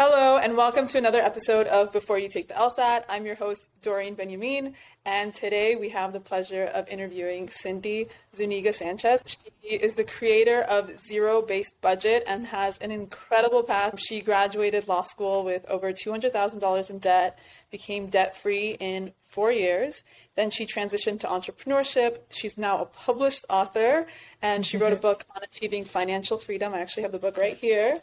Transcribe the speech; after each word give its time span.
Hello, 0.00 0.38
and 0.38 0.56
welcome 0.56 0.86
to 0.86 0.96
another 0.96 1.20
episode 1.20 1.66
of 1.66 1.90
Before 1.90 2.20
You 2.20 2.28
Take 2.28 2.46
the 2.46 2.54
LSAT. 2.54 3.02
I'm 3.08 3.26
your 3.26 3.34
host, 3.34 3.68
Doreen 3.82 4.14
Benjamin, 4.14 4.74
and 5.04 5.34
today 5.34 5.74
we 5.74 5.88
have 5.88 6.12
the 6.12 6.20
pleasure 6.20 6.66
of 6.66 6.86
interviewing 6.86 7.48
Cindy 7.48 8.06
Zuniga 8.32 8.72
Sanchez. 8.72 9.24
She 9.26 9.74
is 9.74 9.96
the 9.96 10.04
creator 10.04 10.62
of 10.62 10.96
Zero 11.00 11.42
Based 11.42 11.74
Budget 11.80 12.22
and 12.28 12.46
has 12.46 12.78
an 12.78 12.92
incredible 12.92 13.64
path. 13.64 13.98
She 13.98 14.20
graduated 14.20 14.86
law 14.86 15.02
school 15.02 15.42
with 15.42 15.66
over 15.68 15.92
$200,000 15.92 16.90
in 16.90 16.98
debt, 17.00 17.36
became 17.72 18.06
debt 18.06 18.36
free 18.36 18.76
in 18.78 19.14
four 19.20 19.50
years. 19.50 20.04
Then 20.36 20.50
she 20.50 20.64
transitioned 20.64 21.18
to 21.20 21.26
entrepreneurship. 21.26 22.18
She's 22.30 22.56
now 22.56 22.78
a 22.78 22.86
published 22.86 23.44
author, 23.50 24.06
and 24.40 24.64
she 24.64 24.76
wrote 24.76 24.92
a 24.92 24.94
mm-hmm. 24.94 25.02
book 25.02 25.24
on 25.34 25.42
achieving 25.42 25.84
financial 25.84 26.38
freedom. 26.38 26.72
I 26.72 26.82
actually 26.82 27.02
have 27.02 27.10
the 27.10 27.18
book 27.18 27.36
right 27.36 27.56
here. 27.56 27.98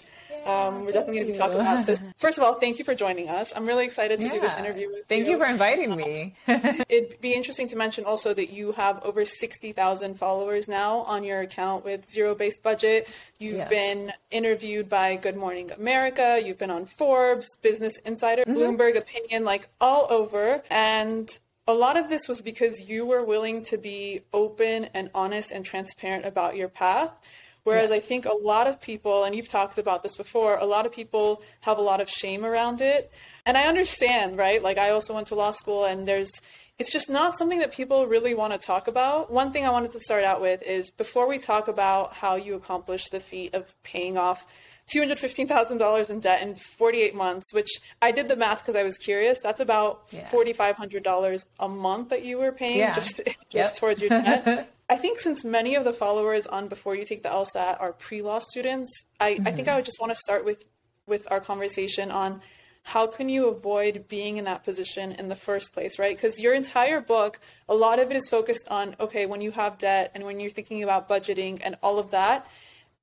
Um, 0.45 0.85
we're 0.85 0.91
definitely 0.91 1.15
going 1.15 1.27
to 1.27 1.33
be 1.33 1.37
talking 1.39 1.59
about 1.59 1.85
this. 1.85 2.03
First 2.17 2.37
of 2.37 2.43
all, 2.43 2.53
thank 2.55 2.77
you 2.77 2.85
for 2.85 2.93
joining 2.93 3.29
us. 3.29 3.51
I'm 3.55 3.65
really 3.65 3.85
excited 3.85 4.19
to 4.19 4.25
yeah. 4.25 4.31
do 4.31 4.39
this 4.39 4.55
interview 4.57 4.89
with 4.89 5.07
thank 5.07 5.25
you. 5.25 5.25
Thank 5.25 5.39
you 5.39 5.45
for 5.45 5.51
inviting 5.51 5.95
me. 5.95 6.35
it'd 6.89 7.19
be 7.19 7.33
interesting 7.33 7.67
to 7.69 7.75
mention 7.75 8.05
also 8.05 8.33
that 8.33 8.51
you 8.51 8.71
have 8.73 9.03
over 9.03 9.25
60,000 9.25 10.13
followers 10.15 10.67
now 10.67 10.99
on 10.99 11.23
your 11.23 11.41
account 11.41 11.83
with 11.83 12.05
Zero 12.05 12.35
Based 12.35 12.61
Budget. 12.61 13.09
You've 13.39 13.57
yes. 13.57 13.69
been 13.69 14.13
interviewed 14.29 14.87
by 14.87 15.15
Good 15.15 15.35
Morning 15.35 15.71
America. 15.71 16.39
You've 16.43 16.59
been 16.59 16.71
on 16.71 16.85
Forbes, 16.85 17.55
Business 17.63 17.97
Insider, 18.05 18.43
mm-hmm. 18.43 18.57
Bloomberg 18.57 18.97
Opinion, 18.97 19.45
like 19.45 19.67
all 19.81 20.05
over. 20.11 20.61
And 20.69 21.29
a 21.67 21.73
lot 21.73 21.97
of 21.97 22.09
this 22.09 22.27
was 22.27 22.41
because 22.41 22.87
you 22.87 23.05
were 23.05 23.23
willing 23.23 23.63
to 23.65 23.77
be 23.77 24.21
open 24.31 24.89
and 24.93 25.09
honest 25.15 25.51
and 25.51 25.65
transparent 25.65 26.25
about 26.25 26.55
your 26.55 26.69
path 26.69 27.17
Whereas 27.65 27.89
yeah. 27.89 27.97
I 27.97 27.99
think 27.99 28.25
a 28.25 28.33
lot 28.33 28.67
of 28.67 28.79
people, 28.79 29.23
and 29.23 29.35
you've 29.35 29.49
talked 29.49 29.79
about 29.79 30.03
this 30.03 30.15
before, 30.15 30.57
a 30.57 30.65
lot 30.65 30.85
of 30.85 30.93
people 30.93 31.41
have 31.61 31.79
a 31.79 31.81
lot 31.81 31.99
of 31.99 32.07
shame 32.07 32.45
around 32.45 32.79
it. 32.79 33.11
And 33.43 33.57
I 33.57 33.63
understand, 33.63 34.37
right? 34.37 34.61
Like 34.61 34.77
I 34.77 34.91
also 34.91 35.15
went 35.15 35.27
to 35.27 35.35
law 35.35 35.49
school 35.49 35.85
and 35.85 36.07
there's, 36.07 36.29
it's 36.77 36.91
just 36.91 37.09
not 37.09 37.37
something 37.37 37.57
that 37.59 37.73
people 37.73 38.05
really 38.05 38.35
want 38.35 38.53
to 38.53 38.59
talk 38.59 38.87
about. 38.87 39.31
One 39.31 39.51
thing 39.51 39.65
I 39.65 39.71
wanted 39.71 39.91
to 39.93 39.99
start 39.99 40.23
out 40.23 40.41
with 40.41 40.61
is 40.61 40.91
before 40.91 41.27
we 41.27 41.39
talk 41.39 41.67
about 41.67 42.13
how 42.13 42.35
you 42.35 42.53
accomplished 42.53 43.11
the 43.11 43.19
feat 43.19 43.55
of 43.55 43.73
paying 43.81 44.15
off 44.15 44.45
$215,000 44.93 46.09
in 46.11 46.19
debt 46.19 46.43
in 46.43 46.53
48 46.53 47.15
months, 47.15 47.51
which 47.51 47.79
I 47.99 48.11
did 48.11 48.27
the 48.27 48.35
math 48.35 48.59
because 48.59 48.75
I 48.75 48.83
was 48.83 48.97
curious. 48.97 49.41
That's 49.41 49.59
about 49.59 50.03
yeah. 50.11 50.29
$4,500 50.29 51.45
a 51.59 51.67
month 51.67 52.09
that 52.09 52.23
you 52.23 52.37
were 52.37 52.51
paying 52.51 52.77
yeah. 52.77 52.93
just, 52.93 53.21
just 53.25 53.53
yep. 53.53 53.75
towards 53.75 54.01
your 54.01 54.09
debt. 54.09 54.71
I 54.87 54.95
think 54.97 55.17
since 55.17 55.43
many 55.43 55.73
of 55.75 55.83
the 55.83 55.93
followers 55.93 56.45
on 56.45 56.67
Before 56.67 56.95
You 56.95 57.05
Take 57.05 57.23
the 57.23 57.29
LSAT 57.29 57.79
are 57.79 57.91
pre-law 57.93 58.39
students, 58.39 58.91
I, 59.19 59.33
mm-hmm. 59.33 59.47
I 59.47 59.51
think 59.51 59.67
I 59.67 59.75
would 59.75 59.85
just 59.85 59.99
want 59.99 60.11
to 60.11 60.15
start 60.15 60.45
with 60.45 60.63
with 61.07 61.27
our 61.29 61.39
conversation 61.39 62.09
on 62.09 62.41
how 62.83 63.05
can 63.07 63.29
you 63.29 63.47
avoid 63.47 64.07
being 64.07 64.37
in 64.37 64.45
that 64.45 64.63
position 64.63 65.11
in 65.11 65.27
the 65.27 65.35
first 65.35 65.73
place, 65.73 65.97
right? 65.97 66.15
Because 66.15 66.39
your 66.39 66.53
entire 66.53 67.01
book, 67.01 67.39
a 67.67 67.75
lot 67.75 67.99
of 67.99 68.11
it 68.11 68.17
is 68.17 68.29
focused 68.29 68.67
on 68.69 68.95
okay, 68.99 69.25
when 69.25 69.41
you 69.41 69.51
have 69.51 69.79
debt 69.79 70.11
and 70.13 70.23
when 70.23 70.39
you're 70.39 70.51
thinking 70.51 70.83
about 70.83 71.09
budgeting 71.09 71.59
and 71.63 71.75
all 71.81 71.97
of 71.97 72.11
that. 72.11 72.47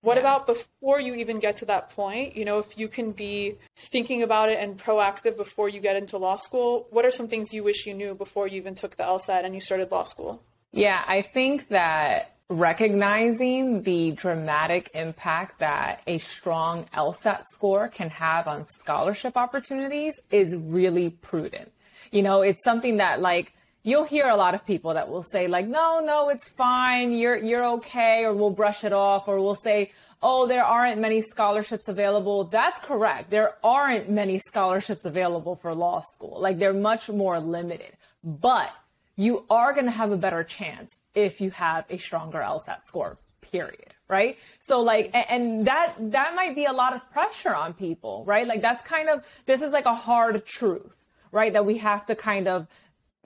What 0.02 0.14
yeah. 0.14 0.20
about 0.20 0.46
before 0.46 1.00
you 1.00 1.14
even 1.14 1.41
get 1.41 1.56
to 1.56 1.64
that 1.67 1.91
point? 1.91 2.36
You 2.36 2.44
know, 2.44 2.58
if 2.61 2.78
you 2.78 2.86
can 2.86 3.11
be 3.12 3.56
thinking 3.77 4.22
about 4.22 4.50
it 4.50 4.58
and 4.58 4.78
proactive 4.78 5.36
before 5.36 5.69
you 5.69 5.80
get 5.80 5.96
into 5.96 6.17
law 6.17 6.36
school, 6.36 6.86
what 6.91 7.05
are 7.05 7.11
some 7.11 7.28
things 7.28 7.52
you 7.52 7.64
wish 7.64 7.86
you 7.86 7.94
knew 7.94 8.14
before 8.14 8.46
you 8.46 8.56
even 8.56 8.74
took 8.74 8.96
the 8.96 9.05
LSAT 9.05 9.44
and 9.44 9.55
you 9.55 9.61
started 9.61 9.91
law 9.91 10.05
school? 10.05 10.42
Yeah, 10.72 11.02
I 11.06 11.20
think 11.20 11.68
that 11.68 12.32
recognizing 12.48 13.82
the 13.82 14.12
dramatic 14.12 14.90
impact 14.94 15.58
that 15.58 16.02
a 16.06 16.18
strong 16.18 16.86
LSAT 16.96 17.42
score 17.54 17.88
can 17.88 18.10
have 18.10 18.46
on 18.46 18.64
scholarship 18.64 19.36
opportunities 19.36 20.18
is 20.30 20.54
really 20.56 21.10
prudent. 21.10 21.72
You 22.10 22.22
know, 22.22 22.42
it's 22.42 22.62
something 22.64 22.98
that 22.98 23.20
like 23.20 23.54
you'll 23.82 24.04
hear 24.04 24.28
a 24.28 24.36
lot 24.36 24.54
of 24.54 24.66
people 24.66 24.94
that 24.94 25.08
will 25.08 25.22
say 25.22 25.46
like 25.46 25.66
no 25.66 26.00
no 26.04 26.28
it's 26.28 26.50
fine. 26.50 27.12
You're 27.12 27.36
you're 27.36 27.64
okay 27.77 28.24
or 28.24 28.32
we'll 28.34 28.50
brush 28.50 28.84
it 28.84 28.92
off 28.92 29.28
or 29.28 29.40
we'll 29.40 29.55
say 29.55 29.92
oh 30.22 30.46
there 30.46 30.64
aren't 30.64 31.00
many 31.00 31.20
scholarships 31.20 31.88
available. 31.88 32.44
That's 32.44 32.80
correct. 32.80 33.30
There 33.30 33.55
aren't 33.64 34.11
many 34.11 34.38
scholarships 34.38 35.05
available 35.05 35.56
for 35.56 35.74
law 35.74 36.00
school. 36.00 36.40
Like 36.40 36.58
they're 36.58 36.74
much 36.74 37.08
more 37.08 37.40
limited. 37.40 37.96
But 38.24 38.70
you 39.17 39.45
are 39.50 39.73
going 39.73 39.86
to 39.86 39.92
have 39.92 40.12
a 40.12 40.17
better 40.17 40.42
chance 40.45 40.96
if 41.14 41.40
you 41.40 41.50
have 41.50 41.84
a 41.90 41.98
stronger 41.98 42.39
LSAT 42.39 42.80
score, 42.86 43.18
period. 43.40 43.95
Right. 44.08 44.39
So 44.58 44.83
like, 44.83 45.11
and 45.14 45.67
that, 45.67 45.95
that 45.98 46.34
might 46.34 46.55
be 46.55 46.67
a 46.67 46.73
lot 46.73 46.95
of 46.95 47.11
pressure 47.11 47.55
on 47.55 47.73
people, 47.73 48.24
right? 48.27 48.46
Like 48.46 48.61
that's 48.61 48.83
kind 48.83 49.08
of, 49.08 49.24
this 49.46 49.62
is 49.62 49.73
like 49.73 49.86
a 49.86 49.95
hard 49.95 50.45
truth, 50.45 51.06
right? 51.30 51.52
That 51.52 51.64
we 51.64 51.78
have 51.78 52.05
to 52.06 52.14
kind 52.14 52.46
of, 52.46 52.67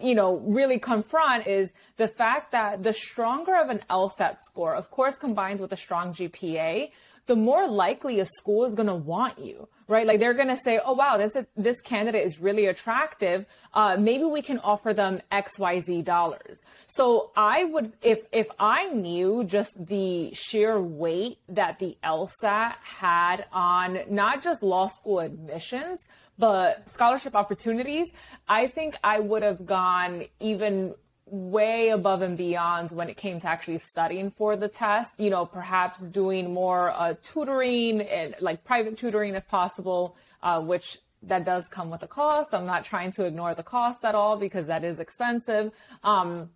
you 0.00 0.14
know, 0.14 0.36
really 0.46 0.78
confront 0.78 1.46
is 1.48 1.72
the 1.96 2.06
fact 2.06 2.52
that 2.52 2.84
the 2.84 2.92
stronger 2.92 3.56
of 3.56 3.68
an 3.68 3.80
LSAT 3.90 4.36
score, 4.48 4.74
of 4.76 4.90
course, 4.90 5.16
combined 5.16 5.58
with 5.58 5.72
a 5.72 5.76
strong 5.76 6.12
GPA, 6.12 6.90
the 7.26 7.36
more 7.36 7.68
likely 7.68 8.20
a 8.20 8.24
school 8.24 8.64
is 8.64 8.74
going 8.74 8.88
to 8.88 8.94
want 8.94 9.38
you, 9.38 9.68
right? 9.88 10.06
Like 10.06 10.20
they're 10.20 10.34
going 10.34 10.48
to 10.48 10.56
say, 10.56 10.80
oh, 10.84 10.94
wow, 10.94 11.16
this, 11.16 11.36
this 11.56 11.80
candidate 11.80 12.24
is 12.24 12.40
really 12.40 12.66
attractive. 12.66 13.46
Uh, 13.72 13.96
maybe 13.98 14.24
we 14.24 14.42
can 14.42 14.58
offer 14.60 14.92
them 14.92 15.20
X, 15.30 15.58
Y, 15.58 15.80
Z 15.80 16.02
dollars. 16.02 16.60
So 16.86 17.30
I 17.36 17.64
would, 17.64 17.92
if, 18.02 18.18
if 18.32 18.48
I 18.58 18.88
knew 18.88 19.44
just 19.44 19.72
the 19.86 20.32
sheer 20.34 20.80
weight 20.80 21.38
that 21.48 21.78
the 21.78 21.96
LSAT 22.02 22.74
had 22.82 23.46
on 23.52 24.00
not 24.08 24.42
just 24.42 24.62
law 24.62 24.88
school 24.88 25.20
admissions, 25.20 26.00
but 26.38 26.88
scholarship 26.88 27.34
opportunities, 27.34 28.08
I 28.48 28.66
think 28.66 28.96
I 29.02 29.20
would 29.20 29.42
have 29.42 29.64
gone 29.64 30.24
even 30.40 30.94
way 31.26 31.88
above 31.88 32.22
and 32.22 32.36
beyond 32.36 32.92
when 32.92 33.08
it 33.08 33.16
came 33.16 33.40
to 33.40 33.48
actually 33.48 33.78
studying 33.78 34.30
for 34.30 34.56
the 34.56 34.68
test. 34.68 35.18
You 35.18 35.30
know, 35.30 35.44
perhaps 35.44 36.00
doing 36.00 36.54
more 36.54 36.90
uh, 36.90 37.14
tutoring 37.22 38.00
and 38.00 38.36
like 38.40 38.64
private 38.64 38.96
tutoring 38.96 39.34
if 39.34 39.48
possible, 39.48 40.16
uh, 40.42 40.60
which 40.60 40.98
that 41.22 41.44
does 41.44 41.66
come 41.68 41.90
with 41.90 42.02
a 42.02 42.06
cost. 42.06 42.54
I'm 42.54 42.66
not 42.66 42.84
trying 42.84 43.12
to 43.12 43.24
ignore 43.24 43.54
the 43.54 43.62
cost 43.62 44.04
at 44.04 44.14
all 44.14 44.36
because 44.36 44.66
that 44.68 44.84
is 44.84 45.00
expensive. 45.00 45.72
Um, 46.04 46.50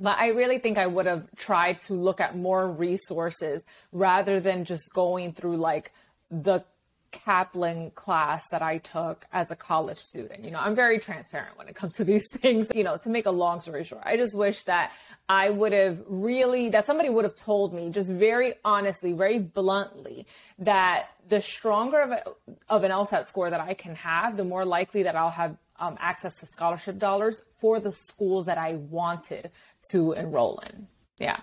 but 0.00 0.18
I 0.18 0.28
really 0.28 0.58
think 0.58 0.78
I 0.78 0.86
would 0.86 1.06
have 1.06 1.28
tried 1.36 1.80
to 1.82 1.94
look 1.94 2.20
at 2.20 2.36
more 2.36 2.66
resources 2.66 3.64
rather 3.92 4.40
than 4.40 4.64
just 4.64 4.92
going 4.94 5.32
through 5.32 5.58
like 5.58 5.92
the 6.30 6.64
Kaplan 7.10 7.90
class 7.92 8.48
that 8.48 8.62
I 8.62 8.78
took 8.78 9.26
as 9.32 9.50
a 9.50 9.56
college 9.56 9.98
student. 9.98 10.44
You 10.44 10.50
know, 10.50 10.58
I'm 10.58 10.74
very 10.74 10.98
transparent 10.98 11.58
when 11.58 11.68
it 11.68 11.74
comes 11.74 11.94
to 11.96 12.04
these 12.04 12.28
things. 12.32 12.68
You 12.74 12.84
know, 12.84 12.96
to 12.98 13.10
make 13.10 13.26
a 13.26 13.30
long 13.30 13.60
story 13.60 13.84
short, 13.84 14.02
I 14.04 14.16
just 14.16 14.34
wish 14.34 14.62
that 14.62 14.92
I 15.28 15.50
would 15.50 15.72
have 15.72 16.02
really, 16.06 16.68
that 16.70 16.86
somebody 16.86 17.10
would 17.10 17.24
have 17.24 17.36
told 17.36 17.74
me 17.74 17.90
just 17.90 18.08
very 18.08 18.54
honestly, 18.64 19.12
very 19.12 19.38
bluntly, 19.38 20.26
that 20.58 21.08
the 21.28 21.40
stronger 21.40 22.00
of, 22.00 22.10
a, 22.10 22.24
of 22.68 22.84
an 22.84 22.90
LSAT 22.90 23.26
score 23.26 23.50
that 23.50 23.60
I 23.60 23.74
can 23.74 23.94
have, 23.96 24.36
the 24.36 24.44
more 24.44 24.64
likely 24.64 25.02
that 25.04 25.16
I'll 25.16 25.30
have 25.30 25.56
um, 25.78 25.96
access 25.98 26.36
to 26.40 26.46
scholarship 26.46 26.98
dollars 26.98 27.42
for 27.56 27.80
the 27.80 27.92
schools 27.92 28.46
that 28.46 28.58
I 28.58 28.74
wanted 28.74 29.50
to 29.90 30.12
enroll 30.12 30.62
in. 30.68 30.86
Yeah. 31.18 31.40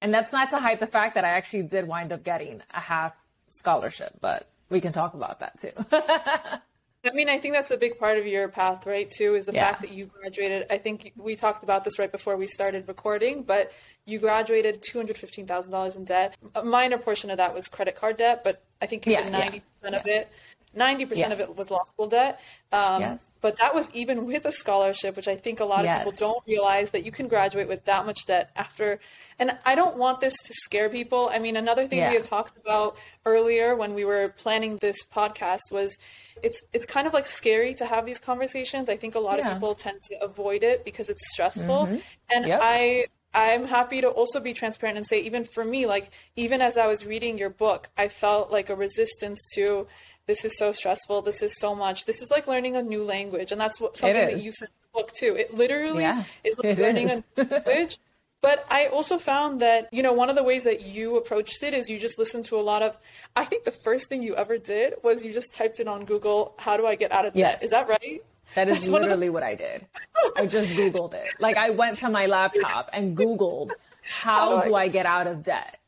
And 0.00 0.12
that's 0.12 0.32
not 0.32 0.50
to 0.50 0.58
hide 0.58 0.80
the 0.80 0.86
fact 0.86 1.14
that 1.14 1.24
I 1.24 1.30
actually 1.30 1.62
did 1.62 1.88
wind 1.88 2.12
up 2.12 2.22
getting 2.22 2.62
a 2.72 2.80
half 2.80 3.16
scholarship, 3.48 4.12
but 4.20 4.48
we 4.68 4.80
can 4.80 4.92
talk 4.92 5.14
about 5.14 5.40
that 5.40 5.60
too. 5.60 5.72
I 7.04 7.14
mean, 7.14 7.28
I 7.28 7.38
think 7.38 7.54
that's 7.54 7.70
a 7.70 7.76
big 7.76 7.98
part 7.98 8.18
of 8.18 8.26
your 8.26 8.48
path, 8.48 8.84
right? 8.84 9.08
Too 9.08 9.34
is 9.34 9.46
the 9.46 9.52
yeah. 9.52 9.68
fact 9.68 9.82
that 9.82 9.92
you 9.92 10.06
graduated. 10.06 10.66
I 10.70 10.78
think 10.78 11.12
we 11.16 11.36
talked 11.36 11.62
about 11.62 11.84
this 11.84 11.98
right 11.98 12.10
before 12.10 12.36
we 12.36 12.48
started 12.48 12.88
recording, 12.88 13.44
but 13.44 13.72
you 14.06 14.18
graduated 14.18 14.82
two 14.82 14.98
hundred 14.98 15.16
fifteen 15.16 15.46
thousand 15.46 15.70
dollars 15.70 15.94
in 15.94 16.04
debt. 16.04 16.36
A 16.54 16.64
minor 16.64 16.98
portion 16.98 17.30
of 17.30 17.36
that 17.36 17.54
was 17.54 17.68
credit 17.68 17.94
card 17.94 18.16
debt, 18.16 18.42
but 18.42 18.64
I 18.82 18.86
think 18.86 19.06
you 19.06 19.12
yeah, 19.12 19.22
said 19.22 19.32
ninety 19.32 19.58
yeah. 19.58 19.62
percent 19.80 19.94
of 20.02 20.06
it 20.06 20.28
90% 20.76 21.16
yeah. 21.16 21.32
of 21.32 21.40
it 21.40 21.56
was 21.56 21.70
law 21.70 21.82
school 21.84 22.08
debt. 22.08 22.40
Um, 22.72 23.00
yes. 23.00 23.26
But 23.40 23.56
that 23.58 23.74
was 23.74 23.90
even 23.92 24.26
with 24.26 24.44
a 24.44 24.52
scholarship, 24.52 25.16
which 25.16 25.28
I 25.28 25.36
think 25.36 25.60
a 25.60 25.64
lot 25.64 25.80
of 25.80 25.86
yes. 25.86 26.04
people 26.04 26.12
don't 26.18 26.46
realize 26.46 26.90
that 26.90 27.04
you 27.04 27.12
can 27.12 27.28
graduate 27.28 27.68
with 27.68 27.84
that 27.84 28.06
much 28.06 28.26
debt 28.26 28.50
after. 28.56 28.98
And 29.38 29.58
I 29.64 29.74
don't 29.74 29.96
want 29.96 30.20
this 30.20 30.34
to 30.34 30.52
scare 30.52 30.88
people. 30.88 31.30
I 31.32 31.38
mean, 31.38 31.56
another 31.56 31.86
thing 31.86 32.00
yeah. 32.00 32.10
we 32.10 32.16
had 32.16 32.24
talked 32.24 32.56
about 32.56 32.96
earlier 33.24 33.74
when 33.76 33.94
we 33.94 34.04
were 34.04 34.28
planning 34.36 34.76
this 34.78 34.96
podcast 35.06 35.70
was 35.70 35.96
it's 36.42 36.62
it's 36.72 36.84
kind 36.84 37.06
of 37.06 37.14
like 37.14 37.26
scary 37.26 37.72
to 37.74 37.86
have 37.86 38.04
these 38.04 38.18
conversations. 38.18 38.88
I 38.88 38.96
think 38.96 39.14
a 39.14 39.20
lot 39.20 39.38
yeah. 39.38 39.48
of 39.48 39.54
people 39.54 39.74
tend 39.74 40.02
to 40.10 40.22
avoid 40.22 40.62
it 40.62 40.84
because 40.84 41.08
it's 41.08 41.26
stressful. 41.32 41.86
Mm-hmm. 41.86 41.96
And 42.34 42.46
yep. 42.46 42.60
I 42.62 43.06
I'm 43.36 43.66
happy 43.66 44.00
to 44.00 44.08
also 44.08 44.40
be 44.40 44.54
transparent 44.54 44.96
and 44.96 45.06
say, 45.06 45.20
even 45.20 45.44
for 45.44 45.62
me, 45.62 45.86
like, 45.86 46.10
even 46.36 46.62
as 46.62 46.78
I 46.78 46.86
was 46.86 47.04
reading 47.04 47.36
your 47.36 47.50
book, 47.50 47.90
I 47.96 48.08
felt 48.08 48.50
like 48.50 48.70
a 48.70 48.74
resistance 48.74 49.38
to 49.56 49.86
this 50.26 50.44
is 50.44 50.58
so 50.58 50.72
stressful. 50.72 51.22
This 51.22 51.42
is 51.42 51.58
so 51.58 51.74
much. 51.74 52.04
This 52.04 52.20
is 52.20 52.30
like 52.30 52.46
learning 52.46 52.76
a 52.76 52.82
new 52.82 53.04
language. 53.04 53.52
And 53.52 53.60
that's 53.60 53.80
what, 53.80 53.96
something 53.96 54.26
that 54.26 54.42
you 54.42 54.52
said 54.52 54.68
in 54.68 54.74
the 54.92 55.00
book 55.00 55.12
too. 55.12 55.36
It 55.36 55.54
literally 55.54 56.02
yeah, 56.02 56.24
is 56.44 56.58
like 56.58 56.78
learning 56.78 57.08
is. 57.10 57.22
a 57.36 57.42
language. 57.44 57.98
But 58.42 58.64
I 58.70 58.86
also 58.88 59.18
found 59.18 59.60
that, 59.60 59.88
you 59.90 60.02
know, 60.02 60.12
one 60.12 60.30
of 60.30 60.36
the 60.36 60.44
ways 60.44 60.64
that 60.64 60.86
you 60.86 61.16
approached 61.16 61.62
it 61.62 61.74
is 61.74 61.88
you 61.88 61.98
just 61.98 62.16
listened 62.16 62.44
to 62.44 62.56
a 62.56 62.62
lot 62.62 62.82
of, 62.82 62.96
I 63.34 63.44
think 63.44 63.64
the 63.64 63.72
first 63.72 64.08
thing 64.08 64.22
you 64.22 64.36
ever 64.36 64.58
did 64.58 64.94
was 65.02 65.24
you 65.24 65.32
just 65.32 65.52
typed 65.56 65.80
in 65.80 65.88
on 65.88 66.04
Google, 66.04 66.54
how 66.58 66.76
do 66.76 66.86
I 66.86 66.94
get 66.94 67.10
out 67.10 67.26
of 67.26 67.32
debt? 67.32 67.40
Yes. 67.40 67.62
Is 67.64 67.70
that 67.70 67.88
right? 67.88 68.20
That 68.54 68.68
is 68.68 68.74
That's 68.74 68.88
literally 68.88 69.28
the... 69.28 69.32
what 69.32 69.42
I 69.42 69.54
did. 69.54 69.86
Oh 70.18 70.32
I 70.36 70.46
just 70.46 70.76
Googled 70.76 71.14
it. 71.14 71.26
Like 71.40 71.56
I 71.56 71.70
went 71.70 71.98
to 71.98 72.08
my 72.08 72.26
laptop 72.26 72.88
and 72.92 73.16
Googled, 73.16 73.70
how, 74.02 74.52
oh 74.52 74.56
how 74.58 74.64
do, 74.64 74.74
I... 74.74 74.82
I... 74.82 74.88
get 74.88 75.06
out 75.06 75.26
of 75.26 75.42
debt? 75.42 75.78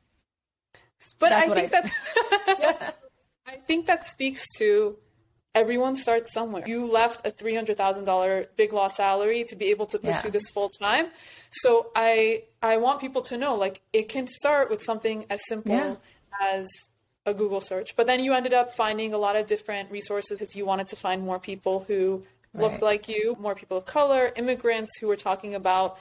But 1.19 1.29
That's 1.29 1.50
I 1.50 1.55
think 1.55 1.75
I... 1.75 1.81
that, 1.81 1.93
yeah, 2.61 2.90
I 3.49 3.56
think 3.56 3.87
that 3.87 4.05
speaks 4.05 4.45
to 4.59 4.99
everyone 5.55 5.97
starts 5.97 6.35
somewhere. 6.35 6.65
You 6.67 6.85
left 6.85 7.27
a 7.27 7.31
$300,000 7.31 8.47
big 8.56 8.75
law 8.75 8.89
salary 8.89 9.45
to 9.49 9.56
be 9.56 9.71
able 9.71 9.87
to 9.87 9.99
pursue 9.99 10.29
yeah. 10.29 10.33
this 10.33 10.50
full 10.50 10.69
time. 10.69 11.06
So 11.50 11.91
I 11.97 12.45
I 12.62 12.77
want 12.77 13.00
people 13.00 13.23
to 13.23 13.39
know 13.39 13.55
like 13.55 13.81
it 13.95 14.11
can 14.11 14.27
start 14.27 14.69
with 14.69 14.83
something 14.83 15.25
as 15.31 15.41
simple 15.47 15.75
yeah. 15.75 15.95
as 16.43 16.69
a 17.25 17.33
Google 17.33 17.62
search. 17.62 17.97
But 17.97 18.06
then 18.06 18.21
you 18.21 18.35
ended 18.35 18.53
up 18.53 18.73
finding 18.73 19.15
a 19.15 19.19
lot 19.19 19.35
of 19.35 19.47
different 19.47 19.91
resources 19.91 20.39
because 20.39 20.55
you 20.55 20.67
wanted 20.67 20.89
to 20.89 20.97
find 20.97 21.23
more 21.23 21.39
people 21.39 21.81
who 21.89 22.25
right. 22.53 22.65
looked 22.65 22.83
like 22.83 23.09
you, 23.09 23.35
more 23.41 23.55
people 23.55 23.79
of 23.79 23.87
color, 23.87 24.31
immigrants 24.37 24.91
who 25.00 25.06
were 25.06 25.17
talking 25.17 25.55
about 25.55 25.99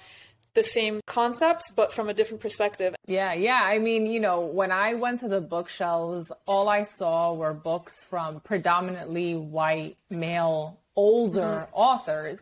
the 0.58 0.64
same 0.64 1.00
concepts 1.06 1.72
but 1.72 1.94
from 1.94 2.10
a 2.10 2.14
different 2.14 2.42
perspective. 2.42 2.96
Yeah, 3.06 3.32
yeah. 3.34 3.62
I 3.64 3.78
mean, 3.78 4.08
you 4.08 4.20
know, 4.20 4.42
when 4.42 4.72
I 4.72 4.96
went 4.96 5.20
to 5.20 5.28
the 5.28 5.40
bookshelves, 5.40 6.32
all 6.48 6.68
I 6.68 6.82
saw 6.84 7.34
were 7.34 7.54
books 7.54 7.94
from 8.04 8.40
predominantly 8.40 9.36
white, 9.36 9.98
male, 10.10 10.80
older 10.96 11.68
mm-hmm. 11.68 11.74
authors. 11.74 12.40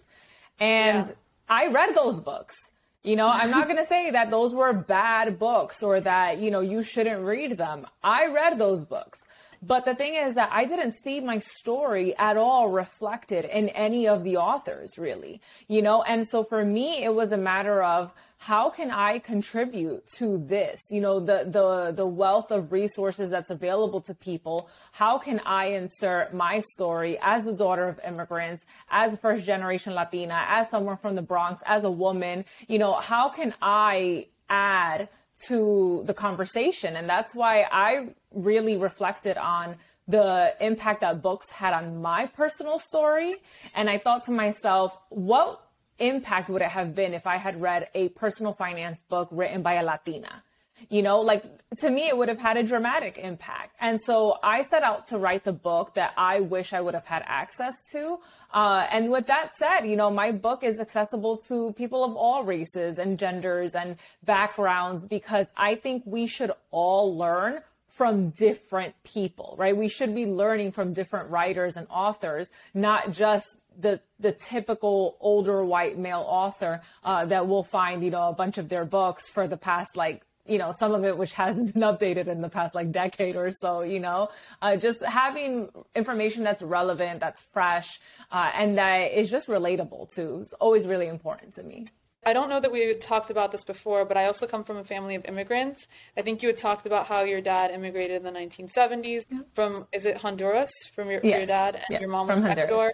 And 0.61 1.05
yeah. 1.05 1.13
I 1.49 1.67
read 1.67 1.93
those 1.93 2.21
books. 2.21 2.55
You 3.03 3.17
know, 3.17 3.27
I'm 3.27 3.51
not 3.51 3.67
going 3.69 3.77
to 3.77 3.85
say 3.85 4.11
that 4.11 4.31
those 4.31 4.55
were 4.55 4.71
bad 4.71 5.37
books 5.37 5.83
or 5.83 5.99
that, 5.99 6.39
you 6.39 6.51
know, 6.51 6.61
you 6.61 6.83
shouldn't 6.83 7.21
read 7.21 7.57
them. 7.57 7.85
I 8.01 8.27
read 8.27 8.57
those 8.57 8.85
books. 8.85 9.19
But 9.65 9.85
the 9.85 9.95
thing 9.95 10.13
is 10.13 10.35
that 10.35 10.49
I 10.51 10.65
didn't 10.65 10.91
see 10.91 11.21
my 11.21 11.39
story 11.39 12.15
at 12.17 12.37
all 12.37 12.69
reflected 12.69 13.45
in 13.45 13.69
any 13.69 14.07
of 14.07 14.23
the 14.23 14.37
authors, 14.37 14.91
really, 14.97 15.41
you 15.67 15.81
know? 15.81 16.03
And 16.03 16.27
so 16.27 16.43
for 16.43 16.63
me, 16.63 17.03
it 17.03 17.15
was 17.15 17.31
a 17.31 17.37
matter 17.37 17.81
of 17.81 18.13
how 18.37 18.69
can 18.69 18.91
I 18.91 19.17
contribute 19.17 20.05
to 20.17 20.37
this? 20.37 20.81
You 20.91 21.01
know, 21.01 21.19
the, 21.19 21.47
the, 21.49 21.93
the 21.95 22.05
wealth 22.05 22.51
of 22.51 22.71
resources 22.71 23.31
that's 23.31 23.49
available 23.49 24.01
to 24.01 24.13
people. 24.13 24.69
How 24.91 25.17
can 25.17 25.39
I 25.45 25.67
insert 25.67 26.33
my 26.33 26.59
story 26.59 27.17
as 27.21 27.45
the 27.45 27.53
daughter 27.53 27.87
of 27.87 27.99
immigrants, 28.05 28.63
as 28.91 29.13
a 29.13 29.17
first 29.17 29.45
generation 29.45 29.95
Latina, 29.95 30.45
as 30.47 30.69
someone 30.69 30.97
from 30.97 31.15
the 31.15 31.23
Bronx, 31.23 31.61
as 31.65 31.83
a 31.83 31.91
woman? 31.91 32.45
You 32.67 32.77
know, 32.77 32.93
how 32.93 33.29
can 33.29 33.55
I 33.63 34.27
add 34.47 35.09
to 35.47 36.03
the 36.05 36.13
conversation. 36.13 36.95
And 36.95 37.09
that's 37.09 37.35
why 37.35 37.67
I 37.71 38.09
really 38.31 38.77
reflected 38.77 39.37
on 39.37 39.75
the 40.07 40.53
impact 40.59 41.01
that 41.01 41.21
books 41.21 41.51
had 41.51 41.73
on 41.73 42.01
my 42.01 42.27
personal 42.27 42.79
story. 42.79 43.35
And 43.73 43.89
I 43.89 43.97
thought 43.97 44.25
to 44.25 44.31
myself, 44.31 44.97
what 45.09 45.61
impact 45.99 46.49
would 46.49 46.61
it 46.61 46.69
have 46.69 46.95
been 46.95 47.13
if 47.13 47.25
I 47.25 47.37
had 47.37 47.61
read 47.61 47.89
a 47.93 48.09
personal 48.09 48.53
finance 48.53 48.99
book 49.09 49.29
written 49.31 49.61
by 49.61 49.73
a 49.73 49.83
Latina? 49.83 50.43
You 50.89 51.01
know, 51.01 51.21
like 51.21 51.43
to 51.77 51.89
me, 51.89 52.07
it 52.07 52.17
would 52.17 52.29
have 52.29 52.39
had 52.39 52.57
a 52.57 52.63
dramatic 52.63 53.17
impact. 53.17 53.75
And 53.79 53.99
so 54.01 54.37
I 54.43 54.63
set 54.63 54.83
out 54.83 55.07
to 55.09 55.17
write 55.17 55.43
the 55.43 55.53
book 55.53 55.95
that 55.95 56.13
I 56.17 56.39
wish 56.39 56.73
I 56.73 56.81
would 56.81 56.93
have 56.93 57.05
had 57.05 57.23
access 57.25 57.73
to. 57.91 58.19
Uh, 58.53 58.87
and 58.91 59.11
with 59.11 59.27
that 59.27 59.55
said, 59.57 59.81
you 59.81 59.95
know, 59.95 60.09
my 60.09 60.31
book 60.31 60.63
is 60.63 60.79
accessible 60.79 61.37
to 61.47 61.73
people 61.73 62.03
of 62.03 62.15
all 62.15 62.43
races 62.43 62.97
and 62.97 63.19
genders 63.19 63.75
and 63.75 63.97
backgrounds 64.23 65.05
because 65.05 65.47
I 65.57 65.75
think 65.75 66.03
we 66.05 66.27
should 66.27 66.51
all 66.71 67.17
learn 67.17 67.61
from 67.87 68.29
different 68.31 68.93
people, 69.03 69.55
right? 69.57 69.75
We 69.75 69.87
should 69.87 70.13
be 70.13 70.25
learning 70.25 70.71
from 70.71 70.91
different 70.91 71.29
writers 71.29 71.77
and 71.77 71.87
authors, 71.89 72.49
not 72.73 73.11
just 73.11 73.45
the 73.77 74.01
the 74.19 74.31
typical 74.31 75.17
older 75.19 75.63
white 75.63 75.97
male 75.97 76.25
author 76.27 76.81
uh, 77.03 77.25
that 77.25 77.47
we'll 77.47 77.63
find, 77.63 78.03
you 78.03 78.11
know, 78.11 78.29
a 78.29 78.33
bunch 78.33 78.57
of 78.57 78.69
their 78.69 78.85
books 78.85 79.29
for 79.29 79.47
the 79.47 79.57
past 79.57 79.95
like 79.95 80.23
you 80.45 80.57
know, 80.57 80.71
some 80.77 80.93
of 80.93 81.03
it 81.03 81.17
which 81.17 81.33
hasn't 81.33 81.73
been 81.73 81.83
updated 81.83 82.27
in 82.27 82.41
the 82.41 82.49
past 82.49 82.75
like 82.75 82.91
decade 82.91 83.35
or 83.35 83.51
so, 83.51 83.81
you 83.81 83.99
know, 83.99 84.29
uh, 84.61 84.75
just 84.75 85.03
having 85.03 85.69
information 85.95 86.43
that's 86.43 86.61
relevant, 86.61 87.19
that's 87.19 87.41
fresh, 87.53 87.99
uh, 88.31 88.51
and 88.53 88.77
that 88.77 89.11
is 89.11 89.29
just 89.29 89.47
relatable 89.47 90.13
too 90.13 90.39
is 90.41 90.53
always 90.59 90.85
really 90.85 91.07
important 91.07 91.53
to 91.55 91.63
me. 91.63 91.87
I 92.27 92.33
don't 92.33 92.49
know 92.49 92.59
that 92.59 92.71
we 92.71 92.91
talked 92.95 93.29
about 93.29 93.51
this 93.51 93.63
before, 93.63 94.03
but 94.03 94.17
I 94.17 94.25
also 94.25 94.47
come 94.47 94.63
from 94.63 94.77
a 94.77 94.83
family 94.83 95.13
of 95.13 95.25
immigrants. 95.25 95.87
I 96.17 96.23
think 96.23 96.41
you 96.41 96.49
had 96.49 96.57
talked 96.57 96.87
about 96.87 97.05
how 97.05 97.23
your 97.23 97.39
dad 97.39 97.69
immigrated 97.69 98.17
in 98.17 98.23
the 98.23 98.31
1970s 98.31 99.25
yeah. 99.29 99.39
from, 99.53 99.85
is 99.91 100.07
it 100.07 100.17
Honduras, 100.17 100.71
from 100.91 101.11
your, 101.11 101.21
yes. 101.23 101.37
your 101.37 101.45
dad, 101.45 101.75
and 101.75 101.85
yes. 101.91 102.01
your 102.01 102.09
mom 102.09 102.27
was 102.27 102.39
from 102.39 102.47
Ecuador. 102.47 102.93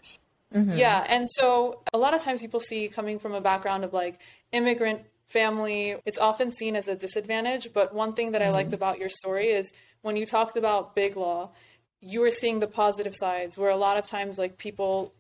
Mm-hmm. 0.54 0.74
Yeah. 0.74 1.06
And 1.08 1.30
so 1.32 1.82
a 1.94 1.98
lot 1.98 2.14
of 2.14 2.22
times 2.22 2.42
people 2.42 2.60
see 2.60 2.90
coming 2.90 3.20
from 3.20 3.34
a 3.34 3.40
background 3.40 3.86
of 3.86 3.94
like 3.94 4.20
immigrant 4.52 5.02
family, 5.32 5.96
it's 6.06 6.20
often 6.20 6.52
seen 6.52 6.76
as 6.76 6.88
a 6.88 6.96
disadvantage. 6.96 7.74
But 7.74 7.94
one 7.94 8.14
thing 8.14 8.32
that 8.32 8.42
mm-hmm. 8.42 8.50
I 8.50 8.60
liked 8.60 8.74
about 8.74 9.00
your 9.00 9.10
story 9.10 9.48
is 9.48 9.72
when 10.02 10.16
you 10.16 10.26
talked 10.26 10.58
about 10.58 10.96
Big 10.96 11.16
Law, 11.16 11.52
you 12.02 12.20
were 12.22 12.32
seeing 12.32 12.60
the 12.60 12.68
positive 12.68 13.16
sides 13.16 13.58
where 13.58 13.70
a 13.70 13.76
lot 13.76 13.98
of 13.98 14.06
times 14.06 14.38
like 14.40 14.58
people 14.58 15.14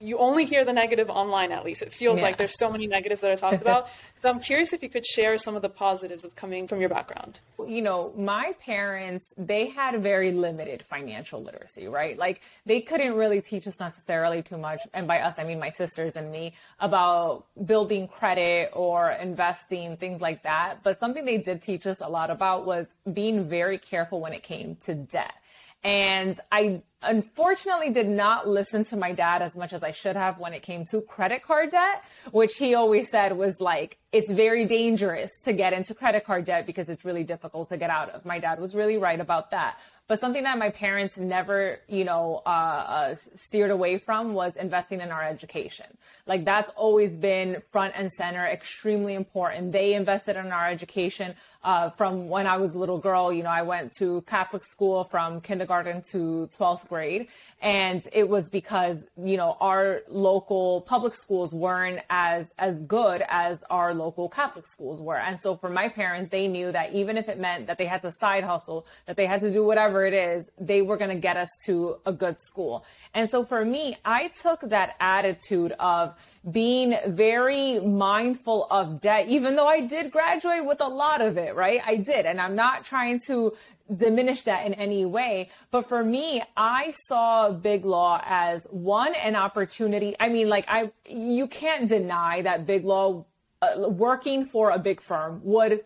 you 0.00 0.18
only 0.18 0.44
hear 0.44 0.64
the 0.64 0.72
negative 0.72 1.08
online 1.08 1.52
at 1.52 1.64
least. 1.64 1.82
It 1.82 1.92
feels 1.92 2.18
yeah. 2.18 2.24
like 2.24 2.36
there's 2.36 2.58
so 2.58 2.70
many 2.70 2.86
negatives 2.86 3.20
that 3.22 3.30
are 3.30 3.36
talked 3.36 3.62
about. 3.62 3.88
So 4.24 4.30
i'm 4.30 4.40
curious 4.40 4.72
if 4.72 4.82
you 4.82 4.88
could 4.88 5.04
share 5.04 5.36
some 5.36 5.54
of 5.54 5.60
the 5.60 5.68
positives 5.68 6.24
of 6.24 6.34
coming 6.34 6.66
from 6.66 6.80
your 6.80 6.88
background. 6.88 7.40
You 7.58 7.82
know 7.82 8.10
my 8.16 8.54
parents 8.58 9.34
they 9.36 9.68
had 9.68 10.02
very 10.02 10.32
limited 10.32 10.82
financial 10.88 11.42
literacy 11.42 11.88
right? 11.88 12.16
Like 12.16 12.40
they 12.64 12.80
couldn't 12.80 13.16
really 13.16 13.42
teach 13.42 13.66
us 13.66 13.78
necessarily 13.78 14.42
too 14.42 14.56
much 14.56 14.80
and 14.94 15.06
by 15.06 15.20
us 15.20 15.34
i 15.38 15.44
mean 15.44 15.58
my 15.58 15.68
sisters 15.68 16.16
and 16.16 16.32
me 16.32 16.54
about 16.80 17.44
building 17.66 18.08
credit 18.08 18.70
or 18.72 19.10
investing 19.10 19.98
things 19.98 20.22
like 20.22 20.42
that. 20.44 20.82
But 20.82 20.98
something 20.98 21.26
they 21.26 21.38
did 21.38 21.62
teach 21.62 21.86
us 21.86 22.00
a 22.00 22.08
lot 22.08 22.30
about 22.30 22.64
was 22.64 22.86
being 23.12 23.44
very 23.44 23.76
careful 23.76 24.20
when 24.20 24.32
it 24.32 24.42
came 24.42 24.76
to 24.86 24.94
debt. 24.94 25.34
And 25.82 26.40
I 26.50 26.82
unfortunately 27.04 27.90
did 27.90 28.08
not 28.08 28.48
listen 28.48 28.84
to 28.86 28.96
my 28.96 29.12
dad 29.12 29.42
as 29.42 29.56
much 29.56 29.72
as 29.72 29.82
I 29.82 29.90
should 29.90 30.16
have 30.16 30.38
when 30.38 30.52
it 30.52 30.62
came 30.62 30.84
to 30.86 31.00
credit 31.00 31.42
card 31.42 31.70
debt, 31.70 32.04
which 32.32 32.56
he 32.56 32.74
always 32.74 33.10
said 33.10 33.36
was 33.36 33.60
like, 33.60 33.98
it's 34.12 34.30
very 34.30 34.64
dangerous 34.64 35.30
to 35.44 35.52
get 35.52 35.72
into 35.72 35.94
credit 35.94 36.24
card 36.24 36.44
debt 36.44 36.66
because 36.66 36.88
it's 36.88 37.04
really 37.04 37.24
difficult 37.24 37.68
to 37.70 37.76
get 37.76 37.90
out 37.90 38.10
of. 38.10 38.24
My 38.24 38.38
dad 38.38 38.60
was 38.60 38.74
really 38.74 38.96
right 38.96 39.18
about 39.18 39.50
that. 39.50 39.78
But 40.06 40.20
something 40.20 40.42
that 40.44 40.58
my 40.58 40.68
parents 40.68 41.16
never, 41.16 41.80
you 41.88 42.04
know, 42.04 42.42
uh, 42.44 42.48
uh, 42.48 43.14
steered 43.34 43.70
away 43.70 43.96
from 43.96 44.34
was 44.34 44.54
investing 44.56 45.00
in 45.00 45.10
our 45.10 45.24
education. 45.24 45.86
Like 46.26 46.44
that's 46.44 46.70
always 46.76 47.16
been 47.16 47.62
front 47.72 47.94
and 47.96 48.10
center, 48.12 48.46
extremely 48.46 49.14
important. 49.14 49.72
They 49.72 49.94
invested 49.94 50.36
in 50.36 50.52
our 50.52 50.68
education 50.68 51.34
uh, 51.64 51.90
from 51.90 52.28
when 52.28 52.46
I 52.46 52.58
was 52.58 52.74
a 52.74 52.78
little 52.78 52.98
girl. 52.98 53.32
You 53.32 53.42
know, 53.42 53.50
I 53.50 53.62
went 53.62 53.92
to 53.98 54.22
Catholic 54.22 54.64
school 54.64 55.04
from 55.04 55.40
kindergarten 55.40 56.02
to 56.12 56.48
12th 56.58 56.88
grade. 56.88 57.28
And 57.62 58.02
it 58.12 58.28
was 58.28 58.48
because, 58.48 59.02
you 59.16 59.36
know, 59.36 59.56
our 59.60 60.02
local 60.08 60.82
public 60.82 61.14
schools 61.14 61.52
weren't 61.52 62.00
as, 62.10 62.46
as 62.58 62.78
good 62.80 63.22
as 63.28 63.62
our 63.70 63.94
local 63.94 64.28
Catholic 64.28 64.66
schools 64.66 65.00
were. 65.00 65.18
And 65.18 65.40
so 65.40 65.56
for 65.56 65.70
my 65.70 65.88
parents, 65.88 66.30
they 66.30 66.46
knew 66.46 66.70
that 66.72 66.94
even 66.94 67.16
if 67.16 67.28
it 67.28 67.40
meant 67.40 67.66
that 67.68 67.78
they 67.78 67.86
had 67.86 68.02
to 68.02 68.12
side 68.12 68.44
hustle, 68.44 68.86
that 69.06 69.16
they 69.16 69.26
had 69.26 69.40
to 69.40 69.50
do 69.50 69.64
whatever 69.64 69.94
whatever 69.94 70.06
it 70.06 70.14
is, 70.14 70.50
they 70.58 70.82
were 70.82 70.96
going 70.96 71.10
to 71.10 71.20
get 71.20 71.36
us 71.36 71.48
to 71.66 71.96
a 72.06 72.12
good 72.12 72.38
school. 72.38 72.84
And 73.12 73.30
so 73.30 73.44
for 73.44 73.64
me, 73.64 73.96
I 74.04 74.30
took 74.42 74.60
that 74.60 74.96
attitude 75.00 75.72
of 75.78 76.14
being 76.50 76.96
very 77.06 77.80
mindful 77.80 78.66
of 78.70 79.00
debt, 79.00 79.28
even 79.28 79.56
though 79.56 79.66
I 79.66 79.80
did 79.80 80.10
graduate 80.10 80.66
with 80.66 80.80
a 80.80 80.88
lot 80.88 81.20
of 81.20 81.38
it, 81.38 81.54
right? 81.54 81.80
I 81.84 81.96
did. 81.96 82.26
And 82.26 82.40
I'm 82.40 82.54
not 82.54 82.84
trying 82.84 83.20
to 83.26 83.54
diminish 83.94 84.42
that 84.42 84.66
in 84.66 84.74
any 84.74 85.04
way. 85.06 85.50
But 85.70 85.88
for 85.88 86.04
me, 86.04 86.42
I 86.56 86.92
saw 87.06 87.50
Big 87.50 87.84
Law 87.84 88.20
as 88.24 88.66
one, 88.70 89.14
an 89.14 89.36
opportunity. 89.36 90.14
I 90.20 90.28
mean, 90.28 90.48
like 90.48 90.66
I, 90.68 90.90
you 91.08 91.46
can't 91.46 91.88
deny 91.88 92.42
that 92.42 92.66
Big 92.66 92.84
Law 92.84 93.24
uh, 93.62 93.88
working 93.88 94.44
for 94.44 94.70
a 94.70 94.78
big 94.78 95.00
firm 95.00 95.40
would 95.44 95.84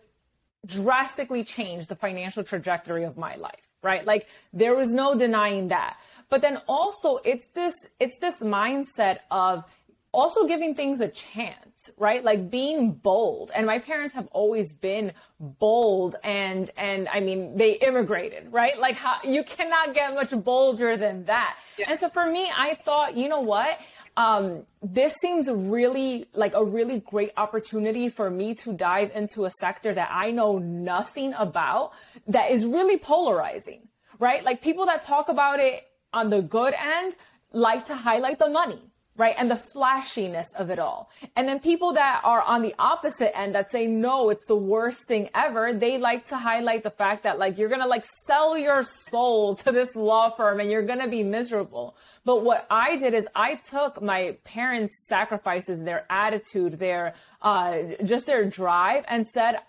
drastically 0.65 1.45
change 1.45 1.87
the 1.87 1.95
financial 1.95 2.43
trajectory 2.43 3.05
of 3.05 3.17
my 3.17 3.35
life 3.35 3.69
right? 3.81 4.05
Like 4.05 4.27
there 4.53 4.75
was 4.75 4.91
no 4.91 5.17
denying 5.17 5.69
that. 5.69 5.97
But 6.29 6.41
then 6.41 6.61
also 6.67 7.17
it's 7.23 7.47
this 7.49 7.73
it's 7.99 8.17
this 8.19 8.39
mindset 8.39 9.19
of 9.31 9.63
also 10.11 10.47
giving 10.47 10.73
things 10.75 11.01
a 11.01 11.07
chance, 11.07 11.91
right? 11.97 12.23
Like 12.23 12.49
being 12.49 12.93
bold. 12.93 13.51
And 13.53 13.65
my 13.65 13.79
parents 13.79 14.13
have 14.15 14.27
always 14.31 14.73
been 14.73 15.13
bold 15.39 16.15
and 16.23 16.69
and 16.77 17.07
I 17.09 17.19
mean 17.19 17.57
they 17.57 17.73
immigrated, 17.73 18.51
right? 18.51 18.77
Like 18.79 18.95
how 18.95 19.17
you 19.23 19.43
cannot 19.43 19.93
get 19.93 20.13
much 20.13 20.31
bolder 20.43 20.97
than 20.97 21.25
that. 21.25 21.57
Yeah. 21.77 21.87
And 21.89 21.99
so 21.99 22.09
for 22.09 22.29
me, 22.29 22.51
I 22.55 22.75
thought, 22.83 23.15
you 23.15 23.29
know 23.29 23.41
what? 23.41 23.79
um, 24.19 24.65
this 24.81 25.13
seems 25.21 25.47
really 25.49 26.25
like 26.33 26.53
a 26.53 26.63
really 26.63 26.99
great 26.99 27.31
opportunity 27.37 28.09
for 28.09 28.29
me 28.29 28.53
to 28.55 28.73
dive 28.73 29.11
into 29.15 29.45
a 29.45 29.49
sector 29.61 29.93
that 29.93 30.09
I 30.11 30.31
know 30.31 30.57
nothing 30.57 31.33
about 31.35 31.93
that 32.27 32.51
is 32.51 32.65
really 32.65 32.97
polarizing, 32.97 33.87
right? 34.19 34.43
Like 34.43 34.61
people 34.61 34.85
that 34.87 35.03
talk 35.03 35.29
about 35.29 35.61
it 35.61 35.87
on 36.11 36.29
the 36.29 36.41
good 36.41 36.73
end 36.73 37.15
like 37.53 37.87
to 37.87 37.95
highlight 37.95 38.39
the 38.39 38.49
money 38.49 38.81
right? 39.19 39.35
And 39.37 39.51
the 39.51 39.57
flashiness 39.57 40.47
of 40.55 40.69
it 40.69 40.79
all. 40.79 41.11
And 41.35 41.45
then 41.45 41.59
people 41.59 41.91
that 41.93 42.21
are 42.23 42.41
on 42.41 42.61
the 42.61 42.73
opposite 42.79 43.37
end 43.37 43.53
that 43.53 43.69
say, 43.69 43.85
no, 43.85 44.29
it's 44.29 44.45
the 44.45 44.55
worst 44.55 45.03
thing 45.09 45.29
ever. 45.35 45.73
They 45.73 45.97
like 45.97 46.25
to 46.29 46.37
highlight 46.37 46.83
the 46.83 46.89
fact 46.89 47.23
that 47.23 47.37
like, 47.37 47.57
you're 47.57 47.67
going 47.67 47.81
to 47.81 47.87
like 47.87 48.05
sell 48.25 48.57
your 48.57 48.81
soul 48.83 49.55
to 49.63 49.73
this 49.73 49.93
law 49.93 50.29
firm 50.29 50.61
and 50.61 50.71
you're 50.71 50.83
going 50.83 51.01
to 51.01 51.09
be 51.09 51.21
miserable. 51.21 51.97
But 52.23 52.43
what 52.45 52.65
I 52.71 52.95
did 52.95 53.13
is 53.13 53.27
I 53.35 53.55
took 53.55 54.01
my 54.01 54.37
parents' 54.45 55.05
sacrifices, 55.09 55.83
their 55.83 56.05
attitude, 56.09 56.79
their, 56.79 57.13
uh, 57.41 57.79
just 58.05 58.25
their 58.25 58.45
drive 58.45 59.03
and 59.09 59.27
said, 59.27 59.59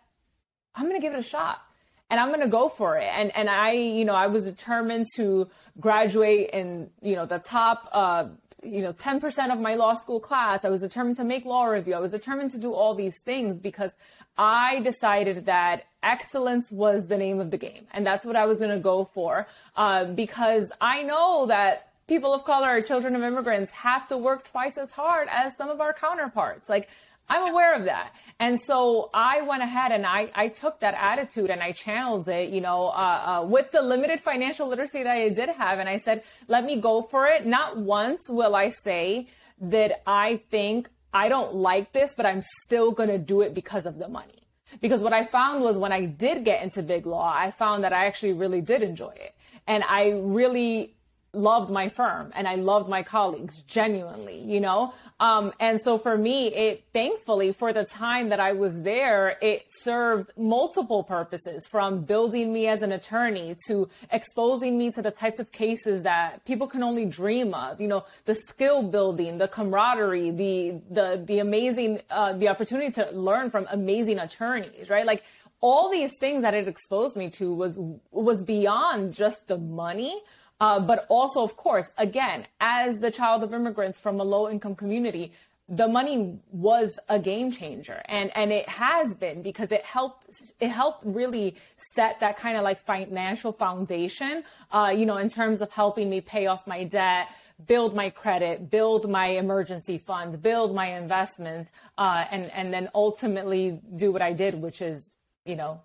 I'm 0.76 0.84
going 0.84 0.94
to 0.94 1.02
give 1.02 1.12
it 1.12 1.18
a 1.18 1.24
shot 1.24 1.60
and 2.08 2.20
I'm 2.20 2.28
going 2.28 2.40
to 2.40 2.46
go 2.46 2.68
for 2.68 2.98
it. 2.98 3.10
And, 3.12 3.34
and 3.36 3.50
I, 3.50 3.72
you 3.72 4.04
know, 4.04 4.14
I 4.14 4.28
was 4.28 4.44
determined 4.44 5.06
to 5.16 5.48
graduate 5.80 6.50
in, 6.50 6.90
you 7.02 7.16
know, 7.16 7.26
the 7.26 7.40
top, 7.40 7.88
uh, 7.92 8.26
you 8.62 8.82
know, 8.82 8.92
10% 8.92 9.52
of 9.52 9.60
my 9.60 9.74
law 9.74 9.94
school 9.94 10.20
class. 10.20 10.64
I 10.64 10.68
was 10.68 10.80
determined 10.80 11.16
to 11.16 11.24
make 11.24 11.44
law 11.44 11.64
review. 11.64 11.94
I 11.94 11.98
was 11.98 12.10
determined 12.10 12.50
to 12.52 12.58
do 12.58 12.72
all 12.72 12.94
these 12.94 13.18
things 13.18 13.58
because 13.58 13.92
I 14.36 14.80
decided 14.80 15.46
that 15.46 15.84
excellence 16.02 16.70
was 16.70 17.08
the 17.08 17.16
name 17.16 17.40
of 17.40 17.50
the 17.50 17.58
game. 17.58 17.86
And 17.92 18.06
that's 18.06 18.24
what 18.24 18.36
I 18.36 18.46
was 18.46 18.58
going 18.58 18.70
to 18.70 18.78
go 18.78 19.04
for. 19.04 19.46
Uh, 19.76 20.04
because 20.06 20.72
I 20.80 21.02
know 21.02 21.46
that 21.46 21.90
people 22.06 22.34
of 22.34 22.44
color, 22.44 22.80
children 22.82 23.14
of 23.14 23.22
immigrants 23.22 23.70
have 23.70 24.08
to 24.08 24.18
work 24.18 24.48
twice 24.50 24.76
as 24.76 24.90
hard 24.90 25.28
as 25.30 25.56
some 25.56 25.68
of 25.68 25.80
our 25.80 25.92
counterparts. 25.92 26.68
Like 26.68 26.88
I'm 27.30 27.50
aware 27.52 27.74
of 27.76 27.84
that. 27.84 28.12
And 28.40 28.60
so 28.60 29.08
I 29.14 29.42
went 29.42 29.62
ahead 29.62 29.92
and 29.92 30.04
I, 30.04 30.30
I 30.34 30.48
took 30.48 30.80
that 30.80 30.94
attitude 30.94 31.48
and 31.48 31.62
I 31.62 31.70
channeled 31.70 32.28
it, 32.28 32.50
you 32.50 32.60
know, 32.60 32.88
uh, 32.88 33.42
uh, 33.42 33.46
with 33.46 33.70
the 33.70 33.82
limited 33.82 34.20
financial 34.20 34.66
literacy 34.66 35.04
that 35.04 35.16
I 35.16 35.28
did 35.28 35.48
have. 35.50 35.78
And 35.78 35.88
I 35.88 35.98
said, 35.98 36.24
let 36.48 36.64
me 36.64 36.80
go 36.80 37.02
for 37.02 37.26
it. 37.26 37.46
Not 37.46 37.76
once 37.76 38.18
will 38.28 38.56
I 38.56 38.70
say 38.70 39.28
that 39.60 40.02
I 40.06 40.38
think 40.50 40.90
I 41.12 41.28
don't 41.28 41.54
like 41.54 41.92
this, 41.92 42.14
but 42.16 42.26
I'm 42.26 42.42
still 42.64 42.90
going 42.90 43.10
to 43.10 43.18
do 43.18 43.42
it 43.42 43.54
because 43.54 43.86
of 43.86 43.98
the 43.98 44.08
money. 44.08 44.48
Because 44.80 45.00
what 45.00 45.12
I 45.12 45.24
found 45.24 45.62
was 45.62 45.78
when 45.78 45.92
I 45.92 46.06
did 46.06 46.44
get 46.44 46.62
into 46.62 46.82
big 46.82 47.06
law, 47.06 47.32
I 47.32 47.52
found 47.52 47.84
that 47.84 47.92
I 47.92 48.06
actually 48.06 48.32
really 48.32 48.60
did 48.60 48.82
enjoy 48.82 49.10
it. 49.10 49.34
And 49.66 49.84
I 49.84 50.10
really 50.10 50.94
loved 51.32 51.70
my 51.70 51.88
firm 51.88 52.32
and 52.34 52.48
I 52.48 52.56
loved 52.56 52.88
my 52.88 53.02
colleagues 53.02 53.62
genuinely, 53.62 54.40
you 54.40 54.60
know? 54.60 54.92
Um, 55.20 55.52
and 55.60 55.80
so 55.80 55.98
for 55.98 56.16
me, 56.16 56.48
it 56.48 56.84
thankfully 56.92 57.52
for 57.52 57.72
the 57.72 57.84
time 57.84 58.30
that 58.30 58.40
I 58.40 58.52
was 58.52 58.82
there, 58.82 59.36
it 59.40 59.66
served 59.82 60.30
multiple 60.36 61.04
purposes 61.04 61.66
from 61.70 62.02
building 62.02 62.52
me 62.52 62.66
as 62.66 62.82
an 62.82 62.90
attorney 62.90 63.54
to 63.66 63.88
exposing 64.10 64.76
me 64.76 64.90
to 64.92 65.02
the 65.02 65.10
types 65.10 65.38
of 65.38 65.52
cases 65.52 66.02
that 66.02 66.44
people 66.46 66.66
can 66.66 66.82
only 66.82 67.06
dream 67.06 67.54
of, 67.54 67.80
you 67.80 67.88
know, 67.88 68.04
the 68.24 68.34
skill 68.34 68.82
building, 68.82 69.38
the 69.38 69.48
camaraderie, 69.48 70.30
the, 70.30 70.80
the, 70.90 71.22
the 71.24 71.38
amazing, 71.38 72.00
uh, 72.10 72.32
the 72.32 72.48
opportunity 72.48 72.90
to 72.90 73.10
learn 73.12 73.50
from 73.50 73.68
amazing 73.70 74.18
attorneys, 74.18 74.90
right? 74.90 75.06
Like 75.06 75.22
all 75.60 75.90
these 75.90 76.12
things 76.18 76.42
that 76.42 76.54
it 76.54 76.66
exposed 76.66 77.16
me 77.16 77.30
to 77.30 77.52
was, 77.52 77.78
was 78.10 78.42
beyond 78.42 79.12
just 79.12 79.46
the 79.46 79.58
money 79.58 80.20
uh, 80.60 80.78
but 80.78 81.06
also, 81.08 81.42
of 81.42 81.56
course, 81.56 81.90
again, 81.96 82.46
as 82.60 83.00
the 83.00 83.10
child 83.10 83.42
of 83.42 83.54
immigrants 83.54 83.98
from 83.98 84.20
a 84.20 84.24
low 84.24 84.48
income 84.48 84.74
community, 84.74 85.32
the 85.70 85.86
money 85.86 86.40
was 86.50 86.98
a 87.08 87.18
game 87.18 87.52
changer. 87.52 88.02
And 88.06 88.30
and 88.36 88.52
it 88.52 88.68
has 88.68 89.14
been 89.14 89.42
because 89.42 89.70
it 89.70 89.84
helped 89.84 90.26
it 90.58 90.68
helped 90.68 91.04
really 91.06 91.54
set 91.94 92.20
that 92.20 92.36
kind 92.36 92.56
of 92.56 92.64
like 92.64 92.78
financial 92.80 93.52
foundation 93.52 94.42
uh, 94.72 94.92
you 94.94 95.06
know 95.06 95.16
in 95.16 95.30
terms 95.30 95.60
of 95.60 95.72
helping 95.72 96.10
me 96.10 96.20
pay 96.20 96.46
off 96.46 96.66
my 96.66 96.84
debt 96.84 97.28
build 97.66 97.94
my 97.94 98.10
credit 98.10 98.70
build 98.70 99.08
my 99.08 99.26
emergency 99.26 99.98
fund 99.98 100.42
build 100.42 100.74
my 100.74 100.96
investments 100.96 101.70
uh, 101.98 102.24
and 102.30 102.50
and 102.52 102.72
then 102.72 102.88
ultimately 102.94 103.80
do 103.96 104.10
what 104.10 104.22
i 104.22 104.32
did 104.32 104.54
which 104.54 104.80
is 104.80 105.10
you 105.44 105.54
know 105.54 105.80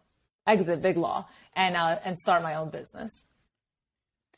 exit 0.47 0.81
big 0.81 0.95
law 0.95 1.27
and 1.53 1.75
uh, 1.75 1.99
and 2.05 2.17
start 2.17 2.41
my 2.41 2.55
own 2.55 2.69
business 2.69 3.24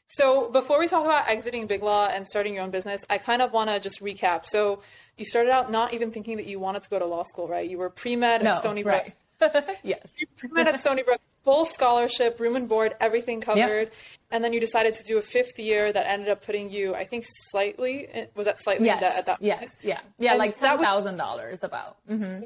so 0.07 0.49
before 0.49 0.79
we 0.79 0.87
talk 0.87 1.05
about 1.05 1.29
exiting 1.29 1.67
Big 1.67 1.83
Law 1.83 2.07
and 2.07 2.25
starting 2.25 2.53
your 2.53 2.63
own 2.63 2.71
business, 2.71 3.03
I 3.09 3.17
kind 3.17 3.41
of 3.41 3.51
want 3.51 3.69
to 3.69 3.79
just 3.79 4.01
recap. 4.01 4.45
So 4.45 4.81
you 5.17 5.25
started 5.25 5.51
out 5.51 5.69
not 5.69 5.93
even 5.93 6.11
thinking 6.11 6.37
that 6.37 6.45
you 6.45 6.59
wanted 6.59 6.83
to 6.83 6.89
go 6.89 6.99
to 6.99 7.05
law 7.05 7.23
school, 7.23 7.47
right? 7.47 7.69
You 7.69 7.77
were 7.77 7.89
pre-med 7.89 8.43
no, 8.43 8.51
at 8.51 8.57
Stony 8.57 8.83
Brook. 8.83 9.11
Right. 9.41 9.77
yes. 9.83 10.07
pre-med 10.37 10.67
at 10.67 10.79
Stony 10.79 11.03
Brook, 11.03 11.19
full 11.43 11.65
scholarship, 11.65 12.39
room 12.39 12.55
and 12.55 12.67
board, 12.67 12.95
everything 12.99 13.41
covered. 13.41 13.59
Yep. 13.59 13.93
And 14.31 14.43
then 14.43 14.53
you 14.53 14.59
decided 14.59 14.93
to 14.95 15.03
do 15.03 15.17
a 15.17 15.21
fifth 15.21 15.59
year 15.59 15.91
that 15.91 16.07
ended 16.07 16.29
up 16.29 16.45
putting 16.45 16.71
you, 16.71 16.95
I 16.95 17.03
think, 17.03 17.25
slightly, 17.49 18.07
was 18.35 18.45
that 18.45 18.59
slightly 18.59 18.87
yes. 18.87 19.03
at 19.03 19.25
that 19.25 19.41
Yes, 19.41 19.59
point? 19.59 19.71
yeah. 19.81 19.99
Yeah, 20.17 20.31
and 20.31 20.39
like 20.39 20.57
$10,000 20.59 21.63
about. 21.63 21.97
Mm-hmm. 22.09 22.43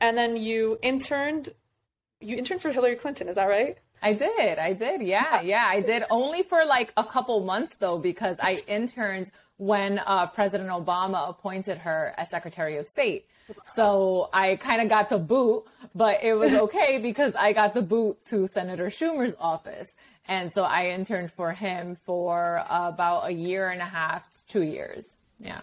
And 0.00 0.18
then 0.18 0.36
you 0.36 0.78
interned, 0.82 1.50
you 2.20 2.36
interned 2.36 2.60
for 2.62 2.72
Hillary 2.72 2.96
Clinton, 2.96 3.28
is 3.28 3.36
that 3.36 3.46
right? 3.46 3.78
I 4.02 4.12
did. 4.12 4.58
I 4.58 4.72
did. 4.72 5.02
Yeah. 5.02 5.40
Yeah. 5.42 5.66
I 5.68 5.80
did 5.80 6.04
only 6.10 6.42
for 6.42 6.64
like 6.64 6.92
a 6.96 7.04
couple 7.04 7.40
months 7.40 7.76
though, 7.76 7.98
because 7.98 8.36
I 8.40 8.56
interned 8.66 9.30
when 9.56 10.00
uh, 10.00 10.26
President 10.26 10.70
Obama 10.70 11.28
appointed 11.28 11.78
her 11.78 12.12
as 12.16 12.28
Secretary 12.30 12.76
of 12.78 12.86
State. 12.86 13.26
So 13.74 14.28
I 14.32 14.56
kind 14.56 14.82
of 14.82 14.88
got 14.88 15.08
the 15.08 15.18
boot, 15.18 15.64
but 15.94 16.22
it 16.22 16.34
was 16.34 16.52
okay 16.66 16.98
because 16.98 17.34
I 17.34 17.52
got 17.52 17.74
the 17.74 17.82
boot 17.82 18.18
to 18.30 18.46
Senator 18.48 18.86
Schumer's 18.86 19.36
office. 19.38 19.86
And 20.26 20.50
so 20.52 20.62
I 20.64 20.90
interned 20.90 21.32
for 21.32 21.52
him 21.52 21.96
for 22.06 22.64
about 22.68 23.26
a 23.26 23.32
year 23.32 23.70
and 23.70 23.80
a 23.80 23.86
half, 23.86 24.24
two 24.48 24.62
years. 24.62 25.04
Yeah. 25.38 25.60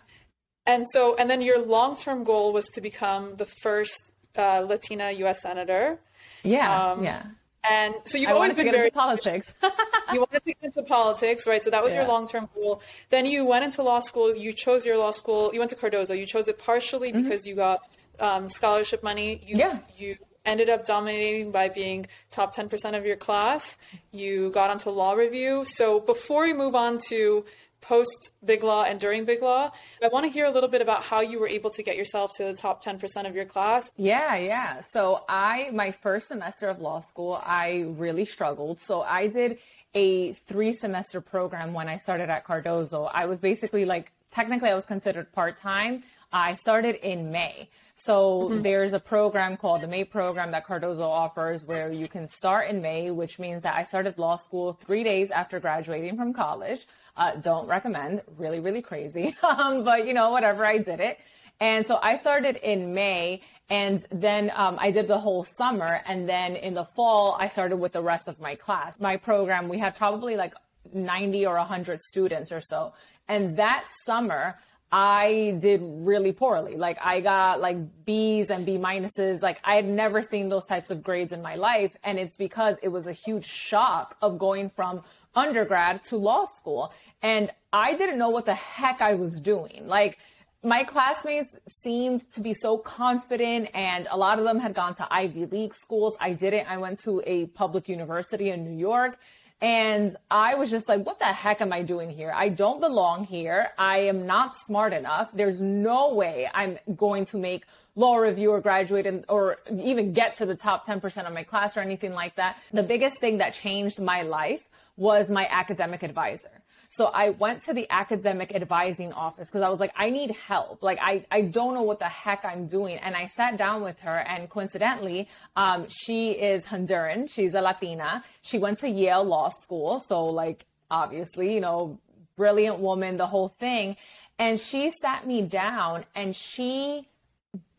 And 0.66 0.86
so, 0.88 1.16
and 1.16 1.30
then 1.30 1.42
your 1.42 1.62
long 1.62 1.96
term 1.96 2.24
goal 2.24 2.54
was 2.54 2.68
to 2.76 2.82
become 2.82 3.36
the 3.38 3.46
first 3.46 4.12
uh, 4.38 4.60
Latina 4.60 5.12
U.S. 5.12 5.42
Senator. 5.42 6.00
Yeah. 6.44 6.92
Um, 6.92 7.04
yeah. 7.04 7.24
And 7.68 7.96
so 8.06 8.18
you've 8.18 8.30
I 8.30 8.34
always 8.34 8.56
been 8.56 8.72
very 8.72 8.90
politics. 8.90 9.54
you 10.14 10.20
wanted 10.20 10.44
to 10.46 10.54
get 10.54 10.58
into 10.62 10.84
politics, 10.84 11.46
right? 11.46 11.64
So 11.64 11.70
that 11.70 11.84
was 11.84 11.94
yeah. 11.94 12.02
your 12.02 12.10
long 12.10 12.28
term 12.28 12.48
goal. 12.56 12.82
Then 13.10 13.26
you 13.26 13.46
went 13.46 13.66
into 13.66 13.84
law 13.84 14.00
school. 14.00 14.36
You 14.36 14.54
chose 14.54 14.86
your 14.86 14.98
law 14.98 15.12
school. 15.12 15.52
You 15.54 15.60
went 15.60 15.70
to 15.72 15.76
Cardozo. 15.76 16.14
You 16.14 16.26
chose 16.26 16.48
it 16.48 16.58
partially 16.58 17.12
mm-hmm. 17.12 17.24
because 17.24 17.46
you 17.46 17.56
got 17.56 17.82
um, 18.20 18.48
scholarship 18.48 19.04
money. 19.04 19.42
You, 19.46 19.58
yeah. 19.58 19.80
You 19.98 20.16
ended 20.46 20.70
up 20.70 20.86
dominating 20.86 21.52
by 21.52 21.70
being 21.70 22.08
top 22.32 22.56
10% 22.56 22.98
of 22.98 23.06
your 23.06 23.18
class. 23.18 23.78
You 24.12 24.52
got 24.52 24.70
onto 24.70 24.90
law 24.90 25.14
review. 25.14 25.66
So 25.66 26.00
before 26.00 26.44
we 26.44 26.54
move 26.54 26.76
on 26.76 27.00
to 27.10 27.46
post 27.82 28.32
Big 28.44 28.64
Law 28.64 28.84
and 28.84 29.00
during 29.00 29.26
Big 29.26 29.42
Law. 29.42 29.72
I 30.04 30.08
want 30.08 30.26
to 30.26 30.32
hear 30.32 30.46
a 30.46 30.52
little 30.52 30.70
bit 30.70 30.82
about 30.82 31.04
how 31.04 31.22
you 31.22 31.40
were 31.40 31.48
able 31.48 31.70
to 31.72 31.84
get 31.84 31.98
yourself 31.98 32.32
to 32.38 32.44
the 32.44 32.54
top 32.54 32.84
10% 32.84 33.28
of 33.28 33.36
your 33.36 33.46
class. 33.46 33.92
Yeah, 33.98 34.36
yeah. 34.36 34.82
So 34.94 35.24
I, 35.28 35.70
my 35.74 35.92
first 35.92 36.28
semester 36.28 36.68
of 36.68 36.80
law 36.80 37.00
school, 37.00 37.42
I 37.44 37.86
really 37.88 38.26
struggled. 38.26 38.80
So 38.80 39.02
I 39.02 39.28
did 39.28 39.60
a 39.94 40.34
three 40.34 40.74
semester 40.74 41.22
program 41.22 41.74
when 41.74 41.90
I 41.90 41.98
started 41.98 42.30
at 42.30 42.44
Cardozo. 42.44 43.06
I 43.06 43.26
was 43.26 43.40
basically 43.40 43.86
like, 43.86 44.12
technically 44.32 44.70
I 44.70 44.76
was 44.76 44.86
considered 44.86 45.32
part 45.32 45.56
time. 45.56 46.04
I 46.32 46.54
started 46.54 46.96
in 46.96 47.32
May. 47.32 47.70
So 47.96 48.50
mm-hmm. 48.50 48.62
there's 48.62 48.94
a 48.94 49.00
program 49.00 49.58
called 49.58 49.82
the 49.82 49.88
May 49.88 50.06
program 50.06 50.52
that 50.52 50.66
Cardozo 50.66 51.04
offers 51.04 51.66
where 51.66 51.92
you 51.92 52.08
can 52.08 52.28
start 52.28 52.70
in 52.70 52.82
May, 52.82 53.12
which 53.12 53.40
means 53.40 53.64
that 53.64 53.76
I 53.76 53.84
started 53.84 54.18
law 54.18 54.38
school 54.38 54.72
three 54.72 55.04
days 55.04 55.32
after 55.32 55.60
graduating 55.60 56.16
from 56.16 56.32
college. 56.32 56.88
Uh, 57.20 57.36
don't 57.36 57.68
recommend. 57.68 58.22
Really, 58.38 58.60
really 58.60 58.82
crazy. 58.82 59.36
Um, 59.44 59.84
but 59.84 60.08
you 60.08 60.14
know, 60.14 60.32
whatever. 60.32 60.66
I 60.66 60.78
did 60.78 61.00
it. 61.00 61.20
And 61.60 61.86
so 61.86 62.00
I 62.02 62.16
started 62.16 62.56
in 62.56 62.94
May 62.94 63.42
and 63.70 64.06
then 64.12 64.52
um, 64.56 64.78
I 64.80 64.92
did 64.92 65.08
the 65.08 65.18
whole 65.18 65.44
summer. 65.44 66.02
And 66.06 66.30
then 66.30 66.56
in 66.56 66.74
the 66.74 66.86
fall, 66.96 67.36
I 67.38 67.48
started 67.48 67.78
with 67.78 67.92
the 67.92 68.02
rest 68.02 68.28
of 68.28 68.40
my 68.40 68.56
class. 68.56 69.00
My 69.00 69.18
program, 69.18 69.68
we 69.68 69.80
had 69.80 69.96
probably 69.98 70.38
like 70.38 70.54
90 70.94 71.46
or 71.46 71.56
100 71.58 72.00
students 72.02 72.52
or 72.52 72.62
so. 72.62 72.94
And 73.28 73.58
that 73.58 73.86
summer, 74.06 74.58
I 74.92 75.58
did 75.62 75.82
really 75.84 76.32
poorly. 76.32 76.76
Like 76.76 76.98
I 77.04 77.20
got 77.20 77.62
like 77.62 77.78
B's 78.06 78.50
and 78.50 78.66
B 78.66 78.78
minuses. 78.78 79.42
Like 79.42 79.60
I 79.64 79.76
had 79.76 79.88
never 79.88 80.22
seen 80.22 80.50
those 80.50 80.66
types 80.66 80.90
of 80.90 81.04
grades 81.04 81.32
in 81.32 81.42
my 81.42 81.56
life. 81.56 81.96
And 82.04 82.18
it's 82.18 82.38
because 82.38 82.78
it 82.82 82.88
was 82.88 83.06
a 83.06 83.14
huge 83.14 83.46
shock 83.46 84.16
of 84.22 84.40
going 84.40 84.70
from 84.70 85.04
undergrad 85.40 86.04
to 86.10 86.18
law 86.18 86.46
school. 86.46 86.94
And 87.22 87.50
I 87.72 87.94
didn't 87.96 88.18
know 88.18 88.30
what 88.30 88.46
the 88.46 88.56
heck 88.56 89.02
I 89.02 89.14
was 89.16 89.40
doing. 89.40 89.88
Like, 89.88 90.18
my 90.64 90.84
classmates 90.84 91.56
seemed 91.84 92.30
to 92.32 92.42
be 92.42 92.54
so 92.54 92.78
confident 92.78 93.70
and 93.74 94.08
a 94.12 94.18
lot 94.18 94.40
of 94.40 94.46
them 94.46 94.60
had 94.60 94.74
gone 94.74 94.94
to 94.96 95.08
Ivy 95.10 95.46
League 95.46 95.74
schools. 95.74 96.16
I 96.20 96.34
didn't. 96.34 96.70
I 96.70 96.78
went 96.78 97.00
to 97.06 97.22
a 97.26 97.46
public 97.48 97.88
university 97.88 98.50
in 98.50 98.66
New 98.66 98.78
York. 98.78 99.18
And 99.62 100.16
I 100.32 100.56
was 100.56 100.70
just 100.72 100.88
like, 100.88 101.06
what 101.06 101.20
the 101.20 101.26
heck 101.26 101.60
am 101.60 101.74
I 101.74 101.82
doing 101.82 102.10
here? 102.10 102.32
I 102.34 102.48
don't 102.48 102.80
belong 102.80 103.26
here. 103.26 103.72
I 103.78 104.00
am 104.12 104.26
not 104.26 104.56
smart 104.56 104.94
enough. 104.94 105.32
There's 105.34 105.62
no 105.62 106.14
way 106.14 106.50
I'm 106.54 106.78
going 106.96 107.26
to 107.28 107.38
make 107.38 107.66
law 107.96 108.16
review 108.18 108.52
or 108.52 108.62
graduate 108.62 109.26
or 109.28 109.58
even 109.70 110.14
get 110.14 110.38
to 110.38 110.46
the 110.46 110.56
top 110.56 110.86
10% 110.86 111.28
of 111.28 111.34
my 111.34 111.44
class 111.44 111.76
or 111.76 111.82
anything 111.82 112.14
like 112.14 112.36
that. 112.36 112.58
The 112.72 112.84
biggest 112.84 113.20
thing 113.20 113.40
that 113.40 113.54
changed 113.54 114.00
my 114.00 114.22
life 114.22 114.70
was 115.00 115.30
my 115.30 115.48
academic 115.50 116.04
advisor. 116.04 116.52
So 116.90 117.06
I 117.06 117.30
went 117.30 117.64
to 117.66 117.74
the 117.74 117.88
academic 117.90 118.54
advising 118.54 119.14
office 119.14 119.48
because 119.48 119.62
I 119.62 119.70
was 119.70 119.80
like, 119.80 119.94
I 119.96 120.10
need 120.10 120.32
help. 120.32 120.82
Like, 120.82 120.98
I, 121.02 121.24
I 121.32 121.42
don't 121.42 121.76
know 121.76 121.84
what 121.84 122.00
the 122.00 122.06
heck 122.06 122.44
I'm 122.44 122.66
doing. 122.66 122.98
And 122.98 123.16
I 123.16 123.28
sat 123.28 123.58
down 123.58 123.84
with 123.84 124.00
her 124.00 124.18
and 124.18 124.50
coincidentally, 124.50 125.30
um, 125.56 125.88
she 125.88 126.32
is 126.32 126.66
Honduran. 126.66 127.30
She's 127.30 127.54
a 127.54 127.62
Latina. 127.62 128.24
She 128.42 128.58
went 128.58 128.80
to 128.80 128.90
Yale 128.90 129.24
Law 129.24 129.50
School. 129.50 130.00
So 130.00 130.26
like, 130.26 130.66
obviously, 130.90 131.54
you 131.54 131.62
know, 131.62 132.00
brilliant 132.36 132.80
woman, 132.80 133.18
the 133.18 133.28
whole 133.28 133.50
thing. 133.50 133.96
And 134.40 134.60
she 134.60 134.90
sat 134.90 135.28
me 135.28 135.44
down 135.44 136.06
and 136.16 136.36
she 136.36 137.08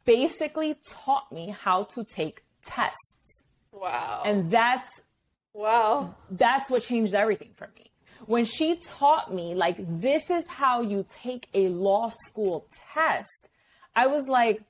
basically 0.05 0.77
taught 0.89 1.33
me 1.33 1.55
how 1.61 1.83
to 1.95 2.05
take 2.05 2.45
tests. 2.65 3.43
Wow. 3.73 4.23
And 4.25 4.51
that's 4.53 5.03
wow. 5.53 6.15
That's 6.31 6.71
what 6.71 6.83
changed 6.83 7.15
everything 7.15 7.51
for 7.55 7.69
me 7.77 7.91
when 8.27 8.45
she 8.45 8.77
taught 8.77 9.33
me, 9.33 9.55
like, 9.55 9.77
this 9.79 10.31
is 10.31 10.47
how 10.47 10.83
you 10.83 11.05
take 11.09 11.49
a 11.55 11.69
law 11.69 12.09
school 12.09 12.67
test, 12.95 13.49
I 13.95 14.07
was 14.07 14.29
like, 14.29 14.63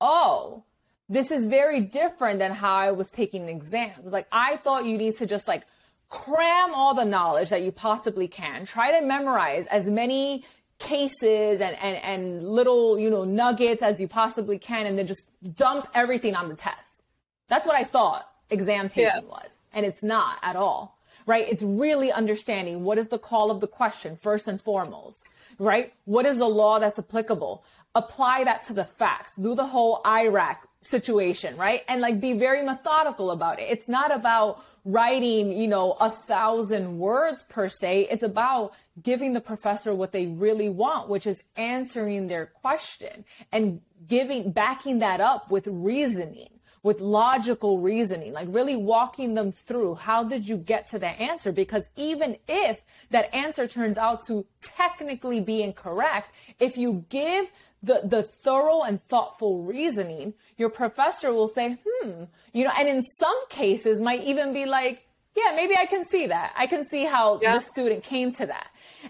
oh, 0.00 0.64
this 1.08 1.30
is 1.30 1.44
very 1.46 1.80
different 1.80 2.38
than 2.38 2.52
how 2.52 2.74
I 2.74 2.90
was 2.90 3.08
taking 3.10 3.48
exams. 3.48 4.12
Like, 4.12 4.26
I 4.32 4.56
thought 4.56 4.86
you 4.86 4.96
need 4.98 5.14
to 5.16 5.26
just 5.26 5.46
like 5.46 5.64
cram 6.08 6.74
all 6.74 6.94
the 6.94 7.04
knowledge 7.04 7.50
that 7.50 7.62
you 7.62 7.72
possibly 7.72 8.28
can, 8.28 8.66
try 8.66 8.98
to 8.98 9.06
memorize 9.06 9.66
as 9.66 9.86
many 9.86 10.44
cases 10.78 11.60
and, 11.60 11.76
and, 11.76 11.96
and 11.98 12.48
little, 12.48 12.98
you 12.98 13.10
know, 13.10 13.24
nuggets 13.24 13.82
as 13.82 14.00
you 14.00 14.08
possibly 14.08 14.58
can, 14.58 14.86
and 14.86 14.98
then 14.98 15.06
just 15.06 15.22
dump 15.54 15.86
everything 15.94 16.34
on 16.34 16.48
the 16.48 16.56
test. 16.56 17.02
That's 17.48 17.66
what 17.66 17.76
I 17.76 17.84
thought 17.84 18.28
exam 18.50 18.88
taking 18.88 19.04
yeah. 19.04 19.20
was. 19.20 19.50
And 19.72 19.86
it's 19.86 20.02
not 20.02 20.38
at 20.42 20.56
all 20.56 20.98
right? 21.26 21.46
It's 21.48 21.62
really 21.62 22.10
understanding 22.10 22.84
what 22.84 22.98
is 22.98 23.08
the 23.08 23.18
call 23.18 23.50
of 23.50 23.60
the 23.60 23.66
question 23.66 24.16
first 24.16 24.48
and 24.48 24.60
foremost, 24.60 25.24
right? 25.58 25.92
What 26.04 26.26
is 26.26 26.38
the 26.38 26.48
law 26.48 26.78
that's 26.78 26.98
applicable? 26.98 27.64
Apply 27.94 28.44
that 28.44 28.66
to 28.66 28.72
the 28.72 28.84
facts. 28.84 29.36
Do 29.36 29.54
the 29.54 29.66
whole 29.66 30.00
IRAC 30.04 30.56
situation, 30.80 31.56
right? 31.56 31.82
And 31.88 32.00
like 32.00 32.20
be 32.20 32.32
very 32.32 32.64
methodical 32.64 33.30
about 33.30 33.60
it. 33.60 33.68
It's 33.70 33.88
not 33.88 34.14
about 34.14 34.64
writing, 34.84 35.52
you 35.52 35.68
know, 35.68 35.92
a 36.00 36.10
thousand 36.10 36.98
words 36.98 37.44
per 37.44 37.68
se. 37.68 38.08
It's 38.10 38.22
about 38.22 38.72
giving 39.00 39.34
the 39.34 39.40
professor 39.40 39.94
what 39.94 40.12
they 40.12 40.26
really 40.26 40.68
want, 40.68 41.08
which 41.08 41.26
is 41.26 41.42
answering 41.56 42.28
their 42.28 42.46
question 42.46 43.24
and 43.52 43.80
giving, 44.08 44.50
backing 44.50 45.00
that 45.00 45.20
up 45.20 45.50
with 45.50 45.68
reasoning 45.68 46.48
with 46.82 47.00
logical 47.00 47.78
reasoning, 47.78 48.32
like 48.32 48.48
really 48.50 48.76
walking 48.76 49.34
them 49.34 49.52
through 49.52 49.94
how 49.94 50.24
did 50.24 50.46
you 50.46 50.56
get 50.56 50.88
to 50.90 50.98
that 50.98 51.20
answer? 51.20 51.52
Because 51.52 51.84
even 51.96 52.36
if 52.48 52.84
that 53.10 53.32
answer 53.34 53.68
turns 53.68 53.96
out 53.96 54.20
to 54.26 54.44
technically 54.60 55.40
be 55.40 55.62
incorrect, 55.62 56.30
if 56.58 56.76
you 56.76 57.04
give 57.08 57.52
the, 57.82 58.00
the 58.04 58.22
thorough 58.22 58.82
and 58.82 59.02
thoughtful 59.02 59.62
reasoning, 59.62 60.34
your 60.56 60.70
professor 60.70 61.32
will 61.32 61.48
say, 61.48 61.78
hmm, 61.86 62.24
you 62.52 62.64
know, 62.64 62.72
and 62.78 62.88
in 62.88 63.02
some 63.02 63.48
cases 63.48 64.00
might 64.00 64.22
even 64.24 64.52
be 64.52 64.66
like, 64.66 65.06
yeah, 65.36 65.52
maybe 65.54 65.74
I 65.76 65.86
can 65.86 66.04
see 66.06 66.26
that. 66.26 66.52
I 66.56 66.66
can 66.66 66.86
see 66.88 67.04
how 67.04 67.40
yeah. 67.40 67.54
the 67.54 67.60
student 67.60 68.04
came 68.04 68.32
to 68.34 68.46
that. 68.46 68.68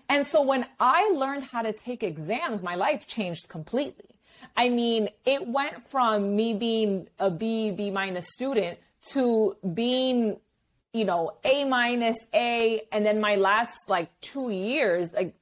And 0.08 0.26
so 0.26 0.42
when 0.42 0.66
I 0.78 1.10
learned 1.10 1.44
how 1.44 1.62
to 1.62 1.72
take 1.72 2.02
exams, 2.02 2.62
my 2.62 2.76
life 2.76 3.06
changed 3.06 3.48
completely. 3.48 4.11
I 4.56 4.68
mean, 4.68 5.08
it 5.24 5.46
went 5.46 5.90
from 5.90 6.36
me 6.36 6.54
being 6.54 7.08
a 7.18 7.30
B, 7.30 7.70
B 7.70 7.90
minus 7.90 8.26
student 8.32 8.78
to 9.12 9.56
being, 9.74 10.38
you 10.92 11.04
know, 11.04 11.32
A 11.44 11.64
minus, 11.64 12.16
A, 12.34 12.82
and 12.92 13.04
then 13.04 13.20
my 13.20 13.36
last 13.36 13.72
like 13.88 14.08
two 14.20 14.50
years, 14.50 15.12
like 15.12 15.34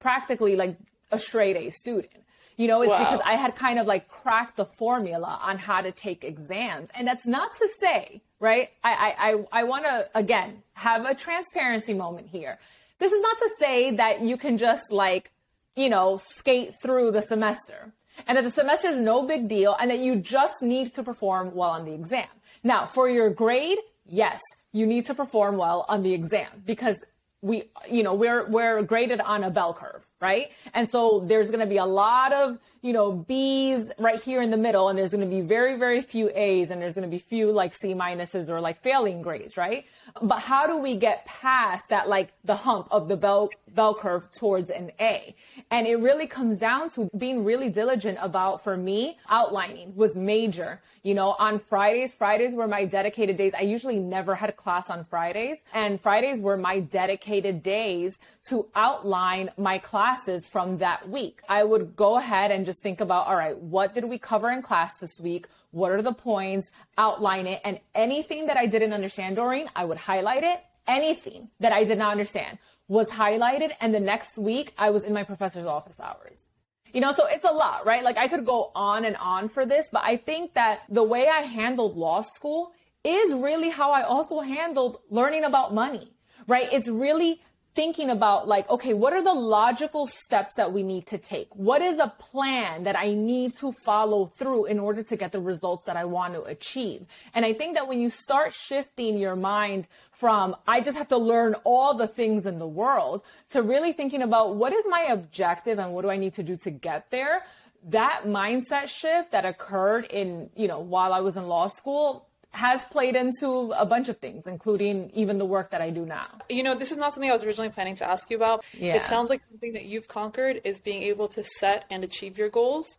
practically 0.00 0.56
like 0.56 0.76
a 1.10 1.18
straight 1.18 1.56
A 1.56 1.70
student. 1.70 2.12
You 2.56 2.66
know, 2.66 2.82
it's 2.82 2.90
wow. 2.90 2.98
because 2.98 3.20
I 3.24 3.36
had 3.36 3.54
kind 3.54 3.78
of 3.78 3.86
like 3.86 4.08
cracked 4.08 4.56
the 4.56 4.66
formula 4.78 5.38
on 5.40 5.58
how 5.58 5.80
to 5.80 5.92
take 5.92 6.24
exams. 6.24 6.88
And 6.96 7.06
that's 7.06 7.24
not 7.24 7.54
to 7.56 7.68
say, 7.80 8.20
right? 8.40 8.70
I, 8.82 9.14
I, 9.52 9.60
I 9.60 9.64
want 9.64 9.84
to, 9.84 10.08
again, 10.12 10.64
have 10.74 11.06
a 11.06 11.14
transparency 11.14 11.94
moment 11.94 12.26
here. 12.26 12.58
This 12.98 13.12
is 13.12 13.22
not 13.22 13.38
to 13.38 13.50
say 13.60 13.92
that 13.92 14.22
you 14.22 14.36
can 14.36 14.58
just 14.58 14.90
like, 14.90 15.30
you 15.76 15.88
know, 15.88 16.16
skate 16.16 16.72
through 16.82 17.12
the 17.12 17.22
semester 17.22 17.92
and 18.26 18.36
that 18.36 18.44
the 18.44 18.50
semester 18.50 18.88
is 18.88 19.00
no 19.00 19.26
big 19.26 19.48
deal 19.48 19.76
and 19.80 19.90
that 19.90 19.98
you 19.98 20.16
just 20.16 20.62
need 20.62 20.92
to 20.94 21.02
perform 21.02 21.54
well 21.54 21.70
on 21.70 21.84
the 21.84 21.92
exam. 21.92 22.26
Now, 22.62 22.86
for 22.86 23.08
your 23.08 23.30
grade, 23.30 23.78
yes, 24.06 24.40
you 24.72 24.86
need 24.86 25.06
to 25.06 25.14
perform 25.14 25.56
well 25.56 25.84
on 25.88 26.02
the 26.02 26.12
exam 26.12 26.62
because 26.66 26.96
we, 27.40 27.64
you 27.88 28.02
know, 28.02 28.14
we're, 28.14 28.48
we're 28.48 28.82
graded 28.82 29.20
on 29.20 29.44
a 29.44 29.50
bell 29.50 29.72
curve, 29.72 30.04
right? 30.20 30.50
And 30.74 30.88
so 30.90 31.20
there's 31.20 31.48
going 31.48 31.60
to 31.60 31.66
be 31.66 31.76
a 31.76 31.84
lot 31.84 32.32
of, 32.32 32.58
you 32.82 32.92
know, 32.92 33.12
B's 33.12 33.90
right 33.98 34.20
here 34.22 34.40
in 34.42 34.50
the 34.50 34.56
middle, 34.56 34.88
and 34.88 34.98
there's 34.98 35.10
going 35.10 35.28
to 35.28 35.34
be 35.34 35.40
very, 35.40 35.76
very 35.76 36.00
few 36.00 36.30
A's, 36.34 36.70
and 36.70 36.80
there's 36.80 36.94
going 36.94 37.08
to 37.08 37.10
be 37.10 37.18
few 37.18 37.50
like 37.50 37.72
C 37.74 37.94
minuses 37.94 38.48
or 38.48 38.60
like 38.60 38.80
failing 38.82 39.22
grades, 39.22 39.56
right? 39.56 39.84
But 40.22 40.40
how 40.40 40.66
do 40.66 40.78
we 40.78 40.96
get 40.96 41.24
past 41.24 41.88
that, 41.90 42.08
like 42.08 42.32
the 42.44 42.56
hump 42.56 42.88
of 42.90 43.08
the 43.08 43.16
bell, 43.16 43.50
bell 43.74 43.94
curve 43.94 44.28
towards 44.32 44.70
an 44.70 44.92
A? 45.00 45.34
And 45.70 45.86
it 45.86 45.96
really 45.96 46.26
comes 46.26 46.58
down 46.58 46.90
to 46.90 47.10
being 47.16 47.44
really 47.44 47.68
diligent 47.68 48.18
about, 48.20 48.62
for 48.62 48.76
me, 48.76 49.18
outlining 49.28 49.94
was 49.96 50.14
major. 50.14 50.80
You 51.02 51.14
know, 51.14 51.36
on 51.38 51.58
Fridays, 51.58 52.12
Fridays 52.12 52.54
were 52.54 52.68
my 52.68 52.84
dedicated 52.84 53.36
days. 53.36 53.54
I 53.58 53.62
usually 53.62 53.98
never 53.98 54.34
had 54.34 54.50
a 54.50 54.52
class 54.52 54.90
on 54.90 55.04
Fridays, 55.04 55.58
and 55.74 56.00
Fridays 56.00 56.40
were 56.40 56.56
my 56.56 56.80
dedicated 56.80 57.62
days 57.62 58.18
to 58.50 58.68
outline 58.74 59.50
my 59.58 59.78
classes 60.08 60.46
from 60.46 60.78
that 60.78 61.06
week. 61.10 61.42
I 61.50 61.62
would 61.62 61.94
go 61.94 62.16
ahead 62.16 62.50
and 62.50 62.64
just 62.64 62.82
think 62.82 63.00
about, 63.02 63.26
all 63.26 63.36
right, 63.36 63.58
what 63.58 63.92
did 63.92 64.04
we 64.04 64.16
cover 64.16 64.48
in 64.48 64.62
class 64.62 64.94
this 64.98 65.20
week? 65.20 65.46
What 65.70 65.92
are 65.92 66.00
the 66.00 66.14
points? 66.14 66.70
Outline 66.96 67.46
it. 67.46 67.60
And 67.62 67.78
anything 67.94 68.46
that 68.46 68.56
I 68.56 68.64
didn't 68.64 68.94
understand, 68.94 69.36
Doreen, 69.36 69.68
I 69.76 69.84
would 69.84 69.98
highlight 69.98 70.44
it. 70.44 70.62
Anything 70.86 71.50
that 71.60 71.72
I 71.72 71.84
did 71.84 71.98
not 71.98 72.12
understand 72.12 72.56
was 72.88 73.10
highlighted. 73.10 73.72
And 73.82 73.94
the 73.94 74.00
next 74.00 74.38
week 74.38 74.72
I 74.78 74.88
was 74.88 75.02
in 75.02 75.12
my 75.12 75.24
professor's 75.24 75.66
office 75.66 76.00
hours. 76.00 76.46
You 76.94 77.02
know, 77.02 77.12
so 77.12 77.26
it's 77.26 77.44
a 77.44 77.52
lot, 77.52 77.84
right? 77.84 78.02
Like 78.02 78.16
I 78.16 78.28
could 78.28 78.46
go 78.46 78.72
on 78.74 79.04
and 79.04 79.16
on 79.18 79.50
for 79.50 79.66
this, 79.66 79.88
but 79.92 80.02
I 80.04 80.16
think 80.16 80.54
that 80.54 80.84
the 80.88 81.02
way 81.02 81.28
I 81.28 81.42
handled 81.42 81.98
law 81.98 82.22
school 82.22 82.72
is 83.04 83.34
really 83.34 83.68
how 83.68 83.92
I 83.92 84.02
also 84.04 84.40
handled 84.40 85.00
learning 85.10 85.44
about 85.44 85.74
money, 85.74 86.08
right? 86.46 86.72
It's 86.72 86.88
really 86.88 87.42
thinking 87.78 88.10
about 88.10 88.48
like, 88.48 88.68
okay, 88.68 88.92
what 88.92 89.12
are 89.12 89.22
the 89.22 89.32
logical 89.32 90.04
steps 90.04 90.56
that 90.56 90.72
we 90.72 90.82
need 90.82 91.06
to 91.06 91.16
take? 91.16 91.46
What 91.54 91.80
is 91.80 92.00
a 92.00 92.12
plan 92.18 92.82
that 92.82 92.98
I 92.98 93.14
need 93.14 93.54
to 93.58 93.70
follow 93.70 94.26
through 94.26 94.64
in 94.64 94.80
order 94.80 95.04
to 95.04 95.16
get 95.16 95.30
the 95.30 95.38
results 95.38 95.84
that 95.84 95.96
I 95.96 96.04
want 96.04 96.34
to 96.34 96.42
achieve? 96.42 97.06
And 97.32 97.44
I 97.44 97.52
think 97.52 97.76
that 97.76 97.86
when 97.86 98.00
you 98.00 98.10
start 98.10 98.52
shifting 98.52 99.16
your 99.16 99.36
mind 99.36 99.86
from, 100.10 100.56
I 100.66 100.80
just 100.80 100.98
have 100.98 101.06
to 101.10 101.18
learn 101.18 101.54
all 101.62 101.94
the 101.94 102.08
things 102.08 102.46
in 102.46 102.58
the 102.58 102.66
world 102.66 103.22
to 103.52 103.62
really 103.62 103.92
thinking 103.92 104.22
about 104.22 104.56
what 104.56 104.72
is 104.72 104.84
my 104.88 105.02
objective 105.02 105.78
and 105.78 105.92
what 105.92 106.02
do 106.02 106.10
I 106.10 106.16
need 106.16 106.32
to 106.32 106.42
do 106.42 106.56
to 106.56 106.72
get 106.72 107.12
there? 107.12 107.44
That 107.84 108.22
mindset 108.26 108.88
shift 108.88 109.30
that 109.30 109.44
occurred 109.44 110.06
in, 110.06 110.50
you 110.56 110.66
know, 110.66 110.80
while 110.80 111.12
I 111.12 111.20
was 111.20 111.36
in 111.36 111.46
law 111.46 111.68
school 111.68 112.27
has 112.58 112.84
played 112.86 113.14
into 113.14 113.72
a 113.76 113.86
bunch 113.86 114.08
of 114.08 114.16
things, 114.18 114.48
including 114.48 115.10
even 115.14 115.38
the 115.38 115.44
work 115.44 115.70
that 115.70 115.80
I 115.80 115.90
do 115.90 116.04
now. 116.04 116.26
You 116.48 116.64
know, 116.64 116.74
this 116.74 116.90
is 116.90 116.98
not 116.98 117.14
something 117.14 117.30
I 117.30 117.32
was 117.32 117.44
originally 117.44 117.70
planning 117.70 117.94
to 117.96 118.04
ask 118.04 118.28
you 118.30 118.36
about. 118.36 118.64
Yeah. 118.76 118.96
It 118.96 119.04
sounds 119.04 119.30
like 119.30 119.42
something 119.42 119.74
that 119.74 119.84
you've 119.84 120.08
conquered 120.08 120.60
is 120.64 120.80
being 120.80 121.04
able 121.04 121.28
to 121.28 121.44
set 121.44 121.84
and 121.88 122.02
achieve 122.02 122.36
your 122.36 122.48
goals. 122.48 122.98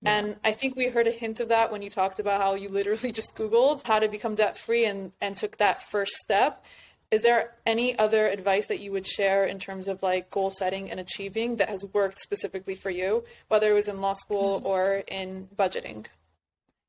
Yeah. 0.00 0.16
And 0.16 0.36
I 0.44 0.52
think 0.52 0.76
we 0.76 0.86
heard 0.90 1.08
a 1.08 1.10
hint 1.10 1.40
of 1.40 1.48
that 1.48 1.72
when 1.72 1.82
you 1.82 1.90
talked 1.90 2.20
about 2.20 2.40
how 2.40 2.54
you 2.54 2.68
literally 2.68 3.10
just 3.20 3.34
Googled 3.36 3.84
how 3.84 3.98
to 3.98 4.06
become 4.06 4.36
debt 4.36 4.56
free 4.56 4.84
and, 4.84 5.10
and 5.20 5.36
took 5.36 5.56
that 5.56 5.82
first 5.82 6.12
step. 6.12 6.64
Is 7.10 7.22
there 7.22 7.54
any 7.66 7.98
other 7.98 8.28
advice 8.28 8.66
that 8.66 8.78
you 8.78 8.92
would 8.92 9.08
share 9.08 9.44
in 9.44 9.58
terms 9.58 9.88
of 9.88 10.04
like 10.04 10.30
goal 10.30 10.50
setting 10.50 10.88
and 10.88 11.00
achieving 11.00 11.56
that 11.56 11.68
has 11.68 11.84
worked 11.92 12.20
specifically 12.20 12.76
for 12.76 12.90
you, 12.90 13.24
whether 13.48 13.72
it 13.72 13.74
was 13.74 13.88
in 13.88 14.00
law 14.00 14.12
school 14.12 14.58
mm-hmm. 14.58 14.66
or 14.68 15.02
in 15.08 15.48
budgeting? 15.56 16.06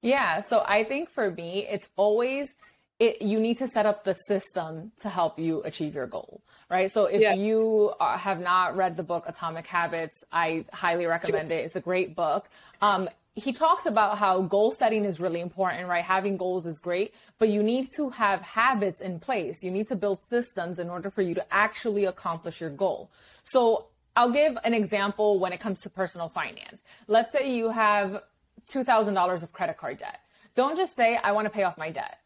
Yeah. 0.01 0.41
So 0.41 0.63
I 0.67 0.83
think 0.83 1.09
for 1.09 1.31
me, 1.31 1.67
it's 1.69 1.89
always, 1.95 2.53
it, 2.99 3.21
you 3.21 3.39
need 3.39 3.57
to 3.59 3.67
set 3.67 3.85
up 3.85 4.03
the 4.03 4.13
system 4.13 4.91
to 5.01 5.09
help 5.09 5.39
you 5.39 5.61
achieve 5.63 5.95
your 5.95 6.07
goal, 6.07 6.41
right? 6.69 6.91
So 6.91 7.05
if 7.05 7.21
yeah. 7.21 7.33
you 7.33 7.93
have 7.99 8.39
not 8.39 8.75
read 8.75 8.97
the 8.97 9.03
book 9.03 9.25
Atomic 9.27 9.67
Habits, 9.67 10.23
I 10.31 10.65
highly 10.73 11.05
recommend 11.05 11.51
it. 11.51 11.65
It's 11.65 11.75
a 11.75 11.81
great 11.81 12.15
book. 12.15 12.49
Um, 12.81 13.09
he 13.33 13.53
talks 13.53 13.85
about 13.85 14.17
how 14.17 14.41
goal 14.41 14.71
setting 14.71 15.05
is 15.05 15.19
really 15.19 15.39
important, 15.39 15.87
right? 15.87 16.03
Having 16.03 16.37
goals 16.37 16.65
is 16.65 16.79
great, 16.79 17.13
but 17.39 17.47
you 17.47 17.63
need 17.63 17.87
to 17.95 18.09
have 18.09 18.41
habits 18.41 18.99
in 18.99 19.19
place. 19.19 19.63
You 19.63 19.71
need 19.71 19.87
to 19.87 19.95
build 19.95 20.19
systems 20.29 20.79
in 20.79 20.89
order 20.89 21.09
for 21.09 21.21
you 21.21 21.33
to 21.35 21.53
actually 21.53 22.05
accomplish 22.05 22.59
your 22.59 22.71
goal. 22.71 23.09
So 23.43 23.87
I'll 24.17 24.31
give 24.31 24.57
an 24.65 24.73
example 24.73 25.39
when 25.39 25.53
it 25.53 25.61
comes 25.61 25.79
to 25.81 25.89
personal 25.89 26.27
finance. 26.27 26.81
Let's 27.07 27.31
say 27.31 27.55
you 27.55 27.69
have 27.69 28.21
$2,000 28.67 29.43
of 29.43 29.53
credit 29.53 29.77
card 29.77 29.97
debt. 29.97 30.19
Don't 30.55 30.75
just 30.75 30.95
say, 30.95 31.17
I 31.17 31.31
want 31.31 31.45
to 31.45 31.49
pay 31.49 31.63
off 31.63 31.77
my 31.77 31.89
debt. 31.89 32.17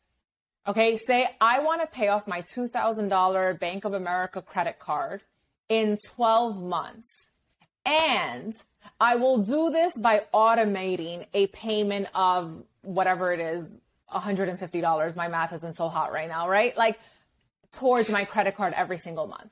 Okay. 0.67 0.97
Say, 0.97 1.27
I 1.39 1.59
want 1.59 1.81
to 1.81 1.87
pay 1.87 2.07
off 2.07 2.27
my 2.27 2.41
$2,000 2.41 3.59
Bank 3.59 3.85
of 3.85 3.93
America 3.93 4.41
credit 4.41 4.79
card 4.79 5.21
in 5.69 5.97
12 6.15 6.61
months. 6.63 7.27
And 7.85 8.53
I 8.99 9.15
will 9.15 9.39
do 9.39 9.69
this 9.69 9.97
by 9.97 10.23
automating 10.33 11.27
a 11.33 11.47
payment 11.47 12.07
of 12.15 12.63
whatever 12.81 13.31
it 13.31 13.39
is, 13.39 13.71
$150. 14.13 15.15
My 15.15 15.27
math 15.27 15.53
isn't 15.53 15.73
so 15.73 15.87
hot 15.87 16.11
right 16.11 16.27
now, 16.27 16.49
right? 16.49 16.75
Like 16.77 16.99
towards 17.71 18.09
my 18.09 18.25
credit 18.25 18.55
card 18.55 18.73
every 18.75 18.97
single 18.97 19.27
month. 19.27 19.51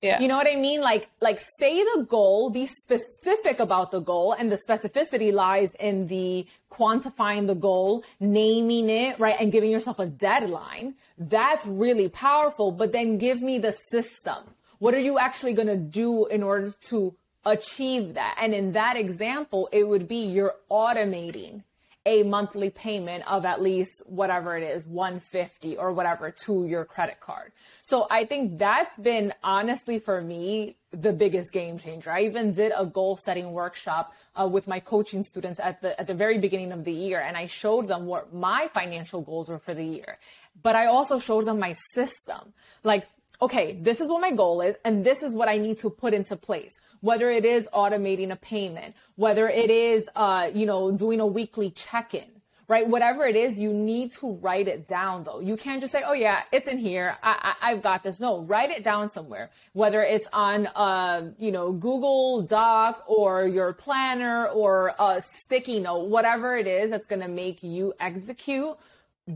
Yeah. 0.00 0.20
You 0.20 0.28
know 0.28 0.36
what 0.36 0.46
I 0.46 0.54
mean? 0.54 0.80
Like, 0.80 1.08
like 1.20 1.40
say 1.58 1.82
the 1.82 2.06
goal, 2.08 2.50
be 2.50 2.66
specific 2.66 3.58
about 3.58 3.90
the 3.90 4.00
goal 4.00 4.32
and 4.32 4.50
the 4.50 4.58
specificity 4.68 5.32
lies 5.32 5.72
in 5.80 6.06
the 6.06 6.46
quantifying 6.70 7.48
the 7.48 7.56
goal, 7.56 8.04
naming 8.20 8.90
it, 8.90 9.18
right? 9.18 9.36
And 9.40 9.50
giving 9.50 9.70
yourself 9.70 9.98
a 9.98 10.06
deadline. 10.06 10.94
That's 11.18 11.66
really 11.66 12.08
powerful, 12.08 12.70
but 12.70 12.92
then 12.92 13.18
give 13.18 13.42
me 13.42 13.58
the 13.58 13.72
system. 13.72 14.54
What 14.78 14.94
are 14.94 15.00
you 15.00 15.18
actually 15.18 15.54
going 15.54 15.68
to 15.68 15.76
do 15.76 16.26
in 16.26 16.44
order 16.44 16.72
to 16.90 17.16
achieve 17.44 18.14
that. 18.14 18.36
And 18.40 18.54
in 18.54 18.72
that 18.72 18.96
example, 18.96 19.68
it 19.72 19.88
would 19.88 20.08
be 20.08 20.16
you're 20.16 20.54
automating 20.70 21.62
a 22.08 22.22
monthly 22.22 22.70
payment 22.70 23.22
of 23.30 23.44
at 23.44 23.60
least 23.60 24.02
whatever 24.06 24.56
it 24.56 24.62
is 24.62 24.86
150 24.86 25.76
or 25.76 25.92
whatever 25.92 26.34
to 26.46 26.64
your 26.66 26.84
credit 26.86 27.20
card. 27.20 27.52
So 27.82 28.06
i 28.10 28.24
think 28.24 28.58
that's 28.58 28.98
been 28.98 29.34
honestly 29.44 29.98
for 29.98 30.20
me 30.22 30.76
the 30.90 31.12
biggest 31.12 31.52
game 31.52 31.78
changer. 31.78 32.10
I 32.10 32.22
even 32.22 32.52
did 32.52 32.72
a 32.74 32.86
goal 32.86 33.14
setting 33.16 33.52
workshop 33.52 34.14
uh, 34.40 34.48
with 34.48 34.66
my 34.66 34.80
coaching 34.80 35.22
students 35.22 35.60
at 35.60 35.82
the 35.82 35.90
at 36.00 36.06
the 36.06 36.14
very 36.14 36.38
beginning 36.38 36.72
of 36.72 36.82
the 36.88 36.96
year 37.04 37.20
and 37.20 37.36
i 37.36 37.46
showed 37.46 37.88
them 37.92 38.06
what 38.06 38.32
my 38.32 38.68
financial 38.72 39.20
goals 39.20 39.50
were 39.50 39.62
for 39.66 39.74
the 39.74 39.88
year. 39.98 40.18
But 40.62 40.74
i 40.76 40.86
also 40.86 41.18
showed 41.18 41.44
them 41.44 41.58
my 41.58 41.74
system. 41.94 42.42
Like 42.82 43.04
okay 43.46 43.66
this 43.88 44.00
is 44.00 44.08
what 44.10 44.22
my 44.28 44.32
goal 44.32 44.60
is 44.68 44.74
and 44.84 45.04
this 45.04 45.22
is 45.22 45.32
what 45.32 45.48
i 45.48 45.58
need 45.58 45.78
to 45.78 45.90
put 45.90 46.12
into 46.12 46.34
place 46.48 46.74
whether 47.00 47.30
it 47.30 47.44
is 47.44 47.68
automating 47.72 48.30
a 48.30 48.36
payment, 48.36 48.94
whether 49.16 49.48
it 49.48 49.70
is, 49.70 50.08
uh, 50.16 50.50
you 50.52 50.66
know, 50.66 50.90
doing 50.92 51.20
a 51.20 51.26
weekly 51.26 51.70
check-in, 51.70 52.28
right? 52.68 52.86
Whatever 52.86 53.24
it 53.24 53.34
is, 53.34 53.58
you 53.58 53.72
need 53.72 54.12
to 54.12 54.32
write 54.34 54.68
it 54.68 54.86
down 54.86 55.24
though. 55.24 55.40
You 55.40 55.56
can't 55.56 55.80
just 55.80 55.92
say, 55.92 56.02
oh 56.06 56.12
yeah, 56.12 56.42
it's 56.52 56.68
in 56.68 56.78
here. 56.78 57.16
I, 57.22 57.54
I, 57.62 57.70
have 57.70 57.82
got 57.82 58.02
this. 58.02 58.20
No, 58.20 58.42
write 58.42 58.70
it 58.70 58.84
down 58.84 59.10
somewhere, 59.10 59.50
whether 59.72 60.02
it's 60.02 60.26
on, 60.32 60.66
uh, 60.74 61.30
you 61.38 61.50
know, 61.50 61.72
Google 61.72 62.42
Doc 62.42 63.04
or 63.06 63.46
your 63.46 63.72
planner 63.72 64.46
or 64.48 64.94
a 64.98 65.22
sticky 65.22 65.80
note, 65.80 66.08
whatever 66.08 66.56
it 66.56 66.66
is 66.66 66.90
that's 66.90 67.06
going 67.06 67.22
to 67.22 67.28
make 67.28 67.62
you 67.62 67.94
execute 67.98 68.76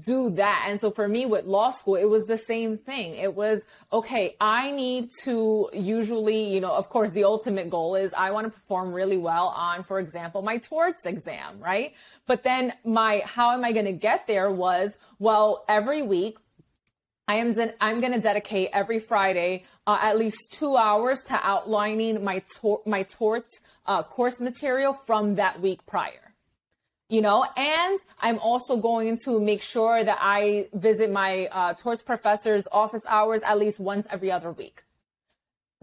do 0.01 0.31
that. 0.31 0.67
And 0.69 0.81
so 0.81 0.91
for 0.91 1.07
me 1.07 1.27
with 1.27 1.45
law 1.45 1.71
school, 1.71 1.97
it 1.97 2.09
was 2.09 2.25
the 2.25 2.39
same 2.39 2.79
thing. 2.79 3.17
It 3.17 3.35
was, 3.35 3.61
okay, 3.93 4.37
I 4.41 4.71
need 4.71 5.11
to 5.25 5.69
usually, 5.73 6.53
you 6.53 6.61
know, 6.61 6.73
of 6.73 6.89
course, 6.89 7.13
the 7.13 7.25
ultimate 7.25 7.71
goal 7.71 7.95
is 7.95 8.15
I 8.15 8.31
want 8.31 8.47
to 8.47 8.51
perform 8.51 8.93
really 8.93 9.19
well 9.19 9.49
on, 9.49 9.83
for 9.85 9.99
example, 9.99 10.43
my 10.43 10.59
torts 10.59 11.05
exam, 11.05 11.61
right? 11.61 11.95
But 12.27 12.43
then 12.43 12.73
my, 12.85 13.23
how 13.25 13.53
am 13.53 13.65
I 13.65 13.73
going 13.73 13.87
to 13.87 13.93
get 13.93 14.27
there 14.27 14.51
was, 14.51 14.93
well, 15.19 15.65
every 15.69 16.03
week, 16.03 16.39
I 17.29 17.37
am, 17.37 17.53
de- 17.53 17.75
I'm 17.83 18.01
going 18.01 18.13
to 18.13 18.21
dedicate 18.21 18.71
every 18.73 18.99
Friday 18.99 19.65
uh, 19.87 19.99
at 20.03 20.19
least 20.19 20.53
two 20.53 20.77
hours 20.77 21.21
to 21.29 21.35
outlining 21.35 22.25
my, 22.25 22.43
tor- 22.61 22.83
my 22.87 23.05
torts 23.05 23.51
uh, 23.87 24.03
course 24.03 24.41
material 24.41 24.93
from 25.07 25.37
that 25.37 25.61
week 25.61 25.87
prior 25.87 26.32
you 27.13 27.21
know, 27.21 27.45
and 27.59 28.01
I'm 28.21 28.39
also 28.39 28.79
going 28.79 29.19
to 29.27 29.39
make 29.39 29.61
sure 29.61 30.03
that 30.03 30.17
I 30.19 30.69
visit 30.73 31.13
my 31.13 31.47
uh, 31.53 31.75
torts 31.75 32.01
professor's 32.01 32.67
office 32.73 33.03
hours 33.07 33.43
at 33.45 33.59
least 33.59 33.79
once 33.79 34.07
every 34.09 34.33
other 34.33 34.51
week. 34.51 34.83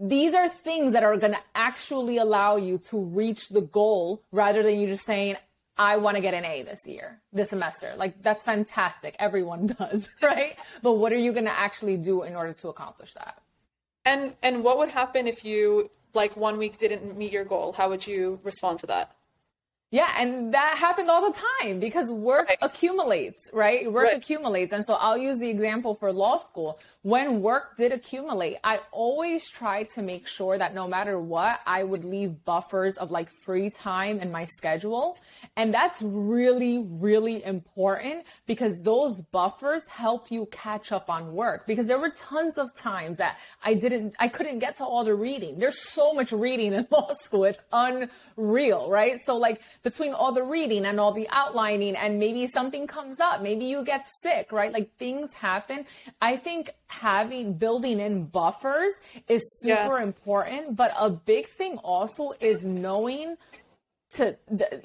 These 0.00 0.34
are 0.34 0.48
things 0.48 0.92
that 0.92 1.04
are 1.04 1.16
going 1.16 1.34
to 1.34 1.44
actually 1.54 2.18
allow 2.18 2.56
you 2.56 2.78
to 2.90 2.98
reach 2.98 3.48
the 3.48 3.60
goal 3.60 4.24
rather 4.32 4.64
than 4.64 4.80
you 4.80 4.88
just 4.88 5.04
saying, 5.04 5.36
I 5.78 5.98
want 5.98 6.16
to 6.16 6.20
get 6.20 6.34
an 6.34 6.44
A 6.44 6.62
this 6.64 6.80
year, 6.84 7.20
this 7.32 7.50
semester. 7.50 7.94
Like 7.96 8.20
that's 8.24 8.42
fantastic. 8.42 9.14
Everyone 9.20 9.66
does, 9.78 10.10
right? 10.20 10.56
But 10.82 10.94
what 10.94 11.12
are 11.12 11.18
you 11.18 11.32
going 11.32 11.44
to 11.44 11.56
actually 11.56 11.96
do 11.96 12.24
in 12.24 12.34
order 12.34 12.54
to 12.54 12.68
accomplish 12.70 13.14
that? 13.14 13.40
And 14.04 14.34
and 14.42 14.64
what 14.64 14.78
would 14.78 14.88
happen 14.88 15.28
if 15.28 15.44
you 15.44 15.92
like 16.12 16.36
one 16.36 16.58
week 16.58 16.78
didn't 16.78 17.16
meet 17.16 17.30
your 17.30 17.44
goal? 17.44 17.72
How 17.72 17.88
would 17.88 18.04
you 18.04 18.40
respond 18.42 18.80
to 18.80 18.86
that? 18.88 19.14
Yeah, 19.92 20.14
and 20.16 20.54
that 20.54 20.76
happened 20.78 21.10
all 21.10 21.32
the 21.32 21.36
time 21.60 21.80
because 21.80 22.10
work 22.10 22.48
right. 22.48 22.58
accumulates, 22.62 23.50
right? 23.52 23.90
Work 23.90 24.04
right. 24.04 24.16
accumulates. 24.16 24.72
And 24.72 24.86
so 24.86 24.94
I'll 24.94 25.18
use 25.18 25.38
the 25.38 25.50
example 25.50 25.96
for 25.96 26.12
law 26.12 26.36
school. 26.36 26.78
When 27.02 27.40
work 27.40 27.76
did 27.78 27.92
accumulate, 27.92 28.58
I 28.62 28.80
always 28.92 29.48
tried 29.48 29.88
to 29.94 30.02
make 30.02 30.26
sure 30.26 30.58
that 30.58 30.74
no 30.74 30.86
matter 30.86 31.18
what, 31.18 31.60
I 31.66 31.82
would 31.82 32.04
leave 32.04 32.44
buffers 32.44 32.96
of 32.96 33.10
like 33.10 33.30
free 33.44 33.70
time 33.70 34.20
in 34.20 34.30
my 34.30 34.44
schedule. 34.44 35.16
And 35.56 35.72
that's 35.72 36.02
really, 36.02 36.78
really 36.78 37.42
important 37.42 38.26
because 38.46 38.74
those 38.82 39.22
buffers 39.32 39.82
help 39.88 40.30
you 40.30 40.46
catch 40.52 40.92
up 40.92 41.08
on 41.08 41.32
work 41.32 41.66
because 41.66 41.86
there 41.86 41.98
were 41.98 42.10
tons 42.10 42.58
of 42.58 42.74
times 42.76 43.16
that 43.16 43.38
I 43.64 43.74
didn't, 43.74 44.14
I 44.18 44.28
couldn't 44.28 44.58
get 44.58 44.76
to 44.76 44.84
all 44.84 45.04
the 45.04 45.14
reading. 45.14 45.58
There's 45.58 45.78
so 45.78 46.12
much 46.12 46.32
reading 46.32 46.74
in 46.74 46.86
law 46.90 47.10
school. 47.24 47.44
It's 47.44 47.60
unreal, 47.72 48.90
right? 48.90 49.16
So 49.24 49.36
like, 49.36 49.62
between 49.82 50.12
all 50.12 50.32
the 50.32 50.42
reading 50.42 50.84
and 50.84 51.00
all 51.00 51.12
the 51.12 51.28
outlining 51.30 51.96
and 51.96 52.18
maybe 52.18 52.46
something 52.46 52.86
comes 52.86 53.18
up 53.20 53.42
maybe 53.42 53.64
you 53.64 53.84
get 53.84 54.04
sick 54.22 54.52
right 54.52 54.72
like 54.72 54.94
things 54.98 55.32
happen 55.34 55.84
i 56.20 56.36
think 56.36 56.70
having 56.90 57.54
building 57.54 58.00
in 58.00 58.24
buffers 58.24 58.92
is 59.28 59.42
super 59.60 59.98
yeah. 59.98 60.02
important 60.02 60.76
but 60.76 60.92
a 60.98 61.08
big 61.08 61.46
thing 61.46 61.78
also 61.78 62.32
is 62.40 62.64
knowing 62.64 63.36
to 64.10 64.36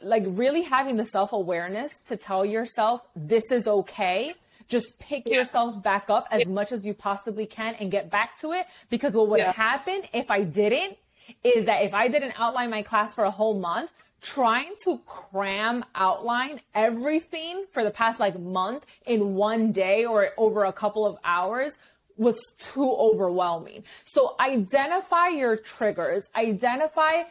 like 0.04 0.24
really 0.28 0.62
having 0.62 0.98
the 0.98 1.06
self-awareness 1.06 1.92
to 2.08 2.16
tell 2.16 2.46
yourself 2.46 3.02
this 3.16 3.52
is 3.52 3.68
okay 3.68 4.34
just 4.68 4.98
pick 5.00 5.24
yeah. 5.26 5.38
yourself 5.38 5.82
back 5.82 6.10
up 6.10 6.28
as 6.32 6.42
yeah. 6.42 6.48
much 6.48 6.72
as 6.72 6.86
you 6.86 6.94
possibly 6.94 7.46
can 7.46 7.76
and 7.76 7.92
get 7.92 8.10
back 8.10 8.40
to 8.40 8.52
it 8.52 8.68
because 8.90 9.14
what 9.14 9.28
would 9.28 9.42
happen 9.42 10.02
if 10.14 10.30
i 10.30 10.42
didn't 10.42 10.98
is 11.44 11.66
that 11.66 11.84
if 11.84 11.94
I 11.94 12.08
didn't 12.08 12.40
outline 12.40 12.70
my 12.70 12.82
class 12.82 13.14
for 13.14 13.24
a 13.24 13.32
whole 13.32 13.58
month, 13.58 13.92
trying 14.22 14.74
to 14.84 15.00
cram 15.06 15.86
outline 15.94 16.60
everything 16.74 17.66
for 17.72 17.84
the 17.84 17.92
past 17.92 18.20
like 18.20 18.40
month 18.40 18.86
in 19.06 19.36
one 19.36 19.72
day 19.72 20.06
or 20.06 20.30
over 20.38 20.66
a 20.66 20.74
couple 20.74 21.06
of 21.06 21.18
hours 21.24 21.74
was 22.18 22.38
too 22.58 22.92
overwhelming. 22.92 23.84
So 24.06 24.36
identify 24.40 25.30
your 25.30 25.58
triggers, 25.58 26.28
identify 26.36 27.24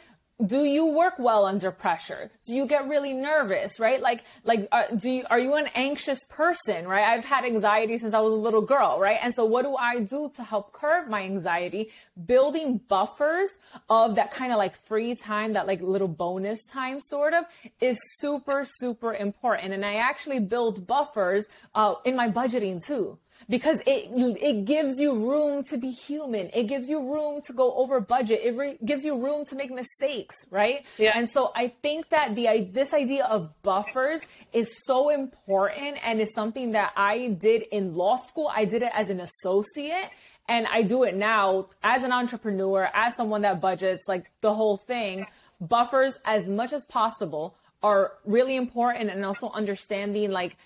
do 0.45 0.65
you 0.65 0.87
work 0.87 1.15
well 1.19 1.47
under 1.47 1.71
pressure? 1.71 2.29
Do 2.45 2.55
you 2.55 2.67
get 2.67 2.89
really 2.89 3.13
nervous 3.13 3.79
right? 3.79 4.03
Like 4.03 4.25
like 4.43 4.67
uh, 4.73 4.87
do 4.97 5.09
you 5.09 5.25
are 5.31 5.39
you 5.39 5.55
an 5.55 5.69
anxious 5.77 6.19
person 6.29 6.89
right? 6.89 7.05
I've 7.05 7.25
had 7.25 7.45
anxiety 7.45 7.99
since 7.99 8.15
i 8.15 8.21
was 8.21 8.33
a 8.33 8.37
little 8.37 8.61
girl 8.61 8.99
right? 8.99 9.19
And 9.23 9.33
so 9.33 9.45
what 9.45 9.63
do 9.63 9.77
i 9.77 10.01
do 10.01 10.31
to 10.35 10.43
help 10.43 10.73
curb 10.73 11.09
my 11.09 11.23
anxiety? 11.23 11.91
Building 12.27 12.79
buffers 12.89 13.51
of 13.89 14.17
that 14.17 14.33
kind 14.33 14.51
of 14.51 14.59
like 14.59 14.75
free 14.89 15.15
time 15.15 15.53
that 15.53 15.69
like 15.69 15.81
little 15.81 16.09
bonus 16.09 16.61
time 16.73 17.01
sort 17.01 17.33
of 17.33 17.45
is 17.81 17.97
super 18.19 18.65
super 18.65 19.15
important. 19.15 19.73
And 19.73 19.85
i 19.85 19.95
actually 19.95 20.41
build 20.41 20.87
buffers 20.87 21.45
uh, 21.77 21.95
in 22.05 22.17
my 22.17 22.29
budgeting 22.29 22.85
too 22.85 23.19
because 23.49 23.79
it 23.87 24.11
it 24.41 24.65
gives 24.65 24.99
you 24.99 25.15
room 25.15 25.63
to 25.65 25.77
be 25.77 25.91
human. 25.91 26.51
It 26.55 26.65
gives 26.65 26.89
you 26.89 26.99
room 27.01 27.41
to 27.47 27.53
go 27.53 27.75
over 27.75 28.01
budget. 28.01 28.41
It 28.43 28.57
re- 28.57 28.79
gives 28.85 29.05
you 29.05 29.23
room 29.23 29.45
to 29.47 29.57
make 29.57 29.71
mistakes, 29.71 30.35
right? 30.51 30.85
Yeah. 30.99 31.13
And 31.15 31.31
so 31.31 31.53
I 31.55 31.69
think 31.69 32.09
that 32.11 32.35
the 32.35 32.69
this 32.73 32.93
idea 32.93 33.25
of 33.25 33.51
buffers 33.63 34.21
is 34.53 34.69
so 34.87 35.11
important 35.11 35.99
and 36.05 36.21
is 36.21 36.33
something 36.35 36.73
that 36.73 36.93
I 36.97 37.37
did 37.39 37.63
in 37.71 37.95
law 37.95 38.17
school. 38.17 38.51
I 38.55 38.65
did 38.65 38.83
it 38.83 38.93
as 38.95 39.11
an 39.11 39.21
associate 39.21 40.11
and 40.49 40.67
I 40.67 40.83
do 40.83 41.05
it 41.05 41.15
now 41.15 41.69
as 41.83 42.03
an 42.03 42.13
entrepreneur, 42.13 42.91
as 42.93 43.15
someone 43.15 43.43
that 43.43 43.61
budgets, 43.61 44.05
like 44.09 44.31
the 44.41 44.55
whole 44.55 44.77
thing. 44.77 45.27
Buffers 45.61 46.19
as 46.25 46.49
much 46.49 46.73
as 46.73 46.85
possible 46.85 47.57
are 47.83 48.15
really 48.25 48.57
important 48.57 49.11
and 49.11 49.25
also 49.25 49.51
understanding 49.51 50.31
like 50.31 50.57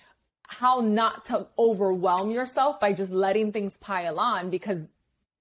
how 0.49 0.79
not 0.79 1.25
to 1.25 1.47
overwhelm 1.57 2.31
yourself 2.31 2.79
by 2.79 2.91
just 2.91 3.11
letting 3.11 3.51
things 3.51 3.77
pile 3.77 4.19
on 4.19 4.49
because 4.49 4.87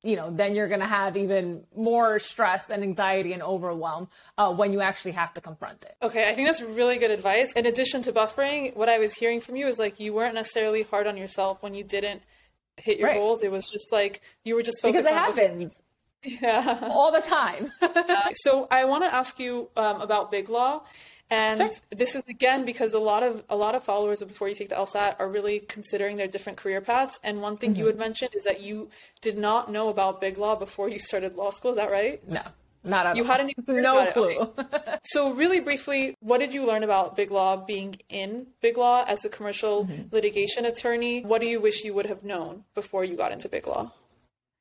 you 0.04 0.14
know, 0.14 0.30
then 0.30 0.54
you're 0.54 0.68
going 0.68 0.80
to 0.80 0.86
have 0.86 1.16
even 1.16 1.64
more 1.74 2.20
stress 2.20 2.70
and 2.70 2.84
anxiety 2.84 3.32
and 3.32 3.42
overwhelm 3.42 4.08
uh, 4.36 4.52
when 4.54 4.72
you 4.72 4.80
actually 4.80 5.10
have 5.10 5.34
to 5.34 5.40
confront 5.40 5.82
it. 5.82 5.96
Okay, 6.00 6.28
I 6.28 6.34
think 6.34 6.46
that's 6.46 6.62
really 6.62 6.98
good 6.98 7.10
advice. 7.10 7.52
In 7.54 7.66
addition 7.66 8.02
to 8.02 8.12
buffering, 8.12 8.76
what 8.76 8.88
I 8.88 8.98
was 8.98 9.14
hearing 9.14 9.40
from 9.40 9.56
you 9.56 9.66
is 9.66 9.76
like 9.76 9.98
you 9.98 10.14
weren't 10.14 10.34
necessarily 10.34 10.82
hard 10.84 11.08
on 11.08 11.16
yourself 11.16 11.64
when 11.64 11.74
you 11.74 11.82
didn't 11.82 12.22
hit 12.76 12.98
your 12.98 13.08
right. 13.08 13.16
goals. 13.16 13.42
It 13.42 13.50
was 13.50 13.68
just 13.68 13.92
like 13.92 14.22
you 14.44 14.54
were 14.54 14.62
just 14.62 14.80
focused 14.80 15.04
because 15.04 15.06
it 15.06 15.18
on, 15.18 15.36
happens. 15.36 15.72
Yeah, 16.24 16.88
all 16.90 17.12
the 17.12 17.20
time. 17.20 17.70
uh, 17.80 18.32
so 18.32 18.66
I 18.72 18.86
want 18.86 19.04
to 19.04 19.14
ask 19.14 19.38
you 19.38 19.70
um, 19.76 20.00
about 20.00 20.32
Big 20.32 20.48
Law. 20.48 20.82
And 21.30 21.58
sure. 21.58 21.70
this 21.90 22.14
is 22.14 22.24
again 22.28 22.64
because 22.64 22.94
a 22.94 22.98
lot 22.98 23.22
of 23.22 23.44
a 23.48 23.56
lot 23.56 23.74
of 23.74 23.84
followers 23.84 24.22
of 24.22 24.28
Before 24.28 24.48
You 24.48 24.54
Take 24.54 24.70
the 24.70 24.76
LSAT 24.76 25.16
are 25.18 25.28
really 25.28 25.60
considering 25.60 26.16
their 26.16 26.26
different 26.26 26.56
career 26.56 26.80
paths. 26.80 27.20
And 27.22 27.42
one 27.42 27.56
thing 27.56 27.72
mm-hmm. 27.72 27.80
you 27.80 27.86
had 27.86 27.98
mentioned 27.98 28.30
is 28.34 28.44
that 28.44 28.62
you 28.62 28.88
did 29.20 29.36
not 29.36 29.70
know 29.70 29.88
about 29.88 30.20
Big 30.20 30.38
Law 30.38 30.56
before 30.56 30.88
you 30.88 30.98
started 30.98 31.36
law 31.36 31.50
school. 31.50 31.72
Is 31.72 31.76
that 31.76 31.90
right? 31.90 32.26
No. 32.28 32.42
Not 32.84 33.06
at 33.06 33.10
all. 33.10 33.16
you 33.16 33.22
all. 33.24 33.30
hadn't 33.30 33.52
even 33.58 33.82
no 33.82 34.06
clue. 34.06 34.52
Okay. 34.58 34.98
so, 35.04 35.32
really 35.34 35.60
briefly, 35.60 36.14
what 36.20 36.38
did 36.38 36.54
you 36.54 36.66
learn 36.66 36.82
about 36.82 37.16
Big 37.16 37.30
Law 37.30 37.56
being 37.56 37.96
in 38.08 38.46
Big 38.62 38.78
Law 38.78 39.04
as 39.06 39.24
a 39.24 39.28
commercial 39.28 39.84
mm-hmm. 39.84 40.14
litigation 40.14 40.64
attorney? 40.64 41.22
What 41.22 41.40
do 41.40 41.46
you 41.46 41.60
wish 41.60 41.84
you 41.84 41.92
would 41.94 42.06
have 42.06 42.24
known 42.24 42.64
before 42.74 43.04
you 43.04 43.16
got 43.16 43.32
into 43.32 43.48
Big 43.48 43.66
Law? 43.66 43.92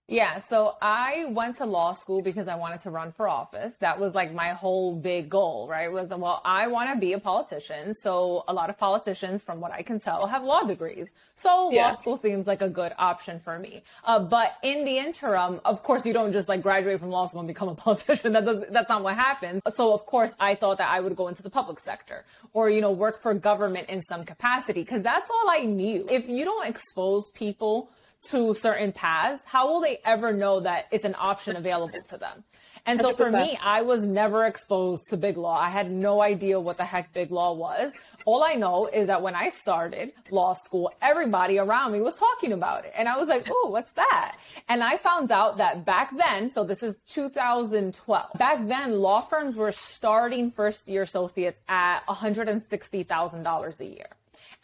Yeah, 0.10 0.38
so 0.38 0.78
I 0.82 1.26
went 1.32 1.58
to 1.58 1.66
law 1.66 1.92
school 1.92 2.22
because 2.22 2.48
I 2.48 2.56
wanted 2.56 2.80
to 2.82 2.92
run 2.92 3.12
for 3.12 3.28
office. 3.28 3.76
That 3.82 4.00
was 4.00 4.16
like 4.16 4.34
my 4.34 4.50
whole 4.50 4.96
big 4.96 5.30
goal, 5.30 5.68
right? 5.68 5.92
Was 5.92 6.10
well, 6.10 6.42
I 6.46 6.68
want 6.68 6.94
to 6.94 6.98
be 6.98 7.12
a 7.12 7.20
politician. 7.20 7.94
So 7.94 8.46
a 8.48 8.54
lot 8.54 8.70
of 8.70 8.78
politicians, 8.78 9.42
from 9.42 9.60
what 9.60 9.74
I 9.74 9.82
can 9.82 10.00
tell, 10.00 10.26
have 10.28 10.44
law 10.44 10.64
degrees. 10.64 11.10
So 11.36 11.72
yeah. 11.72 11.90
law 11.90 11.96
school 11.98 12.16
seems 12.16 12.48
like 12.48 12.62
a 12.62 12.70
good 12.70 12.94
option 12.98 13.40
for 13.40 13.60
me. 13.60 13.84
Uh, 14.06 14.20
but 14.20 14.56
in 14.64 14.86
the 14.86 14.98
interim, 14.98 15.60
of 15.66 15.84
course, 15.84 16.06
you 16.06 16.14
don't 16.14 16.32
just 16.32 16.48
like 16.48 16.62
graduate 16.62 17.02
from 17.02 17.10
law 17.10 17.26
school 17.26 17.42
and 17.42 17.48
become 17.48 17.68
a 17.68 17.76
politician. 17.88 18.32
That 18.32 18.46
does 18.46 18.64
that's 18.70 18.88
not 18.88 19.04
what 19.04 19.16
happens. 19.16 19.62
So 19.74 19.94
of 19.94 20.06
course, 20.06 20.34
I 20.40 20.56
thought 20.56 20.78
that 20.78 20.90
I 20.90 21.02
would 21.02 21.18
go 21.18 21.28
into 21.28 21.44
the 21.44 21.50
public 21.50 21.82
sector 21.82 22.24
or 22.54 22.70
you 22.70 22.80
know 22.80 22.92
work 22.92 23.22
for 23.22 23.34
government 23.34 23.90
in 23.90 24.02
some 24.04 24.24
capacity 24.24 24.84
because 24.84 25.04
that's 25.04 25.30
all 25.30 25.50
I 25.50 25.66
knew. 25.66 26.08
If 26.10 26.30
you 26.30 26.46
don't 26.46 26.66
expose 26.66 27.30
people 27.32 27.90
to 28.30 28.54
certain 28.54 28.92
paths, 28.92 29.42
how 29.46 29.68
will 29.68 29.82
they 29.82 30.00
ever 30.04 30.34
know 30.34 30.60
that 30.62 30.88
it's 30.92 31.06
an 31.06 31.16
option 31.18 31.56
available 31.56 32.02
to 32.10 32.18
them? 32.18 32.44
And 32.86 33.00
so 33.00 33.12
100%. 33.12 33.18
for 33.18 33.32
me, 33.32 33.60
I 33.62 33.82
was 33.82 34.06
never 34.06 34.46
exposed 34.46 35.10
to 35.10 35.18
big 35.18 35.38
law. 35.38 35.60
I 35.60 35.70
had 35.70 35.92
no 35.92 36.22
idea 36.22 36.60
what 36.60 36.78
the 36.78 36.86
heck 36.86 37.14
big 37.14 37.32
law 37.32 37.54
was. 37.54 37.92
All 38.26 38.44
I 38.44 38.54
know 38.54 38.88
is 38.88 39.08
that 39.08 39.22
when 39.22 39.36
I 39.36 39.50
started 39.50 40.14
law 40.32 40.54
school, 40.54 40.92
everybody 41.02 41.60
around 41.60 41.92
me 41.92 42.02
was 42.02 42.16
talking 42.16 42.54
about 42.54 42.86
it. 42.86 42.94
And 42.98 43.10
I 43.10 43.18
was 43.18 43.28
like, 43.28 43.48
oh, 43.52 43.70
what's 43.70 43.94
that? 43.94 44.38
And 44.70 44.84
I 44.84 44.98
found 44.98 45.32
out 45.32 45.58
that 45.58 45.86
back 45.86 46.16
then, 46.16 46.50
so 46.50 46.64
this 46.64 46.82
is 46.82 47.00
2012, 47.10 48.26
back 48.38 48.68
then 48.68 49.00
law 49.00 49.22
firms 49.22 49.56
were 49.56 49.72
starting 49.72 50.50
first 50.50 50.88
year 50.88 51.04
associates 51.04 51.60
at 51.68 52.06
$160,000 52.08 53.80
a 53.80 53.86
year. 53.86 54.17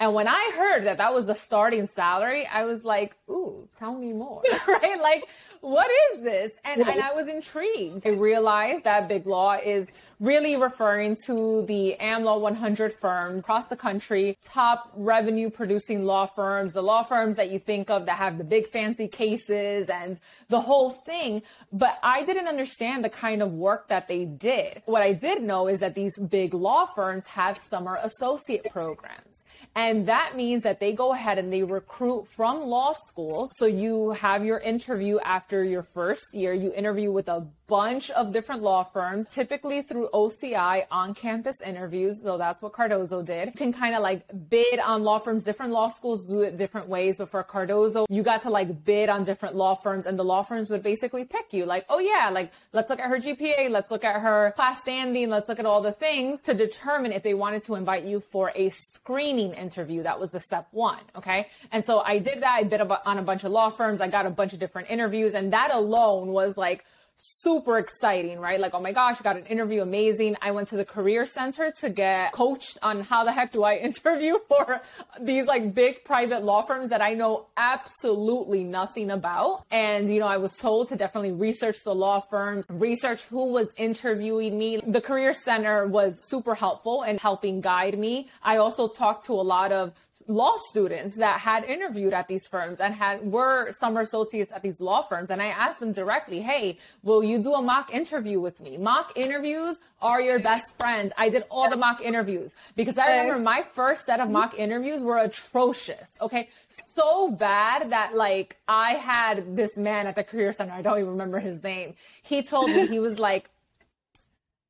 And 0.03 0.13
when 0.13 0.27
I 0.27 0.51
heard 0.57 0.83
that 0.83 0.97
that 0.97 1.13
was 1.13 1.27
the 1.27 1.33
starting 1.33 1.87
salary, 1.87 2.45
I 2.45 2.65
was 2.65 2.83
like, 2.83 3.15
ooh, 3.29 3.69
tell 3.79 3.97
me 3.97 4.11
more, 4.11 4.43
right? 4.67 4.99
Like, 5.01 5.29
what 5.61 5.89
is 6.11 6.23
this? 6.23 6.51
And, 6.65 6.81
and 6.81 7.01
I 7.01 7.13
was 7.13 7.29
intrigued. 7.29 8.05
I 8.05 8.09
realized 8.09 8.83
that 8.83 9.07
Big 9.07 9.25
Law 9.25 9.53
is 9.53 9.87
really 10.19 10.57
referring 10.57 11.15
to 11.27 11.65
the 11.67 11.95
AmLaw 12.01 12.41
100 12.41 12.91
firms 12.91 13.43
across 13.43 13.69
the 13.69 13.77
country, 13.77 14.37
top 14.43 14.91
revenue 14.93 15.49
producing 15.49 16.03
law 16.03 16.25
firms, 16.25 16.73
the 16.73 16.81
law 16.81 17.03
firms 17.03 17.37
that 17.37 17.49
you 17.49 17.59
think 17.59 17.89
of 17.89 18.05
that 18.05 18.17
have 18.17 18.37
the 18.37 18.43
big 18.43 18.67
fancy 18.67 19.07
cases 19.07 19.87
and 19.87 20.19
the 20.49 20.59
whole 20.59 20.91
thing. 20.91 21.41
But 21.71 21.97
I 22.03 22.25
didn't 22.25 22.49
understand 22.49 23.05
the 23.05 23.09
kind 23.09 23.41
of 23.41 23.53
work 23.53 23.87
that 23.87 24.09
they 24.09 24.25
did. 24.25 24.81
What 24.85 25.01
I 25.01 25.13
did 25.13 25.41
know 25.41 25.69
is 25.69 25.79
that 25.79 25.95
these 25.95 26.19
big 26.19 26.53
law 26.53 26.87
firms 26.93 27.25
have 27.27 27.57
summer 27.57 27.97
associate 28.01 28.69
programs. 28.69 29.42
And 29.75 30.07
that 30.07 30.35
means 30.35 30.63
that 30.63 30.79
they 30.79 30.93
go 30.93 31.13
ahead 31.13 31.39
and 31.39 31.51
they 31.51 31.63
recruit 31.63 32.27
from 32.27 32.61
law 32.61 32.93
school. 32.93 33.49
So 33.53 33.65
you 33.65 34.11
have 34.11 34.45
your 34.45 34.59
interview 34.59 35.19
after 35.19 35.63
your 35.63 35.81
first 35.81 36.33
year. 36.33 36.53
You 36.53 36.71
interview 36.73 37.11
with 37.11 37.27
a 37.27 37.47
bunch 37.67 38.09
of 38.11 38.31
different 38.31 38.61
law 38.61 38.83
firms, 38.83 39.27
typically 39.27 39.81
through 39.81 40.09
OCI 40.13 40.85
on 40.91 41.13
campus 41.13 41.61
interviews. 41.61 42.21
So 42.21 42.37
that's 42.37 42.61
what 42.61 42.73
Cardozo 42.73 43.21
did. 43.21 43.47
You 43.47 43.53
can 43.53 43.73
kind 43.73 43.95
of 43.95 44.01
like 44.01 44.25
bid 44.49 44.79
on 44.79 45.03
law 45.03 45.19
firms. 45.19 45.43
Different 45.43 45.71
law 45.71 45.87
schools 45.87 46.21
do 46.21 46.41
it 46.41 46.57
different 46.57 46.87
ways. 46.87 47.17
But 47.17 47.29
for 47.29 47.43
Cardozo, 47.43 48.05
you 48.09 48.23
got 48.23 48.41
to 48.43 48.49
like 48.49 48.83
bid 48.83 49.09
on 49.09 49.23
different 49.23 49.55
law 49.55 49.75
firms 49.75 50.05
and 50.05 50.17
the 50.19 50.23
law 50.23 50.43
firms 50.43 50.69
would 50.69 50.83
basically 50.83 51.25
pick 51.25 51.53
you 51.53 51.65
like, 51.65 51.85
oh 51.89 51.99
yeah, 51.99 52.29
like 52.31 52.51
let's 52.73 52.89
look 52.89 52.99
at 52.99 53.09
her 53.09 53.17
GPA. 53.17 53.69
Let's 53.69 53.91
look 53.91 54.03
at 54.03 54.21
her 54.21 54.53
class 54.55 54.81
standing. 54.81 55.29
Let's 55.29 55.47
look 55.47 55.59
at 55.59 55.65
all 55.65 55.81
the 55.81 55.91
things 55.91 56.41
to 56.41 56.53
determine 56.53 57.11
if 57.11 57.23
they 57.23 57.33
wanted 57.33 57.63
to 57.65 57.75
invite 57.75 58.03
you 58.03 58.19
for 58.19 58.51
a 58.55 58.69
screening 58.69 59.53
interview. 59.53 60.03
That 60.03 60.19
was 60.19 60.31
the 60.31 60.39
step 60.39 60.67
one. 60.71 60.99
Okay. 61.15 61.47
And 61.71 61.83
so 61.85 62.01
I 62.05 62.19
did 62.19 62.41
that. 62.41 62.59
I 62.59 62.63
bid 62.63 62.81
on 62.81 63.17
a 63.17 63.23
bunch 63.23 63.43
of 63.43 63.51
law 63.51 63.69
firms. 63.69 64.01
I 64.01 64.07
got 64.07 64.25
a 64.25 64.29
bunch 64.29 64.53
of 64.53 64.59
different 64.59 64.89
interviews 64.89 65.33
and 65.33 65.53
that 65.53 65.73
alone 65.73 66.27
was 66.27 66.57
like, 66.57 66.85
super 67.25 67.77
exciting, 67.77 68.37
right? 68.37 68.59
Like, 68.59 68.73
oh 68.73 68.81
my 68.81 68.91
gosh, 68.91 69.21
got 69.21 69.37
an 69.37 69.45
interview, 69.45 69.81
amazing. 69.81 70.35
I 70.41 70.51
went 70.51 70.67
to 70.69 70.75
the 70.75 70.83
career 70.83 71.25
center 71.25 71.71
to 71.79 71.89
get 71.89 72.33
coached 72.33 72.77
on 72.83 72.99
how 72.99 73.23
the 73.23 73.31
heck 73.31 73.53
do 73.53 73.63
I 73.63 73.75
interview 73.89 74.37
for 74.49 74.81
these 75.21 75.45
like 75.45 75.73
big 75.73 76.03
private 76.03 76.43
law 76.43 76.63
firms 76.63 76.89
that 76.89 77.01
I 77.01 77.13
know 77.13 77.45
absolutely 77.55 78.65
nothing 78.65 79.09
about. 79.09 79.63
And, 79.71 80.13
you 80.13 80.19
know, 80.19 80.27
I 80.27 80.35
was 80.35 80.53
told 80.57 80.89
to 80.89 80.97
definitely 80.97 81.31
research 81.31 81.85
the 81.85 81.95
law 81.95 82.19
firms, 82.19 82.65
research 82.69 83.23
who 83.23 83.53
was 83.53 83.69
interviewing 83.77 84.57
me. 84.57 84.81
The 84.85 85.01
career 85.01 85.31
center 85.31 85.87
was 85.87 86.19
super 86.27 86.55
helpful 86.55 87.03
in 87.03 87.17
helping 87.17 87.61
guide 87.61 87.97
me. 87.97 88.27
I 88.43 88.57
also 88.57 88.89
talked 88.89 89.27
to 89.27 89.33
a 89.33 89.43
lot 89.43 89.71
of 89.71 89.93
law 90.27 90.53
students 90.69 91.17
that 91.17 91.39
had 91.39 91.63
interviewed 91.63 92.13
at 92.13 92.27
these 92.27 92.45
firms 92.47 92.79
and 92.79 92.93
had 92.93 93.31
were 93.31 93.71
summer 93.71 94.01
associates 94.01 94.51
at 94.53 94.61
these 94.61 94.79
law 94.79 95.01
firms 95.01 95.31
and 95.31 95.41
I 95.41 95.47
asked 95.47 95.79
them 95.79 95.91
directly, 95.91 96.41
"Hey, 96.41 96.77
will 97.03 97.23
you 97.23 97.41
do 97.41 97.53
a 97.53 97.61
mock 97.61 97.93
interview 97.93 98.39
with 98.39 98.61
me?" 98.61 98.77
Mock 98.77 99.11
interviews 99.15 99.77
are 100.01 100.21
your 100.21 100.39
best 100.39 100.77
friends. 100.77 101.11
I 101.17 101.29
did 101.29 101.43
all 101.49 101.69
the 101.69 101.77
mock 101.77 102.01
interviews 102.01 102.51
because 102.75 102.97
I 102.97 103.07
remember 103.11 103.39
my 103.39 103.61
first 103.61 104.05
set 104.05 104.19
of 104.19 104.29
mock 104.29 104.53
interviews 104.57 105.01
were 105.01 105.17
atrocious. 105.17 106.11
Okay. 106.21 106.49
So 106.95 107.31
bad 107.31 107.89
that 107.89 108.13
like 108.13 108.57
I 108.67 108.91
had 108.93 109.55
this 109.55 109.75
man 109.77 110.05
at 110.07 110.15
the 110.15 110.23
career 110.23 110.53
center. 110.53 110.73
I 110.73 110.81
don't 110.81 110.99
even 110.99 111.09
remember 111.09 111.39
his 111.39 111.63
name. 111.63 111.95
He 112.21 112.43
told 112.43 112.69
me 112.69 112.85
he 112.87 112.99
was 112.99 113.17
like 113.17 113.49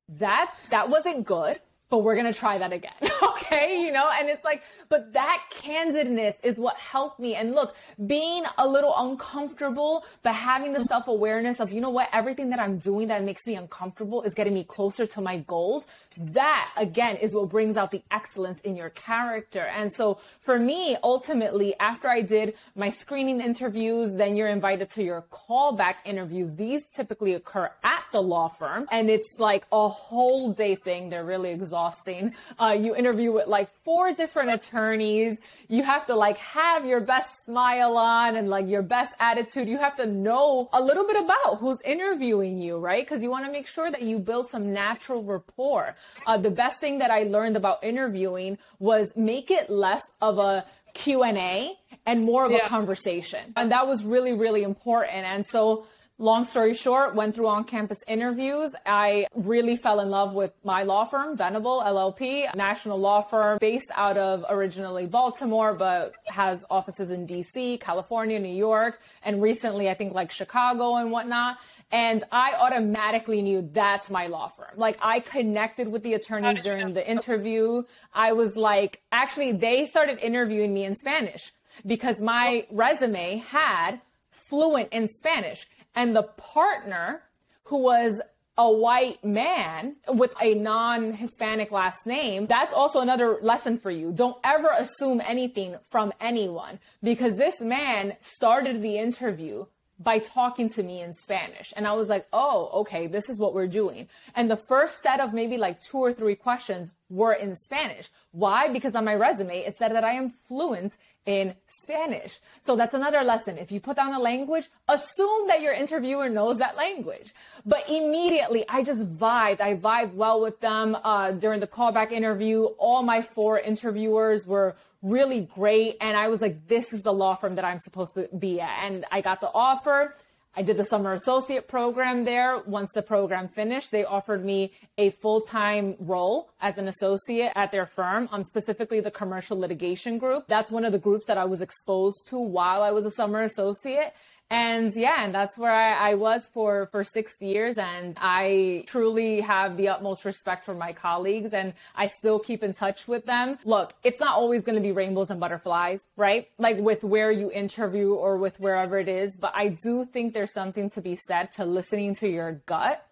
that 0.08 0.54
that 0.70 0.88
wasn't 0.88 1.24
good 1.24 1.58
but 1.94 2.02
we're 2.02 2.16
going 2.16 2.32
to 2.32 2.36
try 2.36 2.58
that 2.58 2.72
again. 2.72 2.90
okay. 3.22 3.80
You 3.80 3.92
know, 3.92 4.10
and 4.18 4.28
it's 4.28 4.42
like, 4.42 4.64
but 4.88 5.12
that 5.12 5.40
candidness 5.52 6.34
is 6.42 6.56
what 6.56 6.76
helped 6.76 7.20
me. 7.20 7.36
And 7.36 7.54
look, 7.54 7.76
being 8.04 8.42
a 8.58 8.66
little 8.66 8.92
uncomfortable, 8.96 10.04
but 10.24 10.34
having 10.34 10.72
the 10.72 10.82
self 10.82 11.06
awareness 11.06 11.60
of, 11.60 11.72
you 11.72 11.80
know 11.80 11.90
what, 11.90 12.08
everything 12.12 12.50
that 12.50 12.58
I'm 12.58 12.78
doing 12.78 13.06
that 13.08 13.22
makes 13.22 13.46
me 13.46 13.54
uncomfortable 13.54 14.22
is 14.22 14.34
getting 14.34 14.54
me 14.54 14.64
closer 14.64 15.06
to 15.06 15.20
my 15.20 15.38
goals. 15.38 15.84
That 16.16 16.70
again 16.76 17.16
is 17.16 17.34
what 17.34 17.48
brings 17.48 17.76
out 17.76 17.90
the 17.90 18.02
excellence 18.10 18.60
in 18.60 18.76
your 18.76 18.90
character. 18.90 19.60
And 19.60 19.92
so 19.92 20.18
for 20.40 20.58
me, 20.58 20.96
ultimately, 21.02 21.74
after 21.78 22.08
I 22.08 22.22
did 22.22 22.54
my 22.74 22.90
screening 22.90 23.40
interviews, 23.40 24.14
then 24.14 24.36
you're 24.36 24.48
invited 24.48 24.88
to 24.90 25.02
your 25.02 25.22
callback 25.30 25.96
interviews. 26.04 26.54
These 26.54 26.86
typically 26.94 27.34
occur 27.34 27.70
at 27.82 28.04
the 28.12 28.20
law 28.20 28.48
firm 28.48 28.86
and 28.90 29.10
it's 29.10 29.38
like 29.38 29.66
a 29.72 29.88
whole 29.88 30.52
day 30.52 30.74
thing. 30.74 31.08
They're 31.08 31.24
really 31.24 31.50
exhausting. 31.50 32.34
Uh, 32.60 32.76
you 32.78 32.94
interview 32.94 33.32
with 33.32 33.46
like 33.46 33.68
four 33.84 34.12
different 34.12 34.50
attorneys. 34.50 35.38
You 35.68 35.82
have 35.82 36.06
to 36.06 36.14
like 36.14 36.38
have 36.38 36.86
your 36.86 37.00
best 37.00 37.44
smile 37.44 37.96
on 37.96 38.36
and 38.36 38.48
like 38.48 38.68
your 38.68 38.82
best 38.82 39.12
attitude. 39.18 39.68
You 39.68 39.78
have 39.78 39.96
to 39.96 40.06
know 40.06 40.68
a 40.72 40.80
little 40.80 41.06
bit 41.06 41.22
about 41.22 41.58
who's 41.58 41.80
interviewing 41.82 42.58
you, 42.58 42.78
right? 42.78 43.04
Because 43.04 43.22
you 43.22 43.30
want 43.30 43.46
to 43.46 43.52
make 43.52 43.66
sure 43.66 43.90
that 43.90 44.02
you 44.02 44.18
build 44.18 44.48
some 44.48 44.72
natural 44.72 45.22
rapport. 45.22 45.96
Uh, 46.26 46.36
the 46.36 46.50
best 46.50 46.80
thing 46.80 46.98
that 46.98 47.10
I 47.10 47.24
learned 47.24 47.56
about 47.56 47.82
interviewing 47.82 48.58
was 48.78 49.10
make 49.16 49.50
it 49.50 49.70
less 49.70 50.02
of 50.20 50.38
a 50.38 50.64
Q&A 50.94 51.74
and 52.06 52.22
more 52.22 52.44
of 52.46 52.52
yeah. 52.52 52.66
a 52.66 52.68
conversation. 52.68 53.52
And 53.56 53.70
that 53.72 53.86
was 53.86 54.04
really, 54.04 54.32
really 54.32 54.62
important. 54.62 55.24
And 55.24 55.44
so 55.44 55.86
long 56.18 56.44
story 56.44 56.74
short, 56.74 57.14
went 57.14 57.34
through 57.34 57.48
on 57.48 57.64
campus 57.64 57.98
interviews. 58.06 58.72
I 58.86 59.26
really 59.34 59.76
fell 59.76 60.00
in 60.00 60.10
love 60.10 60.32
with 60.32 60.52
my 60.62 60.84
law 60.84 61.04
firm, 61.06 61.36
Venable 61.36 61.82
LLP, 61.82 62.54
national 62.54 62.98
law 62.98 63.22
firm 63.22 63.58
based 63.60 63.90
out 63.94 64.16
of 64.16 64.44
originally 64.48 65.06
Baltimore, 65.06 65.74
but 65.74 66.14
has 66.28 66.64
offices 66.70 67.10
in 67.10 67.26
DC, 67.26 67.80
California, 67.80 68.38
New 68.38 68.54
York, 68.54 69.00
and 69.24 69.42
recently 69.42 69.90
I 69.90 69.94
think 69.94 70.14
like 70.14 70.30
Chicago 70.30 70.96
and 70.96 71.10
whatnot. 71.10 71.58
And 71.90 72.24
I 72.32 72.54
automatically 72.58 73.40
knew 73.42 73.68
that's 73.72 74.10
my 74.10 74.26
law 74.26 74.48
firm. 74.48 74.76
Like 74.76 74.98
I 75.00 75.20
connected 75.20 75.88
with 75.88 76.02
the 76.02 76.14
attorneys 76.14 76.60
during 76.62 76.94
the 76.94 77.08
interview. 77.08 77.84
I 78.12 78.32
was 78.32 78.56
like, 78.56 79.02
actually, 79.12 79.52
they 79.52 79.86
started 79.86 80.18
interviewing 80.18 80.74
me 80.74 80.84
in 80.84 80.96
Spanish 80.96 81.52
because 81.86 82.20
my 82.20 82.66
resume 82.70 83.36
had 83.48 84.00
fluent 84.30 84.88
in 84.92 85.08
Spanish. 85.08 85.66
and 85.96 86.16
the 86.16 86.24
partner 86.24 87.22
who 87.64 87.78
was 87.78 88.20
a 88.56 88.70
white 88.70 89.24
man 89.24 89.96
with 90.08 90.34
a 90.40 90.54
non 90.54 91.14
Hispanic 91.14 91.72
last 91.72 92.06
name, 92.06 92.46
that's 92.46 92.72
also 92.72 93.00
another 93.00 93.38
lesson 93.42 93.76
for 93.76 93.90
you. 93.90 94.12
Don't 94.12 94.36
ever 94.44 94.68
assume 94.76 95.20
anything 95.24 95.76
from 95.90 96.12
anyone 96.20 96.78
because 97.02 97.36
this 97.36 97.60
man 97.60 98.16
started 98.20 98.80
the 98.80 98.98
interview 98.98 99.66
by 99.98 100.18
talking 100.18 100.68
to 100.70 100.82
me 100.82 101.00
in 101.00 101.12
Spanish. 101.12 101.72
And 101.76 101.86
I 101.86 101.92
was 101.92 102.08
like, 102.08 102.26
oh, 102.32 102.70
okay, 102.80 103.06
this 103.06 103.28
is 103.28 103.38
what 103.38 103.54
we're 103.54 103.68
doing. 103.68 104.08
And 104.34 104.50
the 104.50 104.60
first 104.68 105.00
set 105.02 105.20
of 105.20 105.32
maybe 105.32 105.56
like 105.56 105.80
two 105.80 105.98
or 105.98 106.12
three 106.12 106.34
questions 106.34 106.90
were 107.08 107.32
in 107.32 107.54
Spanish. 107.54 108.08
Why? 108.32 108.68
Because 108.68 108.94
on 108.94 109.04
my 109.04 109.14
resume, 109.14 109.60
it 109.60 109.78
said 109.78 109.94
that 109.94 110.04
I 110.04 110.12
am 110.12 110.30
fluent 110.48 110.94
in 111.26 111.54
Spanish. 111.66 112.38
So 112.60 112.76
that's 112.76 112.92
another 112.92 113.22
lesson. 113.22 113.56
If 113.56 113.72
you 113.72 113.80
put 113.80 113.96
down 113.96 114.12
a 114.12 114.18
language, 114.18 114.68
assume 114.88 115.46
that 115.46 115.62
your 115.62 115.72
interviewer 115.72 116.28
knows 116.28 116.58
that 116.58 116.76
language. 116.76 117.32
But 117.64 117.88
immediately, 117.88 118.64
I 118.68 118.82
just 118.82 119.16
vibed. 119.16 119.60
I 119.60 119.74
vibed 119.74 120.14
well 120.14 120.40
with 120.40 120.60
them 120.60 120.96
uh, 121.02 121.32
during 121.32 121.60
the 121.60 121.66
callback 121.66 122.12
interview. 122.12 122.64
All 122.78 123.02
my 123.02 123.22
four 123.22 123.58
interviewers 123.58 124.46
were 124.46 124.76
really 125.04 125.42
great. 125.42 125.98
And 126.00 126.16
I 126.16 126.28
was 126.28 126.40
like, 126.40 126.66
this 126.66 126.92
is 126.92 127.02
the 127.02 127.12
law 127.12 127.36
firm 127.36 127.54
that 127.56 127.64
I'm 127.64 127.78
supposed 127.78 128.14
to 128.14 128.28
be 128.36 128.60
at. 128.60 128.84
And 128.84 129.04
I 129.12 129.20
got 129.20 129.40
the 129.40 129.50
offer. 129.52 130.16
I 130.56 130.62
did 130.62 130.76
the 130.76 130.84
summer 130.84 131.12
associate 131.12 131.66
program 131.66 132.24
there. 132.24 132.58
Once 132.64 132.90
the 132.94 133.02
program 133.02 133.48
finished, 133.48 133.90
they 133.90 134.04
offered 134.04 134.44
me 134.44 134.70
a 134.96 135.10
full 135.10 135.40
time 135.40 135.96
role 135.98 136.50
as 136.60 136.78
an 136.78 136.86
associate 136.86 137.52
at 137.56 137.72
their 137.72 137.86
firm, 137.86 138.28
um, 138.30 138.44
specifically 138.44 139.00
the 139.00 139.10
commercial 139.10 139.58
litigation 139.58 140.16
group. 140.16 140.44
That's 140.46 140.70
one 140.70 140.84
of 140.84 140.92
the 140.92 140.98
groups 140.98 141.26
that 141.26 141.38
I 141.38 141.44
was 141.44 141.60
exposed 141.60 142.26
to 142.28 142.38
while 142.38 142.82
I 142.82 142.92
was 142.92 143.04
a 143.04 143.10
summer 143.10 143.42
associate. 143.42 144.14
And 144.54 144.94
yeah, 144.94 145.24
and 145.24 145.34
that's 145.34 145.58
where 145.58 145.72
I, 145.72 146.10
I, 146.10 146.14
was 146.14 146.48
for, 146.52 146.86
for 146.92 147.02
six 147.02 147.36
years. 147.40 147.76
And 147.76 148.16
I 148.20 148.84
truly 148.86 149.40
have 149.40 149.76
the 149.76 149.88
utmost 149.88 150.24
respect 150.24 150.64
for 150.64 150.74
my 150.74 150.92
colleagues 150.92 151.52
and 151.52 151.72
I 151.96 152.06
still 152.06 152.38
keep 152.38 152.62
in 152.62 152.72
touch 152.72 153.08
with 153.08 153.26
them. 153.26 153.58
Look, 153.64 153.94
it's 154.04 154.20
not 154.20 154.36
always 154.36 154.62
going 154.62 154.76
to 154.76 154.82
be 154.82 154.92
rainbows 154.92 155.28
and 155.30 155.40
butterflies, 155.40 156.06
right? 156.16 156.48
Like 156.58 156.78
with 156.78 157.02
where 157.02 157.32
you 157.32 157.50
interview 157.50 158.14
or 158.14 158.36
with 158.36 158.60
wherever 158.60 158.98
it 158.98 159.08
is. 159.08 159.34
But 159.36 159.52
I 159.56 159.68
do 159.68 160.04
think 160.04 160.34
there's 160.34 160.52
something 160.52 160.88
to 160.90 161.00
be 161.00 161.16
said 161.16 161.50
to 161.56 161.64
listening 161.64 162.14
to 162.16 162.28
your 162.28 162.52
gut, 162.66 163.04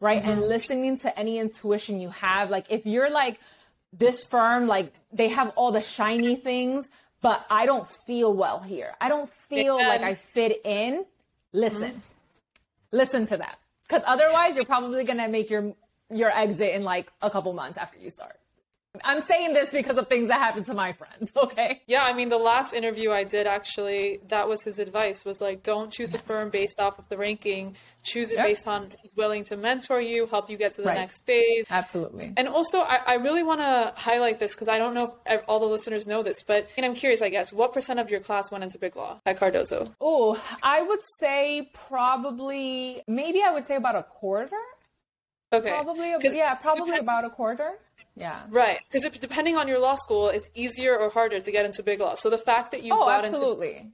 right? 0.00 0.20
Mm-hmm. 0.20 0.30
And 0.30 0.40
listening 0.42 0.98
to 0.98 1.16
any 1.16 1.38
intuition 1.38 2.00
you 2.00 2.10
have. 2.10 2.50
Like 2.50 2.66
if 2.70 2.86
you're 2.86 3.10
like, 3.10 3.38
this 3.92 4.24
firm, 4.24 4.66
like 4.66 4.92
they 5.12 5.28
have 5.28 5.50
all 5.56 5.72
the 5.72 5.80
shiny 5.80 6.36
things, 6.36 6.86
but 7.20 7.44
I 7.50 7.66
don't 7.66 7.88
feel 7.88 8.32
well 8.32 8.60
here. 8.60 8.94
I 9.00 9.08
don't 9.08 9.28
feel 9.28 9.76
like 9.76 10.02
I 10.02 10.14
fit 10.14 10.60
in. 10.64 11.04
Listen, 11.52 11.82
mm-hmm. 11.82 11.98
listen 12.92 13.26
to 13.26 13.36
that. 13.38 13.58
Cause 13.88 14.02
otherwise 14.06 14.54
you're 14.54 14.66
probably 14.66 15.04
going 15.04 15.18
to 15.18 15.28
make 15.28 15.50
your, 15.50 15.74
your 16.10 16.30
exit 16.30 16.74
in 16.74 16.82
like 16.82 17.10
a 17.22 17.30
couple 17.30 17.52
months 17.54 17.78
after 17.78 17.98
you 17.98 18.10
start. 18.10 18.38
I'm 19.04 19.20
saying 19.20 19.52
this 19.52 19.70
because 19.70 19.96
of 19.98 20.08
things 20.08 20.28
that 20.28 20.40
happened 20.40 20.66
to 20.66 20.74
my 20.74 20.92
friends, 20.92 21.30
okay? 21.36 21.82
Yeah, 21.86 22.02
I 22.02 22.12
mean 22.12 22.28
the 22.28 22.38
last 22.38 22.72
interview 22.72 23.10
I 23.10 23.24
did 23.24 23.46
actually, 23.46 24.20
that 24.28 24.48
was 24.48 24.62
his 24.62 24.78
advice 24.78 25.24
was 25.24 25.40
like 25.40 25.62
don't 25.62 25.92
choose 25.92 26.14
a 26.14 26.18
firm 26.18 26.50
based 26.50 26.80
off 26.80 26.98
of 26.98 27.08
the 27.08 27.16
ranking, 27.16 27.76
choose 28.02 28.30
it 28.30 28.36
yep. 28.36 28.46
based 28.46 28.66
on 28.66 28.92
who's 29.02 29.12
willing 29.14 29.44
to 29.44 29.56
mentor 29.56 30.00
you, 30.00 30.26
help 30.26 30.50
you 30.50 30.56
get 30.56 30.74
to 30.74 30.82
the 30.82 30.88
right. 30.88 30.96
next 30.96 31.24
phase. 31.24 31.66
Absolutely. 31.70 32.32
And 32.36 32.48
also 32.48 32.80
I, 32.80 33.00
I 33.06 33.14
really 33.14 33.42
want 33.42 33.60
to 33.60 33.92
highlight 33.96 34.38
this 34.38 34.54
because 34.54 34.68
I 34.68 34.78
don't 34.78 34.94
know 34.94 35.16
if 35.26 35.42
all 35.46 35.60
the 35.60 35.66
listeners 35.66 36.06
know 36.06 36.22
this, 36.22 36.42
but 36.42 36.68
and 36.76 36.84
I'm 36.86 36.94
curious, 36.94 37.22
I 37.22 37.28
guess, 37.28 37.52
what 37.52 37.72
percent 37.72 38.00
of 38.00 38.10
your 38.10 38.20
class 38.20 38.50
went 38.50 38.64
into 38.64 38.78
Big 38.78 38.96
Law 38.96 39.20
at 39.26 39.38
Cardozo? 39.38 39.94
Oh, 40.00 40.42
I 40.62 40.82
would 40.82 41.00
say 41.20 41.70
probably 41.74 43.02
maybe 43.06 43.42
I 43.42 43.52
would 43.52 43.66
say 43.66 43.76
about 43.76 43.96
a 43.96 44.02
quarter. 44.02 44.56
Okay. 45.52 45.70
Probably, 45.70 46.14
yeah, 46.22 46.54
probably 46.54 46.86
depend- 46.86 47.02
about 47.02 47.24
a 47.24 47.30
quarter. 47.30 47.78
Yeah. 48.16 48.40
Right. 48.50 48.80
Because 48.90 49.08
depending 49.18 49.56
on 49.56 49.68
your 49.68 49.78
law 49.78 49.94
school, 49.94 50.28
it's 50.28 50.50
easier 50.54 50.96
or 50.96 51.08
harder 51.10 51.40
to 51.40 51.50
get 51.50 51.64
into 51.64 51.82
big 51.82 52.00
law. 52.00 52.14
So 52.14 52.30
the 52.30 52.38
fact 52.38 52.72
that 52.72 52.82
you 52.82 52.92
oh, 52.94 53.06
got 53.06 53.24
absolutely. 53.24 53.76
into 53.76 53.90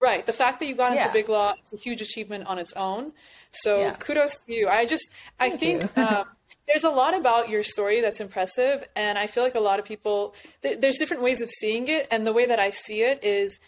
Right. 0.00 0.24
The 0.24 0.32
fact 0.32 0.60
that 0.60 0.66
you 0.66 0.76
got 0.76 0.94
yeah. 0.94 1.02
into 1.02 1.12
big 1.12 1.28
law 1.28 1.54
is 1.64 1.72
a 1.72 1.76
huge 1.76 2.00
achievement 2.00 2.46
on 2.46 2.58
its 2.58 2.72
own. 2.74 3.12
So 3.50 3.80
yeah. 3.80 3.94
kudos 3.94 4.34
to 4.46 4.52
you. 4.52 4.68
I 4.68 4.86
just 4.86 5.10
I 5.40 5.50
Thank 5.50 5.60
think 5.60 5.98
um, 5.98 6.24
there's 6.68 6.84
a 6.84 6.90
lot 6.90 7.14
about 7.14 7.48
your 7.48 7.64
story 7.64 8.00
that's 8.00 8.20
impressive, 8.20 8.86
and 8.94 9.18
I 9.18 9.26
feel 9.26 9.42
like 9.42 9.56
a 9.56 9.60
lot 9.60 9.80
of 9.80 9.84
people 9.84 10.34
th- 10.62 10.80
there's 10.80 10.98
different 10.98 11.22
ways 11.24 11.40
of 11.40 11.50
seeing 11.50 11.88
it, 11.88 12.06
and 12.12 12.24
the 12.24 12.32
way 12.32 12.46
that 12.46 12.60
I 12.60 12.70
see 12.70 13.02
it 13.02 13.24
is 13.24 13.58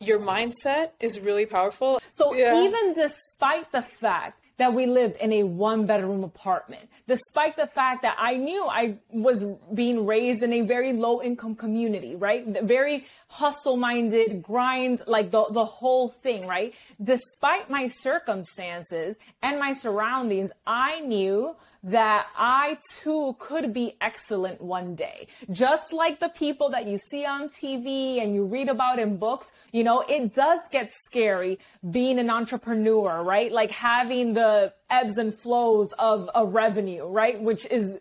your 0.00 0.18
mindset 0.18 0.92
is 0.98 1.20
really 1.20 1.44
powerful. 1.44 2.00
So 2.12 2.32
yeah. 2.32 2.62
even 2.62 2.94
despite 2.94 3.70
the 3.72 3.82
fact 3.82 4.45
that 4.58 4.72
we 4.72 4.86
lived 4.86 5.16
in 5.16 5.32
a 5.32 5.42
one 5.42 5.86
bedroom 5.86 6.24
apartment, 6.24 6.88
despite 7.06 7.56
the 7.56 7.66
fact 7.66 8.02
that 8.02 8.16
I 8.18 8.36
knew 8.36 8.66
I 8.66 8.98
was 9.10 9.44
being 9.74 10.06
raised 10.06 10.42
in 10.42 10.52
a 10.52 10.62
very 10.62 10.92
low 10.92 11.22
income 11.22 11.54
community, 11.54 12.16
right? 12.16 12.46
Very 12.46 13.04
hustle 13.28 13.76
minded, 13.76 14.42
grind, 14.42 15.02
like 15.06 15.30
the, 15.30 15.44
the 15.50 15.64
whole 15.64 16.08
thing, 16.08 16.46
right? 16.46 16.74
Despite 17.02 17.68
my 17.68 17.88
circumstances 17.88 19.16
and 19.42 19.58
my 19.58 19.72
surroundings, 19.72 20.50
I 20.66 21.00
knew 21.00 21.56
that 21.86 22.26
I 22.36 22.78
too 22.98 23.36
could 23.38 23.72
be 23.72 23.96
excellent 24.00 24.60
one 24.60 24.96
day. 24.96 25.28
Just 25.50 25.92
like 25.92 26.18
the 26.18 26.28
people 26.28 26.70
that 26.70 26.86
you 26.86 26.98
see 26.98 27.24
on 27.24 27.48
TV 27.48 28.20
and 28.20 28.34
you 28.34 28.44
read 28.44 28.68
about 28.68 28.98
in 28.98 29.18
books, 29.18 29.46
you 29.70 29.84
know, 29.84 30.04
it 30.08 30.34
does 30.34 30.58
get 30.72 30.90
scary 31.06 31.60
being 31.88 32.18
an 32.18 32.28
entrepreneur, 32.28 33.22
right? 33.22 33.52
Like 33.52 33.70
having 33.70 34.34
the 34.34 34.74
ebbs 34.90 35.16
and 35.16 35.32
flows 35.32 35.92
of 35.96 36.28
a 36.34 36.44
revenue, 36.44 37.06
right? 37.06 37.40
Which 37.40 37.64
is 37.66 37.96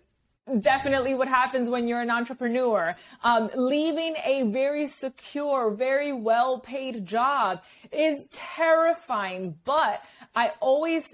definitely 0.59 1.13
what 1.13 1.27
happens 1.27 1.69
when 1.69 1.87
you're 1.87 2.01
an 2.01 2.09
entrepreneur. 2.09 2.95
Um, 3.23 3.51
leaving 3.55 4.15
a 4.25 4.43
very 4.43 4.87
secure, 4.87 5.69
very 5.69 6.11
well 6.11 6.59
paid 6.59 7.05
job 7.05 7.61
is 7.91 8.25
terrifying, 8.31 9.57
but 9.63 10.03
I 10.35 10.53
always 10.59 11.05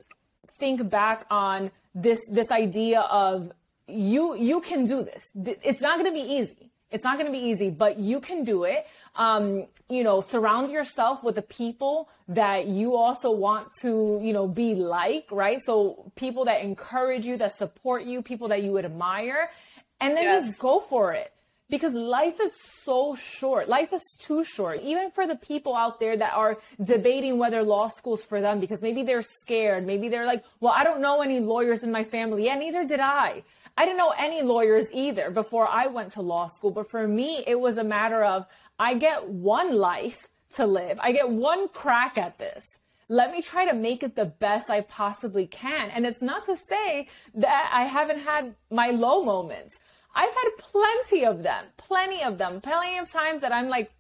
think 0.58 0.90
back 0.90 1.26
on 1.30 1.72
this 1.94 2.20
this 2.30 2.52
idea 2.52 3.02
of 3.02 3.52
you 3.88 4.36
you 4.36 4.62
can 4.62 4.86
do 4.86 5.04
this. 5.04 5.30
It's 5.64 5.82
not 5.82 6.00
going 6.00 6.10
to 6.10 6.14
be 6.14 6.28
easy. 6.28 6.72
It's 6.90 7.06
not 7.06 7.18
going 7.18 7.32
to 7.32 7.38
be 7.38 7.46
easy, 7.46 7.70
but 7.70 8.00
you 8.00 8.20
can 8.20 8.44
do 8.44 8.66
it. 8.66 8.86
Um, 9.16 9.68
you 9.90 10.04
know, 10.04 10.20
surround 10.20 10.72
yourself 10.72 11.24
with 11.24 11.36
the 11.36 11.42
people 11.42 12.10
that 12.28 12.68
you 12.68 12.98
also 12.98 13.32
want 13.32 13.68
to, 13.82 14.20
you 14.22 14.34
know, 14.34 14.46
be 14.46 14.76
like, 14.76 15.28
right? 15.32 15.60
So 15.62 16.12
people 16.16 16.46
that 16.46 16.62
encourage 16.62 17.26
you, 17.26 17.38
that 17.38 17.56
support 17.56 18.04
you, 18.04 18.22
people 18.22 18.50
that 18.50 18.62
you 18.64 18.78
admire, 18.78 19.50
and 20.02 20.18
then 20.18 20.24
yes. 20.24 20.48
just 20.48 20.60
go 20.60 20.82
for 20.82 21.14
it 21.14 21.32
because 21.72 21.94
life 21.94 22.40
is 22.42 22.54
so 22.84 23.16
short. 23.16 23.70
Life 23.70 23.94
is 23.94 24.04
too 24.20 24.44
short. 24.44 24.82
Even 24.82 25.10
for 25.10 25.26
the 25.26 25.38
people 25.38 25.74
out 25.74 26.02
there 26.02 26.18
that 26.18 26.34
are 26.34 26.58
debating 26.84 27.40
whether 27.40 27.64
law 27.64 27.88
school's 27.88 28.24
for 28.24 28.42
them 28.42 28.60
because 28.60 28.82
maybe 28.82 29.04
they're 29.04 29.24
scared. 29.24 29.88
Maybe 29.88 30.10
they're 30.10 30.28
like, 30.28 30.44
well, 30.60 30.74
I 30.76 30.84
don't 30.84 31.02
know 31.02 31.22
any 31.22 31.40
lawyers 31.40 31.82
in 31.82 31.92
my 31.92 32.04
family. 32.04 32.46
Yeah, 32.46 32.56
neither 32.56 32.86
did 32.86 33.00
I. 33.00 33.44
I 33.78 33.86
didn't 33.86 33.98
know 33.98 34.14
any 34.20 34.42
lawyers 34.42 34.88
either 34.94 35.32
before 35.32 35.66
I 35.66 35.88
went 35.88 36.12
to 36.14 36.22
law 36.22 36.48
school. 36.48 36.72
But 36.72 36.92
for 36.92 37.08
me, 37.08 37.42
it 37.48 37.60
was 37.60 37.78
a 37.78 37.86
matter 37.86 38.22
of 38.22 38.46
I 38.78 38.96
get 38.96 39.30
one 39.30 39.78
life 39.78 40.28
to 40.58 40.66
live. 40.66 41.00
I 41.02 41.14
get 41.14 41.30
one 41.30 41.70
crack 41.70 42.18
at 42.18 42.38
this. 42.38 42.68
Let 43.08 43.32
me 43.32 43.42
try 43.42 43.66
to 43.66 43.74
make 43.74 44.04
it 44.04 44.16
the 44.18 44.26
best 44.26 44.70
I 44.70 44.82
possibly 44.82 45.48
can. 45.48 45.90
And 45.90 46.06
it's 46.06 46.22
not 46.22 46.46
to 46.48 46.58
say 46.58 47.08
that 47.36 47.72
I 47.74 47.84
haven't 47.84 48.20
had 48.20 48.56
my 48.70 48.90
low 48.90 49.24
moments. 49.24 49.78
I've 50.14 50.34
had 50.34 50.50
plenty 50.58 51.26
of 51.26 51.44
them, 51.44 51.66
plenty 51.78 52.24
of 52.24 52.38
them, 52.38 52.62
plenty 52.62 52.98
of 52.98 53.12
times 53.12 53.42
that 53.42 53.52
I'm 53.52 53.70
like, 53.70 53.92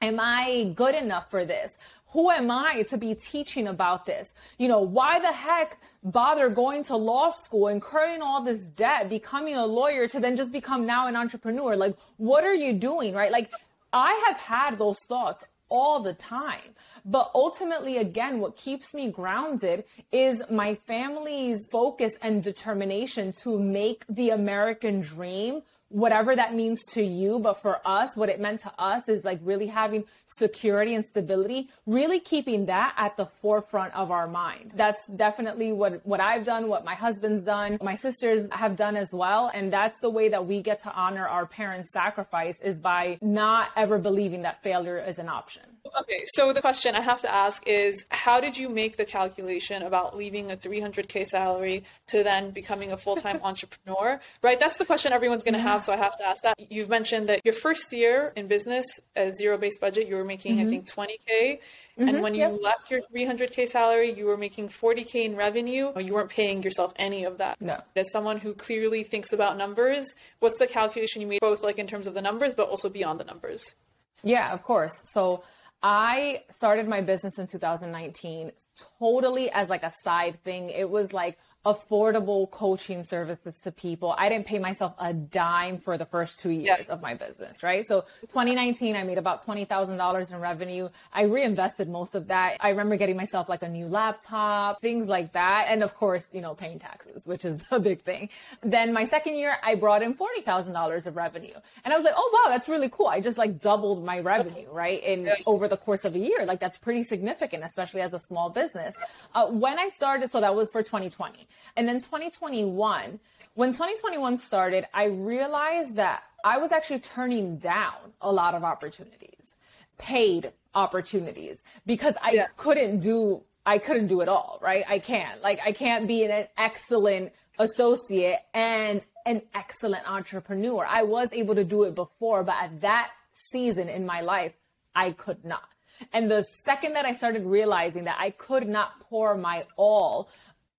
am 0.00 0.18
I 0.20 0.72
good 0.74 0.94
enough 0.94 1.30
for 1.30 1.44
this? 1.44 1.74
Who 2.12 2.30
am 2.30 2.50
I 2.50 2.82
to 2.90 2.98
be 2.98 3.14
teaching 3.14 3.68
about 3.68 4.04
this? 4.04 4.32
You 4.58 4.66
know, 4.68 4.80
why 4.80 5.20
the 5.20 5.32
heck 5.32 5.78
bother 6.02 6.48
going 6.48 6.82
to 6.84 6.96
law 6.96 7.30
school, 7.30 7.68
incurring 7.68 8.20
all 8.20 8.42
this 8.42 8.62
debt, 8.64 9.08
becoming 9.08 9.54
a 9.54 9.64
lawyer 9.64 10.08
to 10.08 10.18
then 10.18 10.36
just 10.36 10.50
become 10.50 10.86
now 10.86 11.06
an 11.06 11.14
entrepreneur? 11.14 11.76
Like, 11.76 11.96
what 12.16 12.44
are 12.44 12.54
you 12.54 12.72
doing? 12.72 13.14
Right? 13.14 13.30
Like, 13.30 13.50
I 13.92 14.24
have 14.26 14.38
had 14.38 14.78
those 14.78 14.98
thoughts 14.98 15.44
all 15.70 16.00
the 16.00 16.12
time. 16.12 16.74
But 17.04 17.30
ultimately, 17.34 17.96
again, 17.96 18.40
what 18.40 18.56
keeps 18.56 18.92
me 18.92 19.10
grounded 19.10 19.84
is 20.12 20.42
my 20.50 20.74
family's 20.74 21.66
focus 21.70 22.12
and 22.20 22.42
determination 22.42 23.32
to 23.42 23.58
make 23.58 24.04
the 24.08 24.30
American 24.30 25.00
dream 25.00 25.62
whatever 25.90 26.34
that 26.34 26.54
means 26.54 26.80
to 26.92 27.02
you. 27.02 27.38
But 27.38 27.60
for 27.60 27.80
us, 27.84 28.16
what 28.16 28.28
it 28.28 28.40
meant 28.40 28.60
to 28.60 28.72
us 28.78 29.08
is 29.08 29.24
like 29.24 29.40
really 29.42 29.66
having 29.66 30.04
security 30.26 30.94
and 30.94 31.04
stability, 31.04 31.68
really 31.86 32.20
keeping 32.20 32.66
that 32.66 32.94
at 32.96 33.16
the 33.16 33.26
forefront 33.26 33.94
of 33.94 34.10
our 34.10 34.26
mind. 34.26 34.72
That's 34.74 35.06
definitely 35.14 35.72
what, 35.72 36.06
what 36.06 36.20
I've 36.20 36.44
done, 36.44 36.68
what 36.68 36.84
my 36.84 36.94
husband's 36.94 37.42
done, 37.42 37.78
my 37.82 37.96
sisters 37.96 38.48
have 38.52 38.76
done 38.76 38.96
as 38.96 39.10
well. 39.12 39.50
And 39.52 39.72
that's 39.72 40.00
the 40.00 40.10
way 40.10 40.28
that 40.30 40.46
we 40.46 40.62
get 40.62 40.82
to 40.84 40.92
honor 40.92 41.26
our 41.26 41.46
parents' 41.46 41.92
sacrifice 41.92 42.60
is 42.60 42.78
by 42.78 43.18
not 43.20 43.70
ever 43.76 43.98
believing 43.98 44.42
that 44.42 44.62
failure 44.62 44.98
is 44.98 45.18
an 45.18 45.28
option. 45.28 45.62
Okay, 46.00 46.22
so 46.26 46.52
the 46.52 46.60
question 46.60 46.94
I 46.94 47.00
have 47.00 47.20
to 47.22 47.32
ask 47.32 47.62
is 47.66 48.06
how 48.10 48.40
did 48.40 48.56
you 48.56 48.68
make 48.68 48.96
the 48.96 49.04
calculation 49.04 49.82
about 49.82 50.16
leaving 50.16 50.50
a 50.50 50.56
300K 50.56 51.26
salary 51.26 51.84
to 52.08 52.22
then 52.22 52.50
becoming 52.50 52.92
a 52.92 52.96
full 52.96 53.16
time 53.16 53.40
entrepreneur? 53.44 54.20
Right? 54.42 54.60
That's 54.60 54.78
the 54.78 54.84
question 54.84 55.12
everyone's 55.12 55.44
going 55.44 55.54
to 55.54 55.60
have. 55.60 55.82
So 55.82 55.92
I 55.92 55.96
have 55.96 56.16
to 56.18 56.26
ask 56.26 56.42
that. 56.42 56.54
You've 56.70 56.88
mentioned 56.88 57.28
that 57.28 57.40
your 57.44 57.54
first 57.54 57.92
year 57.92 58.32
in 58.36 58.46
business, 58.46 58.86
a 59.16 59.32
zero 59.32 59.58
based 59.58 59.80
budget, 59.80 60.08
you 60.08 60.16
were 60.16 60.24
making, 60.24 60.58
mm-hmm. 60.58 60.66
I 60.66 60.70
think, 60.70 60.88
20K. 60.88 61.58
Mm-hmm, 61.98 62.08
and 62.08 62.22
when 62.22 62.34
yep. 62.34 62.52
you 62.52 62.62
left 62.62 62.90
your 62.90 63.00
300K 63.14 63.68
salary, 63.68 64.12
you 64.12 64.24
were 64.24 64.36
making 64.36 64.68
40K 64.68 65.24
in 65.24 65.36
revenue. 65.36 65.92
You 65.98 66.14
weren't 66.14 66.30
paying 66.30 66.62
yourself 66.62 66.92
any 66.96 67.24
of 67.24 67.38
that. 67.38 67.60
No. 67.60 67.82
As 67.96 68.10
someone 68.10 68.38
who 68.38 68.54
clearly 68.54 69.02
thinks 69.02 69.32
about 69.32 69.56
numbers, 69.56 70.14
what's 70.38 70.58
the 70.58 70.66
calculation 70.66 71.20
you 71.20 71.28
made, 71.28 71.40
both 71.40 71.62
like 71.62 71.78
in 71.78 71.86
terms 71.86 72.06
of 72.06 72.14
the 72.14 72.22
numbers, 72.22 72.54
but 72.54 72.68
also 72.68 72.88
beyond 72.88 73.20
the 73.20 73.24
numbers? 73.24 73.74
Yeah, 74.22 74.52
of 74.52 74.62
course. 74.62 74.92
So 75.12 75.42
I 75.82 76.42
started 76.50 76.86
my 76.88 77.00
business 77.00 77.38
in 77.38 77.46
2019 77.46 78.52
totally 78.98 79.50
as 79.50 79.68
like 79.68 79.82
a 79.82 79.92
side 80.02 80.42
thing. 80.44 80.70
It 80.70 80.90
was 80.90 81.12
like, 81.12 81.38
affordable 81.66 82.50
coaching 82.50 83.02
services 83.02 83.58
to 83.60 83.70
people. 83.70 84.14
I 84.16 84.30
didn't 84.30 84.46
pay 84.46 84.58
myself 84.58 84.94
a 84.98 85.12
dime 85.12 85.76
for 85.76 85.98
the 85.98 86.06
first 86.06 86.40
two 86.40 86.50
years 86.50 86.78
yes. 86.78 86.88
of 86.88 87.02
my 87.02 87.12
business, 87.12 87.62
right? 87.62 87.84
So 87.84 88.02
2019, 88.22 88.96
I 88.96 89.02
made 89.02 89.18
about 89.18 89.44
$20,000 89.44 90.32
in 90.32 90.40
revenue. 90.40 90.88
I 91.12 91.24
reinvested 91.24 91.88
most 91.88 92.14
of 92.14 92.28
that. 92.28 92.56
I 92.60 92.70
remember 92.70 92.96
getting 92.96 93.16
myself 93.16 93.50
like 93.50 93.62
a 93.62 93.68
new 93.68 93.86
laptop, 93.86 94.80
things 94.80 95.06
like 95.06 95.34
that. 95.34 95.66
And 95.68 95.82
of 95.82 95.94
course, 95.94 96.28
you 96.32 96.40
know, 96.40 96.54
paying 96.54 96.78
taxes, 96.78 97.26
which 97.26 97.44
is 97.44 97.62
a 97.70 97.78
big 97.78 98.02
thing. 98.02 98.30
Then 98.62 98.94
my 98.94 99.04
second 99.04 99.36
year, 99.36 99.56
I 99.62 99.74
brought 99.74 100.02
in 100.02 100.14
$40,000 100.14 101.06
of 101.06 101.16
revenue. 101.16 101.54
And 101.84 101.92
I 101.92 101.96
was 101.96 102.04
like, 102.04 102.14
oh, 102.16 102.40
wow, 102.44 102.50
that's 102.50 102.70
really 102.70 102.88
cool. 102.88 103.08
I 103.08 103.20
just 103.20 103.36
like 103.36 103.60
doubled 103.60 104.02
my 104.02 104.20
revenue, 104.20 104.66
right? 104.72 105.02
In 105.02 105.30
over 105.44 105.68
the 105.68 105.76
course 105.76 106.06
of 106.06 106.14
a 106.14 106.18
year. 106.18 106.46
Like 106.46 106.60
that's 106.60 106.78
pretty 106.78 107.02
significant, 107.02 107.64
especially 107.64 108.00
as 108.00 108.14
a 108.14 108.18
small 108.18 108.48
business. 108.48 108.94
Uh, 109.34 109.48
when 109.48 109.78
I 109.78 109.90
started, 109.90 110.30
so 110.30 110.40
that 110.40 110.54
was 110.54 110.70
for 110.70 110.82
2020. 110.82 111.48
And 111.76 111.88
then 111.88 111.96
2021, 111.96 113.20
when 113.54 113.70
2021 113.70 114.36
started, 114.36 114.86
I 114.94 115.04
realized 115.04 115.96
that 115.96 116.22
I 116.44 116.58
was 116.58 116.72
actually 116.72 117.00
turning 117.00 117.58
down 117.58 118.14
a 118.20 118.32
lot 118.32 118.54
of 118.54 118.64
opportunities, 118.64 119.54
paid 119.98 120.52
opportunities, 120.74 121.62
because 121.86 122.14
I 122.22 122.32
yeah. 122.32 122.46
couldn't 122.56 123.00
do 123.00 123.42
I 123.66 123.78
couldn't 123.78 124.06
do 124.06 124.22
it 124.22 124.28
all, 124.28 124.58
right? 124.62 124.84
I 124.88 124.98
can't. 124.98 125.42
Like 125.42 125.60
I 125.64 125.72
can't 125.72 126.08
be 126.08 126.24
an 126.24 126.46
excellent 126.56 127.32
associate 127.58 128.38
and 128.54 129.04
an 129.26 129.42
excellent 129.54 130.10
entrepreneur. 130.10 130.86
I 130.88 131.02
was 131.02 131.28
able 131.32 131.54
to 131.54 131.64
do 131.64 131.84
it 131.84 131.94
before, 131.94 132.42
but 132.42 132.56
at 132.58 132.80
that 132.80 133.10
season 133.52 133.88
in 133.88 134.06
my 134.06 134.22
life, 134.22 134.54
I 134.94 135.12
could 135.12 135.44
not. 135.44 135.68
And 136.12 136.30
the 136.30 136.42
second 136.64 136.94
that 136.94 137.04
I 137.04 137.12
started 137.12 137.44
realizing 137.44 138.04
that 138.04 138.16
I 138.18 138.30
could 138.30 138.66
not 138.66 139.00
pour 139.00 139.34
my 139.36 139.66
all 139.76 140.30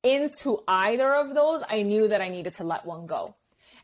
into 0.03 0.63
either 0.67 1.13
of 1.13 1.33
those, 1.33 1.63
I 1.69 1.83
knew 1.83 2.07
that 2.07 2.21
I 2.21 2.29
needed 2.29 2.55
to 2.55 2.63
let 2.63 2.85
one 2.85 3.05
go. 3.05 3.35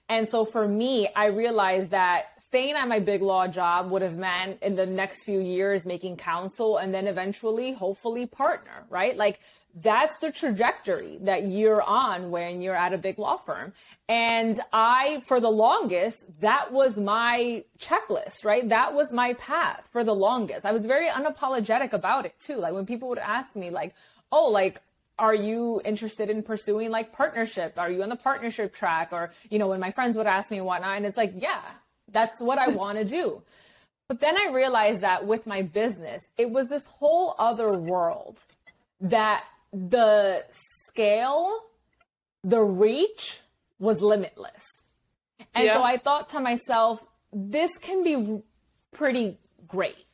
And 0.10 0.28
so 0.28 0.46
for 0.46 0.68
me, 0.68 1.10
I 1.16 1.28
realized 1.28 1.92
that 1.92 2.40
staying 2.40 2.76
at 2.76 2.88
my 2.88 3.00
big 3.00 3.22
law 3.22 3.48
job 3.48 3.92
would 3.92 4.02
have 4.02 4.18
meant 4.18 4.60
in 4.62 4.76
the 4.76 4.86
next 4.86 5.24
few 5.24 5.40
years 5.40 5.86
making 5.86 6.16
counsel 6.16 6.78
and 6.78 6.94
then 6.94 7.08
eventually, 7.08 7.74
hopefully, 7.74 8.26
partner, 8.26 8.86
right? 8.90 9.18
Like 9.18 9.42
that's 9.76 10.18
the 10.20 10.32
trajectory 10.32 11.20
that 11.22 11.44
you're 11.44 11.82
on 11.82 12.32
when 12.32 12.62
you're 12.62 12.76
at 12.76 12.94
a 12.94 12.98
big 12.98 13.20
law 13.20 13.38
firm. 13.38 13.74
And 14.08 14.60
I, 14.72 15.22
for 15.28 15.40
the 15.40 15.52
longest, 15.52 16.24
that 16.40 16.72
was 16.72 16.98
my 16.98 17.66
checklist, 17.78 18.44
right? 18.44 18.68
That 18.70 18.94
was 18.94 19.12
my 19.12 19.34
path 19.34 19.90
for 19.92 20.04
the 20.04 20.16
longest. 20.16 20.66
I 20.66 20.72
was 20.72 20.86
very 20.86 21.10
unapologetic 21.10 21.94
about 21.94 22.26
it 22.26 22.34
too. 22.40 22.56
Like 22.56 22.74
when 22.74 22.86
people 22.86 23.10
would 23.10 23.20
ask 23.20 23.56
me, 23.56 23.70
like, 23.70 23.94
oh, 24.32 24.50
like, 24.50 24.82
are 25.20 25.36
you 25.36 25.82
interested 25.84 26.30
in 26.30 26.44
pursuing 26.44 26.92
like 26.92 27.14
partnership? 27.14 27.74
Are 27.78 27.90
you 27.90 28.04
on 28.04 28.10
the 28.10 28.16
partnership 28.16 28.74
track? 28.74 29.10
Or, 29.12 29.32
you 29.50 29.60
know, 29.60 29.68
when 29.68 29.80
my 29.80 29.92
friends 29.92 30.16
would 30.16 30.28
ask 30.28 30.52
me 30.52 30.58
and 30.58 30.66
whatnot, 30.66 30.98
and 30.98 31.06
it's 31.06 31.18
like, 31.18 31.34
yeah, 31.38 31.62
that's 32.12 32.42
what 32.42 32.58
I 32.58 32.68
want 32.70 32.98
to 32.98 33.04
do. 33.04 33.42
But 34.08 34.22
then 34.22 34.38
I 34.38 34.52
realized 34.54 35.02
that 35.02 35.26
with 35.26 35.46
my 35.46 35.62
business, 35.64 36.22
it 36.38 36.50
was 36.50 36.70
this 36.70 36.86
whole 36.88 37.36
other 37.38 37.74
world 37.74 38.40
that 39.02 39.44
the 39.74 40.46
scale, 40.88 41.66
the 42.44 42.62
reach 42.62 43.42
was 43.80 44.02
limitless. 44.02 44.64
And 45.54 45.66
yeah. 45.66 45.76
so 45.76 45.84
I 45.84 45.98
thought 45.98 46.30
to 46.30 46.40
myself, 46.40 47.04
this 47.34 47.78
can 47.78 48.04
be 48.04 48.42
pretty 48.94 49.38
great. 49.68 50.07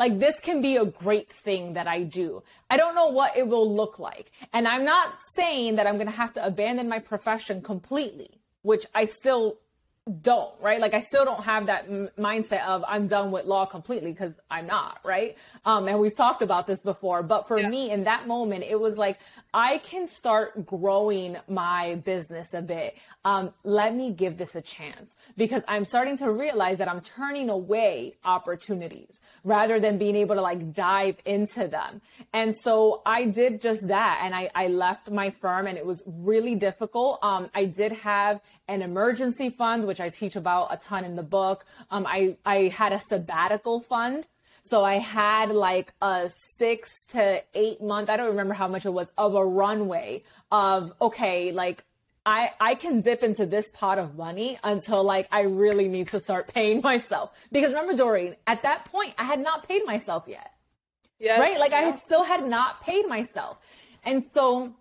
Like 0.00 0.18
this 0.18 0.40
can 0.40 0.62
be 0.62 0.76
a 0.78 0.86
great 0.86 1.30
thing 1.30 1.74
that 1.74 1.86
I 1.86 2.04
do. 2.04 2.42
I 2.70 2.78
don't 2.78 2.94
know 2.94 3.08
what 3.08 3.36
it 3.36 3.46
will 3.46 3.70
look 3.70 3.98
like. 3.98 4.32
And 4.50 4.66
I'm 4.66 4.82
not 4.82 5.12
saying 5.36 5.76
that 5.76 5.86
I'm 5.86 5.96
going 5.96 6.06
to 6.06 6.20
have 6.24 6.32
to 6.34 6.46
abandon 6.46 6.88
my 6.88 7.00
profession 7.00 7.60
completely, 7.60 8.30
which 8.62 8.86
I 8.94 9.04
still 9.04 9.58
don't, 10.22 10.54
right? 10.62 10.80
Like 10.80 10.94
I 10.94 11.00
still 11.00 11.26
don't 11.26 11.44
have 11.44 11.66
that 11.66 11.84
m- 11.84 12.08
mindset 12.18 12.64
of 12.64 12.82
I'm 12.88 13.08
done 13.08 13.30
with 13.30 13.44
law 13.44 13.66
completely 13.66 14.10
because 14.10 14.40
I'm 14.50 14.66
not, 14.66 15.00
right? 15.04 15.36
Um, 15.66 15.86
and 15.86 16.00
we've 16.00 16.16
talked 16.16 16.40
about 16.40 16.66
this 16.66 16.80
before, 16.80 17.22
but 17.22 17.46
for 17.46 17.58
yeah. 17.58 17.68
me 17.68 17.90
in 17.90 18.04
that 18.04 18.26
moment, 18.26 18.64
it 18.66 18.80
was 18.80 18.96
like, 18.96 19.20
I 19.52 19.78
can 19.78 20.06
start 20.06 20.66
growing 20.66 21.36
my 21.48 21.96
business 22.04 22.54
a 22.54 22.62
bit. 22.62 22.96
Um, 23.24 23.52
let 23.64 23.94
me 23.94 24.12
give 24.12 24.38
this 24.38 24.54
a 24.54 24.62
chance 24.62 25.16
because 25.36 25.62
I'm 25.66 25.84
starting 25.84 26.16
to 26.18 26.30
realize 26.30 26.78
that 26.78 26.88
I'm 26.88 27.00
turning 27.00 27.50
away 27.50 28.14
opportunities 28.24 29.20
rather 29.44 29.80
than 29.80 29.98
being 29.98 30.16
able 30.16 30.36
to 30.36 30.40
like 30.40 30.72
dive 30.72 31.16
into 31.24 31.66
them. 31.66 32.00
And 32.32 32.54
so 32.54 33.02
I 33.04 33.24
did 33.24 33.60
just 33.60 33.88
that. 33.88 34.20
And 34.22 34.34
I, 34.34 34.50
I 34.54 34.68
left 34.68 35.10
my 35.10 35.30
firm 35.30 35.66
and 35.66 35.76
it 35.76 35.84
was 35.84 36.02
really 36.06 36.54
difficult. 36.54 37.18
Um, 37.22 37.50
I 37.54 37.64
did 37.64 37.92
have 37.92 38.40
an 38.68 38.82
emergency 38.82 39.50
fund, 39.50 39.86
which 39.86 40.00
I 40.00 40.10
teach 40.10 40.36
about 40.36 40.72
a 40.72 40.76
ton 40.76 41.04
in 41.04 41.16
the 41.16 41.22
book. 41.22 41.64
Um, 41.90 42.06
I, 42.06 42.36
I 42.46 42.68
had 42.68 42.92
a 42.92 42.98
sabbatical 42.98 43.80
fund 43.80 44.26
so 44.70 44.84
I 44.84 44.98
had 44.98 45.50
like 45.50 45.92
a 46.00 46.30
six 46.56 47.04
to 47.06 47.42
eight 47.54 47.82
month, 47.82 48.08
I 48.08 48.16
don't 48.16 48.28
remember 48.28 48.54
how 48.54 48.68
much 48.68 48.86
it 48.86 48.92
was, 48.92 49.10
of 49.18 49.34
a 49.34 49.44
runway 49.44 50.22
of, 50.52 50.92
okay, 51.02 51.50
like 51.50 51.84
I, 52.24 52.52
I 52.60 52.76
can 52.76 53.00
dip 53.00 53.24
into 53.24 53.46
this 53.46 53.68
pot 53.70 53.98
of 53.98 54.16
money 54.16 54.60
until 54.62 55.02
like 55.02 55.26
I 55.32 55.42
really 55.42 55.88
need 55.88 56.06
to 56.08 56.20
start 56.20 56.46
paying 56.46 56.80
myself. 56.84 57.32
Because 57.50 57.70
remember, 57.70 57.96
Doreen, 57.96 58.36
at 58.46 58.62
that 58.62 58.84
point, 58.84 59.14
I 59.18 59.24
had 59.24 59.40
not 59.40 59.66
paid 59.66 59.84
myself 59.84 60.26
yet. 60.28 60.52
Yes, 61.18 61.40
right? 61.40 61.58
Like 61.58 61.72
I 61.72 61.96
still 61.96 62.22
had 62.22 62.46
not 62.46 62.80
paid 62.80 63.08
myself. 63.08 63.58
And 64.04 64.22
so 64.32 64.72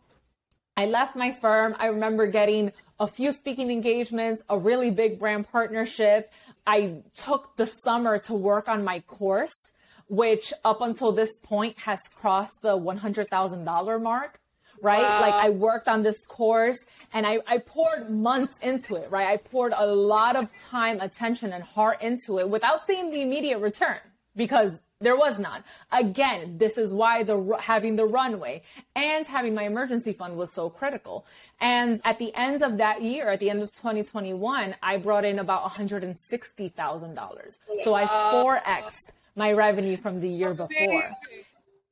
I 0.77 0.85
left 0.85 1.15
my 1.15 1.31
firm. 1.31 1.75
I 1.79 1.87
remember 1.87 2.27
getting 2.27 2.71
a 2.99 3.07
few 3.07 3.31
speaking 3.31 3.71
engagements, 3.71 4.43
a 4.49 4.57
really 4.57 4.91
big 4.91 5.19
brand 5.19 5.49
partnership. 5.49 6.31
I 6.67 7.01
took 7.17 7.57
the 7.57 7.65
summer 7.65 8.19
to 8.19 8.33
work 8.35 8.69
on 8.69 8.83
my 8.83 8.99
course 8.99 9.71
which 10.09 10.51
up 10.65 10.81
until 10.81 11.11
this 11.11 11.37
point 11.39 11.79
has 11.79 12.01
crossed 12.13 12.61
the 12.61 12.77
$100,000 12.77 14.01
mark 14.01 14.39
right? 14.81 15.01
Wow. 15.01 15.21
Like 15.21 15.33
I 15.33 15.49
worked 15.49 15.87
on 15.87 16.03
this 16.03 16.25
course 16.25 16.79
and 17.13 17.25
I, 17.25 17.39
I 17.47 17.57
poured 17.59 18.09
months 18.09 18.57
into 18.61 18.95
it, 18.95 19.09
right? 19.11 19.27
I 19.27 19.37
poured 19.37 19.73
a 19.75 19.85
lot 19.85 20.35
of 20.35 20.55
time, 20.55 21.01
attention, 21.01 21.51
and 21.53 21.63
heart 21.63 22.01
into 22.01 22.39
it 22.39 22.49
without 22.49 22.85
seeing 22.85 23.11
the 23.11 23.21
immediate 23.21 23.59
return 23.59 23.99
because 24.35 24.79
there 25.01 25.15
was 25.15 25.39
none. 25.39 25.63
Again, 25.93 26.57
this 26.57 26.77
is 26.77 26.91
why 26.91 27.23
the 27.23 27.57
having 27.61 27.95
the 27.95 28.05
runway 28.05 28.63
and 28.95 29.25
having 29.25 29.55
my 29.55 29.63
emergency 29.63 30.11
fund 30.11 30.35
was 30.35 30.53
so 30.53 30.69
critical. 30.69 31.25
And 31.61 32.01
at 32.03 32.19
the 32.19 32.35
end 32.35 32.61
of 32.61 32.77
that 32.79 33.01
year, 33.01 33.29
at 33.29 33.39
the 33.39 33.49
end 33.49 33.63
of 33.63 33.71
2021, 33.71 34.75
I 34.83 34.97
brought 34.97 35.23
in 35.23 35.39
about 35.39 35.63
$160,000. 35.71 37.57
So 37.83 37.93
I 37.93 38.05
4xed 38.05 38.97
my 39.39 39.53
revenue 39.53 39.97
from 39.97 40.19
the 40.19 40.29
year 40.29 40.53
before. 40.53 40.69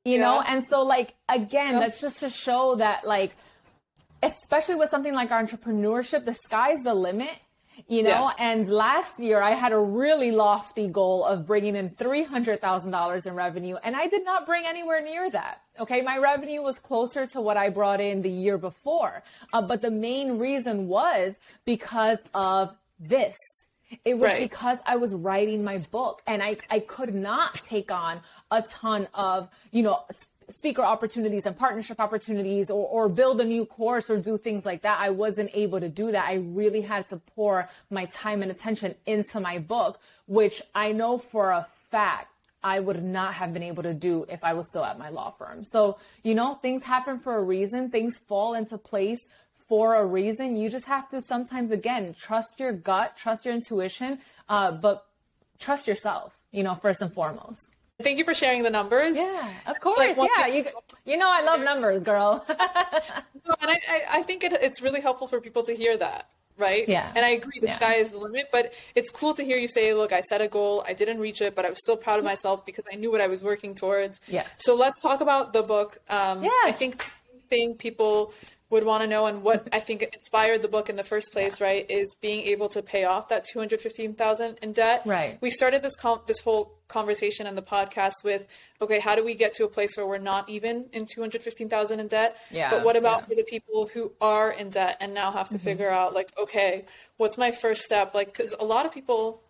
You 0.04 0.16
yeah. 0.16 0.20
know, 0.20 0.42
and 0.46 0.64
so 0.64 0.84
like 0.84 1.16
again, 1.28 1.74
yeah. 1.74 1.80
that's 1.80 2.00
just 2.00 2.20
to 2.20 2.30
show 2.30 2.76
that 2.76 3.04
like 3.04 3.32
especially 4.22 4.76
with 4.76 4.90
something 4.90 5.14
like 5.14 5.30
entrepreneurship, 5.30 6.24
the 6.24 6.34
sky's 6.34 6.78
the 6.84 6.94
limit 6.94 7.36
you 7.86 8.02
know 8.02 8.32
yeah. 8.36 8.52
and 8.52 8.68
last 8.68 9.20
year 9.20 9.40
i 9.40 9.52
had 9.52 9.72
a 9.72 9.78
really 9.78 10.32
lofty 10.32 10.88
goal 10.88 11.24
of 11.24 11.46
bringing 11.46 11.76
in 11.76 11.90
$300000 11.90 13.26
in 13.26 13.34
revenue 13.34 13.76
and 13.84 13.94
i 13.94 14.06
did 14.08 14.24
not 14.24 14.46
bring 14.46 14.64
anywhere 14.66 15.00
near 15.02 15.30
that 15.30 15.60
okay 15.78 16.02
my 16.02 16.18
revenue 16.18 16.60
was 16.60 16.78
closer 16.80 17.26
to 17.26 17.40
what 17.40 17.56
i 17.56 17.68
brought 17.68 18.00
in 18.00 18.22
the 18.22 18.30
year 18.30 18.58
before 18.58 19.22
uh, 19.52 19.62
but 19.62 19.80
the 19.80 19.90
main 19.90 20.38
reason 20.38 20.88
was 20.88 21.36
because 21.64 22.18
of 22.34 22.76
this 22.98 23.36
it 24.04 24.14
was 24.14 24.24
right. 24.24 24.48
because 24.50 24.78
I 24.86 24.96
was 24.96 25.14
writing 25.14 25.64
my 25.64 25.78
book 25.90 26.22
and 26.26 26.42
I, 26.42 26.56
I 26.70 26.80
could 26.80 27.14
not 27.14 27.54
take 27.54 27.90
on 27.90 28.20
a 28.50 28.62
ton 28.62 29.08
of, 29.14 29.48
you 29.70 29.82
know, 29.82 30.04
speaker 30.48 30.82
opportunities 30.82 31.46
and 31.46 31.56
partnership 31.56 32.00
opportunities 32.00 32.70
or, 32.70 32.86
or 32.86 33.08
build 33.08 33.40
a 33.40 33.44
new 33.44 33.66
course 33.66 34.08
or 34.08 34.18
do 34.18 34.38
things 34.38 34.64
like 34.64 34.82
that. 34.82 34.98
I 35.00 35.10
wasn't 35.10 35.50
able 35.54 35.80
to 35.80 35.88
do 35.88 36.12
that. 36.12 36.26
I 36.26 36.34
really 36.34 36.80
had 36.80 37.06
to 37.08 37.18
pour 37.34 37.68
my 37.90 38.06
time 38.06 38.42
and 38.42 38.50
attention 38.50 38.94
into 39.06 39.40
my 39.40 39.58
book, 39.58 40.00
which 40.26 40.62
I 40.74 40.92
know 40.92 41.18
for 41.18 41.50
a 41.50 41.66
fact 41.90 42.32
I 42.62 42.80
would 42.80 43.02
not 43.02 43.34
have 43.34 43.52
been 43.52 43.62
able 43.62 43.82
to 43.84 43.94
do 43.94 44.26
if 44.28 44.42
I 44.42 44.54
was 44.54 44.68
still 44.68 44.84
at 44.84 44.98
my 44.98 45.10
law 45.10 45.30
firm. 45.30 45.64
So, 45.64 45.98
you 46.24 46.34
know, 46.34 46.54
things 46.54 46.82
happen 46.82 47.18
for 47.18 47.36
a 47.36 47.42
reason, 47.42 47.90
things 47.90 48.18
fall 48.18 48.54
into 48.54 48.78
place 48.78 49.20
for 49.68 49.94
a 49.94 50.04
reason. 50.04 50.56
You 50.56 50.70
just 50.70 50.86
have 50.86 51.08
to 51.10 51.20
sometimes, 51.20 51.70
again, 51.70 52.14
trust 52.18 52.58
your 52.58 52.72
gut, 52.72 53.16
trust 53.16 53.44
your 53.44 53.54
intuition, 53.54 54.18
uh, 54.48 54.72
but 54.72 55.06
trust 55.58 55.86
yourself, 55.86 56.38
you 56.50 56.62
know, 56.62 56.74
first 56.74 57.02
and 57.02 57.12
foremost. 57.12 57.70
Thank 58.00 58.18
you 58.18 58.24
for 58.24 58.34
sharing 58.34 58.62
the 58.62 58.70
numbers. 58.70 59.16
Yeah, 59.16 59.50
of 59.66 59.80
course. 59.80 60.16
Like 60.16 60.30
yeah, 60.36 60.46
you 60.46 60.66
you 61.04 61.16
know 61.16 61.28
I 61.28 61.42
love 61.42 61.60
numbers, 61.62 62.04
girl. 62.04 62.44
and 62.48 62.58
I, 63.60 64.02
I 64.08 64.22
think 64.22 64.44
it, 64.44 64.52
it's 64.52 64.80
really 64.80 65.00
helpful 65.00 65.26
for 65.26 65.40
people 65.40 65.64
to 65.64 65.74
hear 65.74 65.96
that 65.96 66.28
right? 66.58 66.88
Yeah. 66.88 67.10
And 67.14 67.24
I 67.24 67.30
agree, 67.30 67.60
the 67.60 67.68
yeah. 67.68 67.72
sky 67.72 67.94
is 67.94 68.10
the 68.10 68.18
limit, 68.18 68.48
but 68.50 68.74
it's 68.96 69.10
cool 69.10 69.32
to 69.34 69.44
hear 69.44 69.56
you 69.56 69.68
say, 69.68 69.94
look, 69.94 70.12
I 70.12 70.20
set 70.20 70.40
a 70.40 70.48
goal, 70.48 70.84
I 70.86 70.92
didn't 70.92 71.20
reach 71.20 71.40
it, 71.40 71.54
but 71.54 71.64
I 71.64 71.70
was 71.70 71.78
still 71.78 71.96
proud 71.96 72.18
of 72.18 72.24
myself 72.24 72.66
because 72.66 72.84
I 72.92 72.96
knew 72.96 73.12
what 73.12 73.20
I 73.20 73.28
was 73.28 73.44
working 73.44 73.76
towards. 73.76 74.20
Yes. 74.26 74.48
So 74.58 74.74
let's 74.74 75.00
talk 75.00 75.20
about 75.20 75.52
the 75.52 75.62
book. 75.62 75.98
Um, 76.10 76.42
yes. 76.42 76.64
I 76.66 76.72
think 76.72 77.06
thing 77.48 77.74
people 77.74 78.32
would 78.70 78.84
want 78.84 79.02
to 79.02 79.06
know 79.06 79.26
and 79.26 79.42
what 79.42 79.66
I 79.72 79.80
think 79.80 80.02
inspired 80.02 80.60
the 80.60 80.68
book 80.68 80.90
in 80.90 80.96
the 80.96 81.04
first 81.04 81.32
place, 81.32 81.60
yeah. 81.60 81.66
right, 81.66 81.90
is 81.90 82.14
being 82.20 82.44
able 82.46 82.68
to 82.70 82.82
pay 82.82 83.04
off 83.04 83.28
that 83.28 83.44
215,000 83.44 84.58
in 84.60 84.72
debt. 84.72 85.02
Right. 85.06 85.38
We 85.40 85.50
started 85.50 85.82
this 85.82 85.96
com- 85.96 86.20
this 86.26 86.40
whole 86.40 86.74
conversation 86.88 87.46
in 87.46 87.54
the 87.54 87.62
podcast 87.62 88.24
with 88.24 88.46
okay, 88.80 89.00
how 89.00 89.16
do 89.16 89.24
we 89.24 89.34
get 89.34 89.54
to 89.54 89.64
a 89.64 89.68
place 89.68 89.96
where 89.96 90.06
we're 90.06 90.18
not 90.18 90.48
even 90.48 90.86
in 90.92 91.06
215,000 91.06 91.98
in 92.00 92.08
debt? 92.08 92.36
Yeah. 92.50 92.70
But 92.70 92.84
what 92.84 92.96
about 92.96 93.20
yeah. 93.20 93.24
for 93.24 93.34
the 93.34 93.44
people 93.44 93.88
who 93.92 94.12
are 94.20 94.52
in 94.52 94.70
debt 94.70 94.98
and 95.00 95.14
now 95.14 95.32
have 95.32 95.48
to 95.48 95.54
mm-hmm. 95.54 95.64
figure 95.64 95.90
out 95.90 96.14
like 96.14 96.30
okay, 96.38 96.84
what's 97.16 97.38
my 97.38 97.50
first 97.50 97.82
step? 97.82 98.14
Like 98.14 98.34
cuz 98.34 98.54
a 98.58 98.64
lot 98.64 98.84
of 98.84 98.92
people 98.92 99.42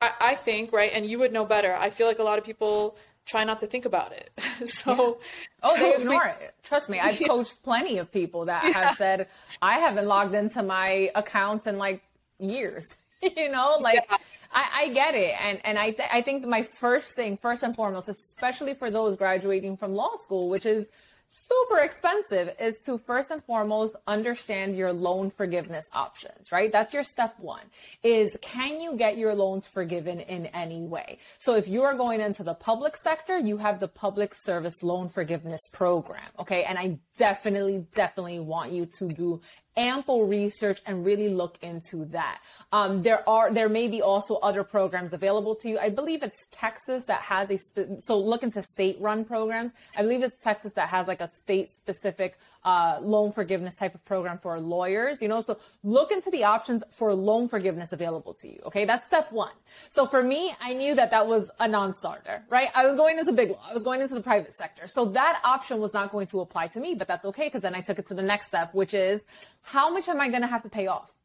I, 0.00 0.12
I 0.20 0.34
think, 0.34 0.72
right, 0.72 0.90
and 0.92 1.06
you 1.06 1.18
would 1.20 1.32
know 1.32 1.44
better. 1.44 1.74
I 1.74 1.90
feel 1.90 2.08
like 2.08 2.18
a 2.18 2.24
lot 2.24 2.38
of 2.38 2.44
people 2.44 2.96
try 3.24 3.44
not 3.44 3.60
to 3.60 3.66
think 3.66 3.84
about 3.84 4.12
it. 4.12 4.30
so, 4.68 5.18
yeah. 5.20 5.46
oh, 5.62 5.76
so 5.76 5.82
they 5.82 5.94
ignore 5.96 6.34
we, 6.38 6.46
it. 6.46 6.54
Trust 6.62 6.88
me, 6.88 7.00
I've 7.00 7.20
yeah. 7.20 7.28
coached 7.28 7.62
plenty 7.62 7.98
of 7.98 8.12
people 8.12 8.46
that 8.46 8.64
yeah. 8.64 8.72
have 8.72 8.96
said, 8.96 9.28
I 9.60 9.78
haven't 9.78 10.06
logged 10.06 10.34
into 10.34 10.62
my 10.62 11.10
accounts 11.14 11.66
in 11.66 11.78
like 11.78 12.02
years. 12.38 12.96
you 13.36 13.50
know, 13.50 13.78
like 13.80 14.04
I, 14.52 14.66
I, 14.74 14.88
get 14.88 15.14
it. 15.14 15.34
And, 15.40 15.60
and 15.64 15.78
I, 15.78 15.92
th- 15.92 16.08
I 16.12 16.22
think 16.22 16.44
my 16.44 16.62
first 16.62 17.14
thing, 17.14 17.36
first 17.36 17.62
and 17.62 17.74
foremost, 17.74 18.08
especially 18.08 18.74
for 18.74 18.90
those 18.90 19.16
graduating 19.16 19.76
from 19.76 19.94
law 19.94 20.10
school, 20.16 20.48
which 20.48 20.66
is 20.66 20.88
super 21.32 21.80
expensive 21.80 22.54
is 22.60 22.78
to 22.84 22.98
first 22.98 23.30
and 23.30 23.42
foremost 23.42 23.96
understand 24.06 24.76
your 24.76 24.92
loan 24.92 25.30
forgiveness 25.30 25.84
options, 25.92 26.52
right? 26.52 26.70
That's 26.70 26.92
your 26.92 27.02
step 27.02 27.34
one 27.38 27.64
is 28.02 28.36
can 28.42 28.80
you 28.80 28.96
get 28.96 29.16
your 29.16 29.34
loans 29.34 29.66
forgiven 29.66 30.20
in 30.20 30.46
any 30.46 30.82
way? 30.82 31.18
So 31.38 31.54
if 31.56 31.68
you 31.68 31.82
are 31.82 31.94
going 31.94 32.20
into 32.20 32.44
the 32.44 32.54
public 32.54 32.96
sector, 32.96 33.38
you 33.38 33.56
have 33.56 33.80
the 33.80 33.88
public 33.88 34.34
service 34.34 34.82
loan 34.82 35.08
forgiveness 35.08 35.60
program. 35.72 36.28
Okay. 36.38 36.64
And 36.64 36.78
I 36.78 36.98
definitely, 37.16 37.86
definitely 37.94 38.40
want 38.40 38.72
you 38.72 38.86
to 38.98 39.08
do 39.08 39.40
ample 39.76 40.26
research 40.26 40.80
and 40.86 41.04
really 41.04 41.28
look 41.28 41.58
into 41.62 42.04
that. 42.06 42.40
Um, 42.72 43.02
there 43.02 43.28
are 43.28 43.52
there 43.52 43.68
may 43.68 43.88
be 43.88 44.02
also 44.02 44.36
other 44.36 44.64
programs 44.64 45.12
available 45.12 45.54
to 45.56 45.68
you. 45.68 45.78
I 45.78 45.88
believe 45.88 46.22
it's 46.22 46.46
Texas 46.50 47.06
that 47.06 47.22
has 47.22 47.50
a 47.50 47.58
spe- 47.58 47.98
so 47.98 48.18
look 48.18 48.42
into 48.42 48.62
state 48.62 48.96
run 49.00 49.24
programs. 49.24 49.72
I 49.96 50.02
believe 50.02 50.22
it's 50.22 50.40
Texas 50.42 50.72
that 50.74 50.88
has 50.88 51.06
like 51.06 51.20
a 51.20 51.28
state 51.28 51.70
specific 51.70 52.38
uh, 52.64 52.98
loan 53.02 53.32
forgiveness 53.32 53.74
type 53.74 53.94
of 53.94 54.04
program 54.04 54.38
for 54.38 54.58
lawyers. 54.60 55.22
You 55.22 55.28
know, 55.28 55.40
so 55.40 55.58
look 55.82 56.12
into 56.12 56.30
the 56.30 56.44
options 56.44 56.82
for 56.90 57.14
loan 57.14 57.48
forgiveness 57.48 57.92
available 57.92 58.34
to 58.34 58.48
you. 58.48 58.60
Okay, 58.66 58.84
that's 58.84 59.06
step 59.06 59.32
one. 59.32 59.52
So 59.88 60.06
for 60.06 60.22
me, 60.22 60.54
I 60.60 60.74
knew 60.74 60.94
that 60.94 61.10
that 61.10 61.26
was 61.26 61.50
a 61.58 61.68
non-starter, 61.68 62.44
right? 62.48 62.68
I 62.74 62.86
was 62.86 62.96
going 62.96 63.18
into 63.18 63.32
big 63.32 63.50
law. 63.50 63.64
I 63.68 63.74
was 63.74 63.84
going 63.84 64.00
into 64.00 64.14
the 64.14 64.22
private 64.22 64.52
sector, 64.52 64.86
so 64.86 65.06
that 65.06 65.40
option 65.44 65.78
was 65.78 65.92
not 65.92 66.12
going 66.12 66.26
to 66.28 66.40
apply 66.40 66.68
to 66.68 66.80
me. 66.80 66.94
But 66.94 67.08
that's 67.08 67.24
okay 67.26 67.46
because 67.46 67.62
then 67.62 67.74
I 67.74 67.80
took 67.80 67.98
it 67.98 68.06
to 68.08 68.14
the 68.14 68.22
next 68.22 68.46
step, 68.48 68.74
which 68.74 68.94
is 68.94 69.20
how 69.62 69.92
much 69.92 70.08
am 70.08 70.20
I 70.20 70.28
going 70.28 70.42
to 70.42 70.48
have 70.48 70.62
to 70.62 70.68
pay 70.68 70.86
off? 70.86 71.16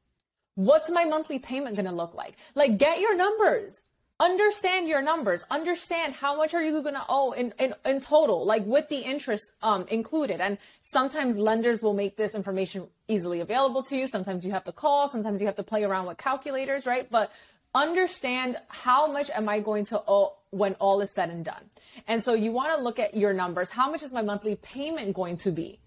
What's 0.56 0.90
my 0.90 1.06
monthly 1.06 1.38
payment 1.38 1.76
going 1.76 1.86
to 1.86 1.92
look 1.92 2.16
like? 2.16 2.36
Like, 2.56 2.80
get 2.80 3.00
your 3.00 3.16
numbers. 3.16 3.82
Understand 4.20 4.88
your 4.88 5.01
numbers. 5.01 5.43
Understand 5.51 6.15
how 6.15 6.36
much 6.36 6.55
are 6.55 6.63
you 6.63 6.82
going 6.82 6.95
to 6.95 7.05
owe 7.07 7.34
in, 7.34 7.53
in, 7.59 7.76
in 7.86 8.01
total, 8.01 8.45
like 8.45 8.65
with 8.65 8.89
the 8.89 8.97
interest 8.97 9.51
um, 9.61 9.86
included. 9.89 10.41
And 10.41 10.57
sometimes 10.82 11.38
lenders 11.38 11.84
will 11.84 11.93
make 11.93 12.18
this 12.18 12.34
information 12.34 12.88
easily 13.07 13.41
available 13.41 13.84
to 13.84 13.95
you. 13.95 14.07
Sometimes 14.07 14.43
you 14.43 14.51
have 14.51 14.63
to 14.63 14.72
call. 14.72 15.07
Sometimes 15.09 15.39
you 15.39 15.45
have 15.45 15.55
to 15.57 15.63
play 15.63 15.84
around 15.84 16.07
with 16.07 16.18
calculators, 16.18 16.88
right? 16.88 17.07
But 17.11 17.32
understand 17.76 18.57
how 18.70 19.11
much 19.11 19.30
am 19.30 19.47
I 19.47 19.59
going 19.59 19.86
to 19.88 20.01
owe 20.07 20.34
when 20.49 20.74
all 20.76 20.99
is 21.01 21.11
said 21.11 21.30
and 21.30 21.45
done. 21.45 21.70
And 22.07 22.24
so 22.24 22.34
you 22.34 22.51
want 22.51 22.76
to 22.76 22.84
look 22.84 22.97
at 22.97 23.15
your 23.15 23.34
numbers. 23.34 23.70
How 23.70 23.91
much 23.91 24.01
is 24.01 24.11
my 24.11 24.24
monthly 24.24 24.55
payment 24.55 25.13
going 25.13 25.36
to 25.38 25.51
be? 25.51 25.80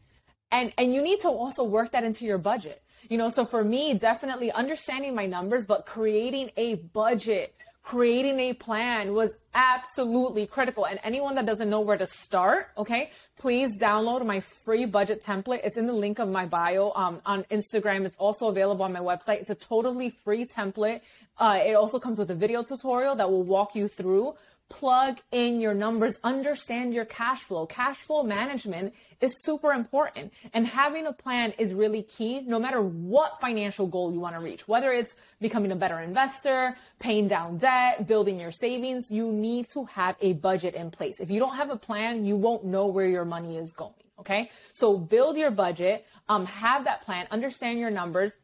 and 0.53 0.73
and 0.77 0.95
you 0.95 1.03
need 1.03 1.21
to 1.21 1.29
also 1.29 1.65
work 1.65 1.93
that 1.93 2.05
into 2.05 2.25
your 2.25 2.39
budget 2.39 2.83
you 3.09 3.17
know 3.17 3.29
so 3.29 3.45
for 3.45 3.65
me 3.65 3.95
definitely 3.95 4.51
understanding 4.53 5.15
my 5.15 5.27
numbers 5.27 5.65
but 5.65 5.87
creating 5.87 6.51
a 6.57 6.75
budget 6.75 7.55
creating 7.91 8.39
a 8.39 8.53
plan 8.53 9.15
was 9.15 9.33
absolutely 9.53 10.47
critical. 10.47 10.87
And 10.87 11.01
anyone 11.03 11.35
that 11.35 11.45
doesn't 11.45 11.69
know 11.69 11.81
where 11.81 11.99
to 11.99 12.07
start 12.07 12.69
okay 12.79 13.11
please 13.41 13.71
download 13.81 14.25
my 14.25 14.41
free 14.65 14.85
budget 14.85 15.23
template. 15.25 15.61
It's 15.65 15.79
in 15.79 15.87
the 15.87 15.95
link 15.95 16.19
of 16.19 16.29
my 16.29 16.45
bio 16.45 16.93
um, 16.95 17.23
on 17.25 17.45
instagram. 17.45 18.05
It's 18.05 18.17
also 18.19 18.49
available 18.49 18.85
on 18.85 18.93
my 18.93 19.01
website. 19.01 19.41
It's 19.41 19.49
a 19.51 19.55
totally 19.55 20.11
free 20.25 20.45
template. 20.45 21.01
Uh, 21.39 21.59
it 21.65 21.75
also 21.75 21.99
comes 21.99 22.19
with 22.19 22.31
a 22.31 22.35
video 22.35 22.63
tutorial 22.63 23.17
that 23.17 23.31
will 23.31 23.43
walk 23.43 23.75
you 23.75 23.89
through 23.89 24.35
plug 24.71 25.19
in 25.31 25.61
your 25.61 25.75
numbers, 25.75 26.17
understand 26.25 26.95
your 26.95 27.05
cash 27.05 27.41
flow. 27.43 27.67
Cash 27.67 27.99
flow 27.99 28.23
management 28.23 28.95
is 29.21 29.35
super 29.45 29.73
important 29.73 30.33
and 30.55 30.67
having 30.67 31.07
a 31.07 31.13
plan 31.13 31.53
is 31.59 31.75
really 31.75 32.03
key 32.03 32.41
no 32.41 32.59
matter 32.59 32.81
what 32.81 33.41
financial 33.41 33.87
goal 33.87 34.13
you 34.13 34.21
want 34.21 34.35
to 34.35 34.41
reach, 34.41 34.67
whether 34.67 34.91
it's 34.91 35.15
becoming 35.41 35.73
a 35.73 35.77
better 35.77 36.01
investor, 36.01 36.77
paying 36.99 37.29
down 37.29 37.59
debt, 37.59 38.07
building 38.07 38.41
your 38.41 38.53
savings, 38.53 39.11
you 39.11 39.31
need 39.31 39.69
to 39.75 39.85
have 39.85 40.17
a 40.23 40.33
budget 40.33 40.75
in 40.75 40.91
place. 40.91 41.21
If 41.21 41.31
you 41.31 41.41
don't 41.41 41.57
have 41.57 41.71
a 41.71 41.77
plan, 41.77 42.25
you 42.25 42.37
won't 42.37 42.65
know 42.65 42.87
where 42.87 43.09
your 43.09 43.27
money 43.27 43.59
is 43.59 43.73
going. 43.73 43.93
Okay. 44.21 44.51
So 44.75 44.97
build 44.97 45.37
your 45.37 45.51
budget, 45.51 46.07
um, 46.29 46.47
have 46.47 46.85
that 46.85 47.03
plan, 47.03 47.27
understand 47.31 47.79
your 47.79 47.91
numbers, 47.91 48.37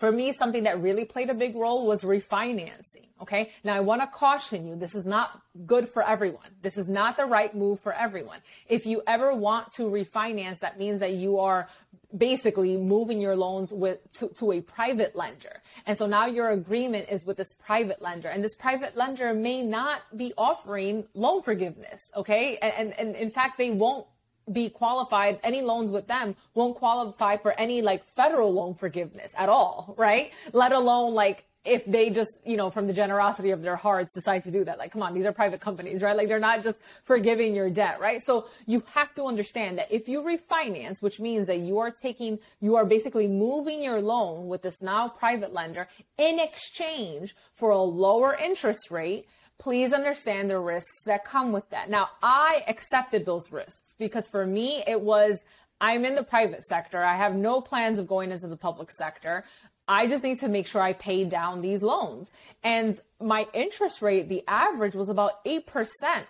for 0.00 0.10
me, 0.10 0.32
something 0.32 0.62
that 0.62 0.80
really 0.80 1.04
played 1.04 1.28
a 1.28 1.34
big 1.34 1.54
role 1.54 1.86
was 1.86 2.04
refinancing. 2.04 3.09
Okay. 3.20 3.50
Now 3.64 3.74
I 3.74 3.80
want 3.80 4.00
to 4.00 4.06
caution 4.06 4.66
you. 4.66 4.76
This 4.76 4.94
is 4.94 5.04
not 5.04 5.42
good 5.66 5.88
for 5.88 6.02
everyone. 6.02 6.48
This 6.62 6.78
is 6.78 6.88
not 6.88 7.16
the 7.16 7.26
right 7.26 7.54
move 7.54 7.80
for 7.80 7.92
everyone. 7.92 8.38
If 8.68 8.86
you 8.86 9.02
ever 9.06 9.34
want 9.34 9.72
to 9.74 9.82
refinance, 9.82 10.60
that 10.60 10.78
means 10.78 11.00
that 11.00 11.12
you 11.12 11.38
are 11.38 11.68
basically 12.16 12.76
moving 12.76 13.20
your 13.20 13.36
loans 13.36 13.72
with 13.72 13.98
to, 14.14 14.28
to 14.38 14.52
a 14.52 14.60
private 14.60 15.14
lender. 15.14 15.60
And 15.86 15.96
so 15.96 16.06
now 16.06 16.26
your 16.26 16.50
agreement 16.50 17.08
is 17.10 17.24
with 17.24 17.36
this 17.36 17.54
private 17.54 18.02
lender 18.02 18.28
and 18.28 18.42
this 18.42 18.54
private 18.54 18.96
lender 18.96 19.32
may 19.34 19.62
not 19.62 20.02
be 20.16 20.32
offering 20.36 21.04
loan 21.14 21.42
forgiveness. 21.42 22.00
Okay. 22.16 22.58
And, 22.60 22.72
and, 22.72 22.98
and 22.98 23.16
in 23.16 23.30
fact, 23.30 23.58
they 23.58 23.70
won't 23.70 24.06
be 24.50 24.68
qualified 24.68 25.38
any 25.44 25.62
loans 25.62 25.90
with 25.90 26.08
them 26.08 26.34
won't 26.54 26.76
qualify 26.76 27.36
for 27.36 27.52
any 27.52 27.82
like 27.82 28.02
federal 28.02 28.52
loan 28.52 28.74
forgiveness 28.74 29.32
at 29.36 29.48
all 29.48 29.94
right 29.96 30.32
let 30.52 30.72
alone 30.72 31.14
like 31.14 31.44
if 31.64 31.84
they 31.84 32.08
just, 32.08 32.32
you 32.44 32.56
know, 32.56 32.70
from 32.70 32.86
the 32.86 32.92
generosity 32.92 33.50
of 33.50 33.60
their 33.60 33.76
hearts 33.76 34.14
decide 34.14 34.42
to 34.42 34.50
do 34.50 34.64
that. 34.64 34.78
Like, 34.78 34.92
come 34.92 35.02
on, 35.02 35.12
these 35.12 35.26
are 35.26 35.32
private 35.32 35.60
companies, 35.60 36.02
right? 36.02 36.16
Like 36.16 36.28
they're 36.28 36.38
not 36.38 36.62
just 36.62 36.80
forgiving 37.04 37.54
your 37.54 37.68
debt, 37.68 38.00
right? 38.00 38.20
So 38.24 38.46
you 38.66 38.82
have 38.94 39.14
to 39.14 39.24
understand 39.24 39.78
that 39.78 39.92
if 39.92 40.08
you 40.08 40.22
refinance, 40.22 41.02
which 41.02 41.20
means 41.20 41.46
that 41.48 41.58
you 41.58 41.78
are 41.78 41.90
taking, 41.90 42.38
you 42.60 42.76
are 42.76 42.86
basically 42.86 43.28
moving 43.28 43.82
your 43.82 44.00
loan 44.00 44.48
with 44.48 44.62
this 44.62 44.80
now 44.80 45.08
private 45.08 45.52
lender 45.52 45.86
in 46.16 46.38
exchange 46.38 47.34
for 47.52 47.70
a 47.70 47.80
lower 47.80 48.34
interest 48.34 48.90
rate, 48.90 49.26
please 49.58 49.92
understand 49.92 50.48
the 50.48 50.58
risks 50.58 51.04
that 51.04 51.24
come 51.24 51.52
with 51.52 51.68
that. 51.70 51.90
Now, 51.90 52.08
I 52.22 52.64
accepted 52.66 53.26
those 53.26 53.52
risks 53.52 53.94
because 53.98 54.26
for 54.26 54.46
me, 54.46 54.82
it 54.86 55.02
was, 55.02 55.38
I'm 55.82 56.06
in 56.06 56.14
the 56.14 56.22
private 56.22 56.64
sector. 56.64 57.02
I 57.04 57.16
have 57.16 57.34
no 57.34 57.60
plans 57.60 57.98
of 57.98 58.06
going 58.06 58.32
into 58.32 58.48
the 58.48 58.56
public 58.56 58.90
sector. 58.90 59.44
I 59.90 60.06
just 60.06 60.22
need 60.22 60.38
to 60.38 60.48
make 60.48 60.68
sure 60.68 60.80
I 60.80 60.92
pay 60.92 61.24
down 61.24 61.62
these 61.62 61.82
loans. 61.82 62.30
And 62.62 62.98
my 63.20 63.48
interest 63.52 64.00
rate, 64.02 64.28
the 64.28 64.44
average 64.46 64.94
was 64.94 65.08
about 65.08 65.44
8%, 65.44 65.64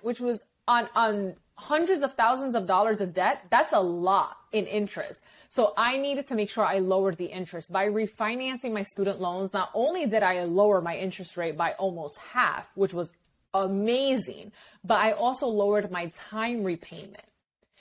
which 0.01 0.19
was 0.19 0.41
on, 0.67 0.89
on 0.97 1.35
hundreds 1.57 2.03
of 2.03 2.15
thousands 2.15 2.55
of 2.55 2.67
dollars 2.67 3.03
of 3.03 3.13
debt. 3.13 3.45
That's 3.51 3.75
a 3.75 3.81
lot 3.81 4.39
in 4.51 4.67
interest. 4.67 5.21
So 5.49 5.75
I 5.77 5.99
needed 5.99 6.27
to 6.29 6.35
make 6.35 6.49
sure 6.49 6.65
I 6.65 6.79
lowered 6.79 7.19
the 7.19 7.27
interest 7.27 7.71
by 7.71 7.89
refinancing 7.89 8.73
my 8.73 8.83
student 8.83 9.21
loans. 9.21 9.53
Not 9.53 9.71
only 9.75 10.07
did 10.07 10.23
I 10.23 10.43
lower 10.45 10.81
my 10.81 10.97
interest 10.97 11.37
rate 11.37 11.59
by 11.59 11.73
almost 11.73 12.17
half, 12.33 12.71
which 12.77 12.95
was 12.95 13.13
amazing, 13.53 14.53
but 14.83 15.01
I 15.01 15.13
also 15.13 15.47
lowered 15.49 15.91
my 15.91 16.11
time 16.31 16.65
repayment. 16.65 17.25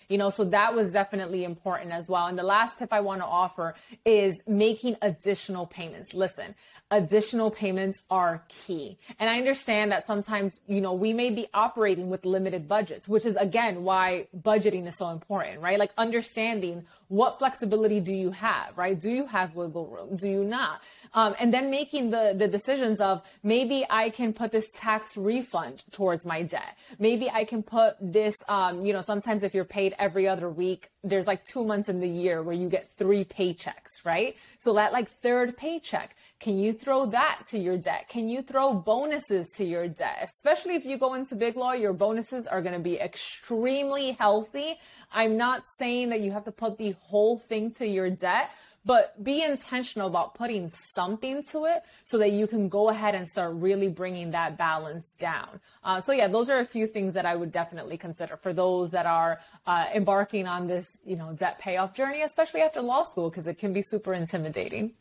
You 0.10 0.18
know, 0.18 0.30
so 0.32 0.44
that 0.46 0.74
was 0.74 0.92
definitely 0.92 1.44
important 1.44 1.92
as 1.92 2.10
well. 2.10 2.26
And 2.26 2.38
the 2.38 2.44
last 2.44 2.80
tip 2.80 2.92
I 2.92 3.00
want 3.00 3.22
to 3.22 3.26
offer 3.26 3.76
is 4.04 4.42
making 4.48 4.98
additional 5.02 5.68
payments. 5.68 6.14
Listen, 6.14 6.56
additional 6.92 7.52
payments 7.52 8.02
are 8.10 8.44
key. 8.48 8.98
And 9.20 9.30
I 9.30 9.38
understand 9.38 9.92
that 9.92 10.08
sometimes, 10.08 10.60
you 10.68 10.82
know, 10.82 10.94
we 10.94 11.14
may 11.14 11.30
be 11.30 11.48
operating 11.54 12.10
with 12.10 12.26
limited 12.26 12.68
budgets, 12.68 13.08
which 13.08 13.26
is 13.26 13.36
again 13.36 13.84
why 13.84 14.28
budgeting 14.36 14.88
is 14.88 14.98
so 14.98 15.10
important, 15.10 15.62
right? 15.62 15.78
Like 15.78 15.92
understanding 15.98 16.86
what 17.08 17.40
flexibility 17.40 18.00
do 18.00 18.14
you 18.14 18.32
have, 18.32 18.78
right? 18.78 19.00
Do 19.00 19.10
you 19.10 19.28
have 19.28 19.56
wiggle 19.56 19.88
room? 19.88 20.16
Do 20.16 20.28
you 20.28 20.44
not? 20.44 20.82
Um, 21.14 21.36
and 21.40 21.52
then 21.52 21.72
making 21.72 22.12
the, 22.12 22.36
the 22.38 22.48
decisions 22.48 23.02
of 23.02 23.24
maybe 23.42 23.84
I 23.90 24.12
can 24.12 24.32
put 24.32 24.52
this 24.52 24.70
tax 24.72 25.18
refund 25.18 25.84
towards 25.92 26.24
my 26.24 26.44
debt. 26.44 26.78
Maybe 27.00 27.30
I 27.30 27.46
can 27.46 27.64
put 27.64 27.96
this, 28.00 28.36
um, 28.48 28.86
you 28.86 28.94
know, 28.94 29.02
sometimes 29.02 29.42
if 29.44 29.56
you're 29.56 29.66
paid 29.66 29.96
every 29.98 30.28
other 30.28 30.50
week, 30.50 30.92
there's 31.04 31.26
like 31.26 31.46
two 31.46 31.66
months 31.66 31.90
in 31.90 32.00
the 32.00 32.08
year 32.08 32.44
where 32.44 32.56
you 32.56 32.70
get 32.70 32.92
three 32.98 33.24
paychecks, 33.24 34.06
right? 34.06 34.36
So 34.60 34.74
that 34.74 34.94
like 34.94 35.08
third 35.08 35.58
paycheck, 35.58 36.16
can 36.40 36.58
you 36.58 36.72
throw 36.72 37.06
that 37.08 37.42
to 37.50 37.60
your 37.60 37.78
debt? 37.78 38.08
Can 38.08 38.30
you 38.30 38.42
throw 38.42 38.74
bonuses 38.74 39.50
to 39.58 39.66
your 39.66 39.90
debt? 39.90 40.20
Especially 40.22 40.76
if 40.76 40.86
you 40.86 40.98
go 40.98 41.14
into 41.14 41.36
big 41.36 41.58
law, 41.58 41.74
your 41.74 41.92
bonuses 41.92 42.48
are 42.48 42.62
going 42.62 42.76
to 42.76 42.80
be 42.80 42.98
extremely 42.98 44.14
healthy. 44.14 44.76
I'm 45.12 45.36
not 45.36 45.64
saying 45.78 46.10
that 46.10 46.22
you 46.22 46.32
have 46.32 46.46
to 46.46 46.54
put 46.54 46.78
the 46.78 46.96
whole 47.02 47.38
thing 47.38 47.72
to 47.72 47.86
your 47.86 48.10
debt, 48.10 48.52
but 48.86 49.22
be 49.22 49.44
intentional 49.44 50.08
about 50.08 50.34
putting 50.34 50.70
something 50.70 51.44
to 51.52 51.66
it 51.66 51.84
so 52.06 52.18
that 52.20 52.32
you 52.32 52.48
can 52.48 52.70
go 52.70 52.88
ahead 52.88 53.16
and 53.16 53.28
start 53.28 53.56
really 53.56 53.90
bringing 53.90 54.32
that 54.32 54.58
balance 54.58 55.14
down. 55.20 55.60
Uh, 55.84 56.00
so 56.00 56.14
yeah, 56.14 56.30
those 56.30 56.50
are 56.50 56.60
a 56.60 56.66
few 56.66 56.88
things 56.88 57.16
that 57.16 57.26
I 57.26 57.36
would 57.36 57.52
definitely 57.52 57.98
consider 57.98 58.38
for 58.38 58.54
those 58.54 58.92
that 58.92 59.06
are 59.06 59.42
uh, 59.68 59.88
embarking 59.94 60.48
on 60.48 60.68
this, 60.68 60.88
you 61.06 61.18
know, 61.18 61.34
debt 61.34 61.60
payoff 61.60 61.94
journey, 61.94 62.22
especially 62.22 62.62
after 62.62 62.82
law 62.82 63.04
school, 63.04 63.30
because 63.30 63.46
it 63.46 63.58
can 63.58 63.74
be 63.74 63.82
super 63.82 64.14
intimidating. 64.14 64.94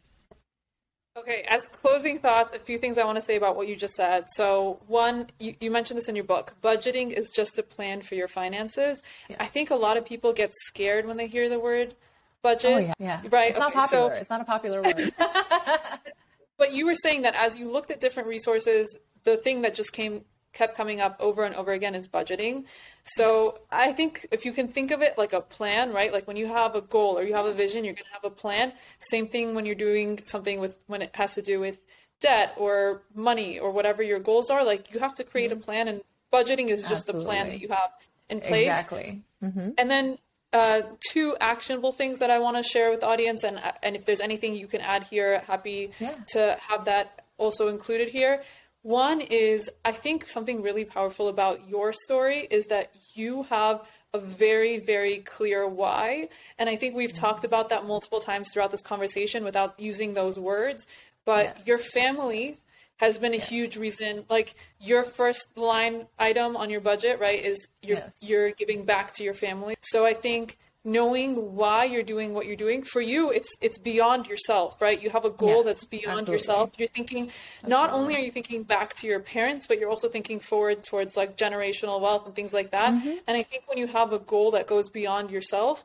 Okay, 1.18 1.44
as 1.48 1.66
closing 1.66 2.20
thoughts, 2.20 2.52
a 2.52 2.60
few 2.60 2.78
things 2.78 2.96
I 2.96 3.04
want 3.04 3.16
to 3.16 3.22
say 3.22 3.34
about 3.34 3.56
what 3.56 3.66
you 3.66 3.74
just 3.74 3.96
said. 3.96 4.24
So, 4.28 4.78
one, 4.86 5.26
you, 5.40 5.54
you 5.60 5.70
mentioned 5.70 5.98
this 5.98 6.08
in 6.08 6.14
your 6.14 6.24
book 6.24 6.54
budgeting 6.62 7.10
is 7.10 7.30
just 7.34 7.58
a 7.58 7.64
plan 7.64 8.02
for 8.02 8.14
your 8.14 8.28
finances. 8.28 9.02
Yeah. 9.28 9.36
I 9.40 9.46
think 9.46 9.70
a 9.70 9.74
lot 9.74 9.96
of 9.96 10.04
people 10.04 10.32
get 10.32 10.52
scared 10.54 11.06
when 11.06 11.16
they 11.16 11.26
hear 11.26 11.48
the 11.48 11.58
word 11.58 11.96
budget. 12.40 12.72
Oh, 12.72 12.78
yeah. 12.78 12.94
yeah. 13.00 13.20
Right. 13.30 13.50
It's 13.50 13.58
not 13.58 13.72
popular. 13.72 14.08
So, 14.10 14.14
it's 14.14 14.30
not 14.30 14.40
a 14.40 14.44
popular 14.44 14.80
word. 14.80 15.12
but 16.56 16.72
you 16.72 16.86
were 16.86 16.94
saying 16.94 17.22
that 17.22 17.34
as 17.34 17.58
you 17.58 17.68
looked 17.68 17.90
at 17.90 18.00
different 18.00 18.28
resources, 18.28 18.98
the 19.24 19.36
thing 19.36 19.62
that 19.62 19.74
just 19.74 19.92
came 19.92 20.24
kept 20.58 20.76
coming 20.76 21.00
up 21.00 21.14
over 21.20 21.44
and 21.44 21.54
over 21.54 21.72
again 21.78 21.94
is 21.94 22.06
budgeting. 22.18 22.64
So. 23.04 23.28
I 23.70 23.92
think 23.92 24.26
if 24.30 24.44
you 24.46 24.52
can 24.52 24.68
think 24.68 24.90
of 24.90 25.02
it 25.02 25.16
like 25.16 25.32
a 25.32 25.40
plan, 25.40 25.92
right? 25.92 26.12
Like 26.12 26.26
when 26.26 26.36
you 26.36 26.48
have 26.48 26.74
a 26.74 26.80
goal 26.80 27.18
or 27.18 27.22
you 27.22 27.34
have 27.34 27.46
a 27.46 27.52
vision, 27.52 27.84
you're 27.84 27.94
going 27.94 28.10
to 28.12 28.16
have 28.20 28.24
a 28.24 28.34
plan. 28.44 28.72
Same 28.98 29.26
thing 29.28 29.54
when 29.54 29.64
you're 29.66 29.82
doing 29.88 30.20
something 30.24 30.58
with 30.58 30.74
when 30.86 31.02
it 31.02 31.12
has 31.14 31.34
to 31.34 31.42
do 31.42 31.60
with 31.60 31.78
debt 32.20 32.54
or 32.56 33.02
money 33.14 33.58
or 33.58 33.70
whatever 33.70 34.02
your 34.02 34.18
goals 34.18 34.50
are. 34.50 34.64
Like 34.64 34.92
you 34.92 35.00
have 35.00 35.14
to 35.16 35.24
create 35.24 35.50
mm-hmm. 35.50 35.60
a 35.60 35.68
plan, 35.68 35.88
and 35.88 36.00
budgeting 36.32 36.68
is 36.68 36.88
just 36.88 37.06
the 37.06 37.14
plan 37.14 37.48
that 37.50 37.60
you 37.60 37.68
have 37.68 37.90
in 38.28 38.40
place. 38.40 38.68
Exactly. 38.68 39.22
Mm-hmm. 39.44 39.70
And 39.78 39.90
then 39.90 40.18
uh, 40.52 40.80
two 41.12 41.36
actionable 41.40 41.92
things 41.92 42.18
that 42.18 42.30
I 42.30 42.38
want 42.38 42.56
to 42.56 42.62
share 42.62 42.90
with 42.90 43.00
the 43.00 43.06
audience, 43.06 43.44
and 43.44 43.60
and 43.82 43.96
if 43.96 44.06
there's 44.06 44.20
anything 44.20 44.54
you 44.54 44.66
can 44.66 44.80
add 44.80 45.04
here, 45.04 45.40
happy 45.46 45.90
yeah. 46.00 46.14
to 46.34 46.56
have 46.68 46.86
that 46.86 47.06
also 47.36 47.68
included 47.68 48.08
here. 48.08 48.42
One 48.82 49.20
is 49.20 49.70
I 49.84 49.92
think 49.92 50.28
something 50.28 50.62
really 50.62 50.84
powerful 50.84 51.28
about 51.28 51.68
your 51.68 51.92
story 51.92 52.46
is 52.50 52.66
that 52.66 52.92
you 53.14 53.42
have 53.44 53.82
a 54.14 54.18
very 54.18 54.78
very 54.78 55.18
clear 55.18 55.68
why, 55.68 56.28
and 56.58 56.68
I 56.68 56.76
think 56.76 56.94
we've 56.94 57.10
mm-hmm. 57.10 57.24
talked 57.24 57.44
about 57.44 57.68
that 57.70 57.86
multiple 57.86 58.20
times 58.20 58.50
throughout 58.52 58.70
this 58.70 58.82
conversation 58.82 59.44
without 59.44 59.78
using 59.78 60.14
those 60.14 60.38
words. 60.38 60.86
But 61.24 61.56
yes. 61.58 61.66
your 61.66 61.78
family 61.78 62.56
has 62.98 63.18
been 63.18 63.32
a 63.32 63.36
yes. 63.36 63.48
huge 63.48 63.76
reason 63.76 64.24
like 64.28 64.54
your 64.80 65.02
first 65.02 65.56
line 65.56 66.06
item 66.18 66.56
on 66.56 66.68
your 66.70 66.80
budget 66.80 67.18
right 67.20 67.42
is 67.44 67.68
you're 67.82 67.98
yes. 67.98 68.16
you're 68.20 68.50
giving 68.52 68.84
back 68.84 69.14
to 69.14 69.22
your 69.22 69.34
family 69.34 69.76
so 69.80 70.04
i 70.04 70.12
think 70.12 70.58
knowing 70.88 71.54
why 71.54 71.84
you're 71.84 72.02
doing 72.02 72.32
what 72.32 72.46
you're 72.46 72.56
doing 72.56 72.82
for 72.82 73.00
you 73.00 73.30
it's 73.30 73.56
it's 73.60 73.78
beyond 73.78 74.26
yourself 74.26 74.80
right 74.80 75.02
you 75.02 75.10
have 75.10 75.24
a 75.24 75.30
goal 75.30 75.56
yes, 75.56 75.64
that's 75.66 75.84
beyond 75.84 76.06
absolutely. 76.06 76.32
yourself 76.32 76.72
you're 76.78 76.88
thinking 76.88 77.24
absolutely. 77.24 77.70
not 77.70 77.92
only 77.92 78.16
are 78.16 78.20
you 78.20 78.30
thinking 78.30 78.62
back 78.62 78.94
to 78.94 79.06
your 79.06 79.20
parents 79.20 79.66
but 79.66 79.78
you're 79.78 79.90
also 79.90 80.08
thinking 80.08 80.40
forward 80.40 80.82
towards 80.82 81.16
like 81.16 81.36
generational 81.36 82.00
wealth 82.00 82.24
and 82.26 82.34
things 82.34 82.52
like 82.52 82.70
that 82.70 82.94
mm-hmm. 82.94 83.16
and 83.26 83.36
i 83.36 83.42
think 83.42 83.62
when 83.68 83.78
you 83.78 83.86
have 83.86 84.12
a 84.12 84.18
goal 84.18 84.50
that 84.50 84.66
goes 84.66 84.88
beyond 84.88 85.30
yourself 85.30 85.84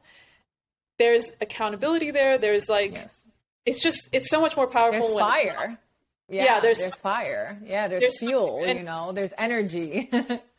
there's 0.97 1.31
accountability 1.41 2.11
there 2.11 2.37
there's 2.37 2.69
like 2.69 2.93
yes. 2.93 3.23
it's 3.65 3.81
just 3.81 4.07
it's 4.13 4.29
so 4.29 4.39
much 4.39 4.55
more 4.55 4.67
powerful 4.67 4.99
there's 4.99 5.19
fire 5.19 5.77
yeah, 6.29 6.45
yeah 6.45 6.59
there's, 6.61 6.79
there's 6.79 7.01
fire. 7.01 7.59
Yeah, 7.65 7.87
there's, 7.87 8.01
there's 8.01 8.19
fuel, 8.19 8.63
and, 8.65 8.79
you 8.79 8.85
know, 8.85 9.11
there's 9.11 9.33
energy. 9.37 10.09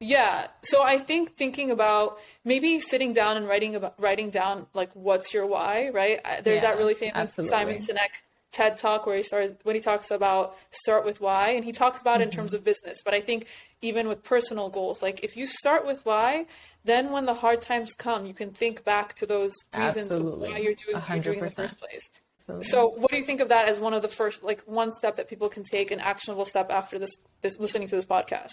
yeah. 0.00 0.48
So 0.62 0.82
I 0.82 0.98
think 0.98 1.36
thinking 1.36 1.70
about 1.70 2.18
maybe 2.44 2.80
sitting 2.80 3.12
down 3.12 3.36
and 3.36 3.48
writing 3.48 3.74
about 3.74 3.94
writing 3.98 4.30
down 4.30 4.66
like 4.74 4.90
what's 4.94 5.32
your 5.32 5.46
why, 5.46 5.90
right? 5.90 6.20
There's 6.42 6.62
yeah, 6.62 6.70
that 6.70 6.78
really 6.78 6.94
famous 6.94 7.16
absolutely. 7.16 7.50
Simon 7.50 7.76
Sinek 7.76 8.22
TED 8.52 8.76
talk 8.76 9.06
where 9.06 9.16
he 9.16 9.22
started 9.22 9.58
when 9.64 9.74
he 9.74 9.80
talks 9.80 10.10
about 10.10 10.56
start 10.70 11.04
with 11.04 11.20
why 11.20 11.50
and 11.50 11.64
he 11.64 11.72
talks 11.72 12.00
about 12.00 12.14
mm-hmm. 12.14 12.22
it 12.22 12.24
in 12.26 12.30
terms 12.30 12.50
mm-hmm. 12.50 12.58
of 12.58 12.64
business, 12.64 12.98
but 13.04 13.14
I 13.14 13.20
think 13.20 13.46
even 13.82 14.08
with 14.08 14.22
personal 14.24 14.68
goals, 14.68 15.02
like 15.02 15.22
if 15.22 15.36
you 15.36 15.46
start 15.46 15.86
with 15.86 16.04
why, 16.04 16.46
then 16.84 17.10
when 17.10 17.26
the 17.26 17.34
hard 17.34 17.60
times 17.60 17.92
come, 17.94 18.26
you 18.26 18.34
can 18.34 18.50
think 18.50 18.84
back 18.84 19.14
to 19.14 19.26
those 19.26 19.54
reasons 19.76 20.16
why 20.16 20.58
you're 20.58 20.74
doing 20.74 20.96
100%. 20.96 20.96
what 20.96 21.08
you're 21.08 21.20
doing 21.20 21.38
in 21.38 21.44
the 21.44 21.50
first 21.50 21.78
place. 21.78 22.08
Absolutely. 22.48 22.66
So, 22.66 22.88
what 22.88 23.10
do 23.10 23.16
you 23.16 23.24
think 23.24 23.40
of 23.40 23.48
that 23.48 23.68
as 23.68 23.80
one 23.80 23.92
of 23.92 24.02
the 24.02 24.08
first, 24.08 24.44
like 24.44 24.62
one 24.62 24.92
step 24.92 25.16
that 25.16 25.28
people 25.28 25.48
can 25.48 25.64
take, 25.64 25.90
an 25.90 25.98
actionable 25.98 26.44
step 26.44 26.70
after 26.70 26.96
this, 26.96 27.10
this 27.40 27.58
listening 27.58 27.88
to 27.88 27.96
this 27.96 28.06
podcast? 28.06 28.52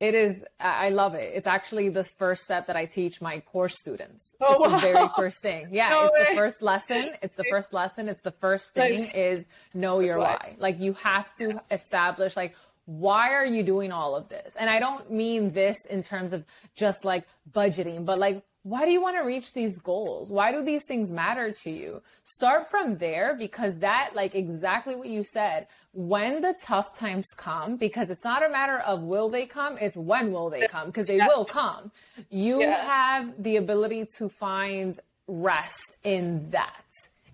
It 0.00 0.14
is. 0.14 0.44
I 0.58 0.90
love 0.90 1.14
it. 1.14 1.32
It's 1.34 1.46
actually 1.46 1.88
the 1.88 2.04
first 2.04 2.44
step 2.44 2.66
that 2.66 2.76
I 2.76 2.86
teach 2.86 3.20
my 3.20 3.40
course 3.40 3.78
students. 3.78 4.30
Oh, 4.40 4.64
it's 4.64 4.72
wow. 4.72 4.78
the 4.78 4.92
very 4.92 5.08
first 5.16 5.40
thing. 5.40 5.68
Yeah, 5.70 5.90
no 5.90 6.06
it's 6.06 6.12
way. 6.12 6.34
the 6.34 6.40
first 6.40 6.62
lesson. 6.62 7.10
It's 7.22 7.36
the 7.36 7.44
first 7.48 7.72
lesson. 7.72 8.08
It's 8.08 8.22
the 8.22 8.32
first 8.32 8.74
thing 8.74 8.92
nice. 8.92 9.14
is 9.14 9.44
know 9.72 10.00
your 10.00 10.18
why. 10.18 10.36
why. 10.40 10.56
Like 10.58 10.80
you 10.80 10.94
have 10.94 11.32
to 11.36 11.60
establish 11.70 12.36
like 12.36 12.54
why 12.86 13.32
are 13.32 13.46
you 13.46 13.62
doing 13.62 13.92
all 13.92 14.14
of 14.14 14.28
this? 14.28 14.56
And 14.56 14.68
I 14.68 14.78
don't 14.78 15.10
mean 15.10 15.52
this 15.52 15.86
in 15.86 16.02
terms 16.02 16.32
of 16.32 16.44
just 16.74 17.04
like 17.04 17.26
budgeting, 17.50 18.04
but 18.04 18.18
like 18.18 18.42
why 18.64 18.86
do 18.86 18.90
you 18.90 19.02
want 19.02 19.18
to 19.18 19.22
reach 19.22 19.52
these 19.52 19.76
goals? 19.76 20.30
Why 20.30 20.50
do 20.50 20.64
these 20.64 20.84
things 20.84 21.10
matter 21.10 21.52
to 21.52 21.70
you? 21.70 22.00
Start 22.24 22.70
from 22.70 22.96
there 22.96 23.34
because 23.34 23.80
that, 23.80 24.12
like 24.14 24.34
exactly 24.34 24.96
what 24.96 25.08
you 25.08 25.22
said, 25.22 25.66
when 25.92 26.40
the 26.40 26.54
tough 26.62 26.98
times 26.98 27.26
come, 27.36 27.76
because 27.76 28.08
it's 28.08 28.24
not 28.24 28.42
a 28.42 28.48
matter 28.48 28.78
of 28.78 29.02
will 29.02 29.28
they 29.28 29.44
come, 29.44 29.76
it's 29.78 29.98
when 29.98 30.32
will 30.32 30.48
they 30.48 30.66
come, 30.66 30.86
because 30.86 31.06
they 31.06 31.18
will 31.18 31.44
come. 31.44 31.92
You 32.30 32.62
yeah. 32.62 32.82
have 32.84 33.42
the 33.42 33.56
ability 33.56 34.06
to 34.16 34.30
find 34.30 34.98
rest 35.26 35.98
in 36.02 36.48
that, 36.50 36.86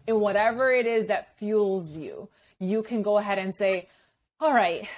in 0.08 0.18
whatever 0.18 0.72
it 0.72 0.88
is 0.88 1.06
that 1.06 1.38
fuels 1.38 1.92
you. 1.92 2.28
You 2.58 2.82
can 2.82 3.02
go 3.02 3.18
ahead 3.18 3.38
and 3.38 3.54
say, 3.54 3.88
all 4.40 4.52
right, 4.52 4.88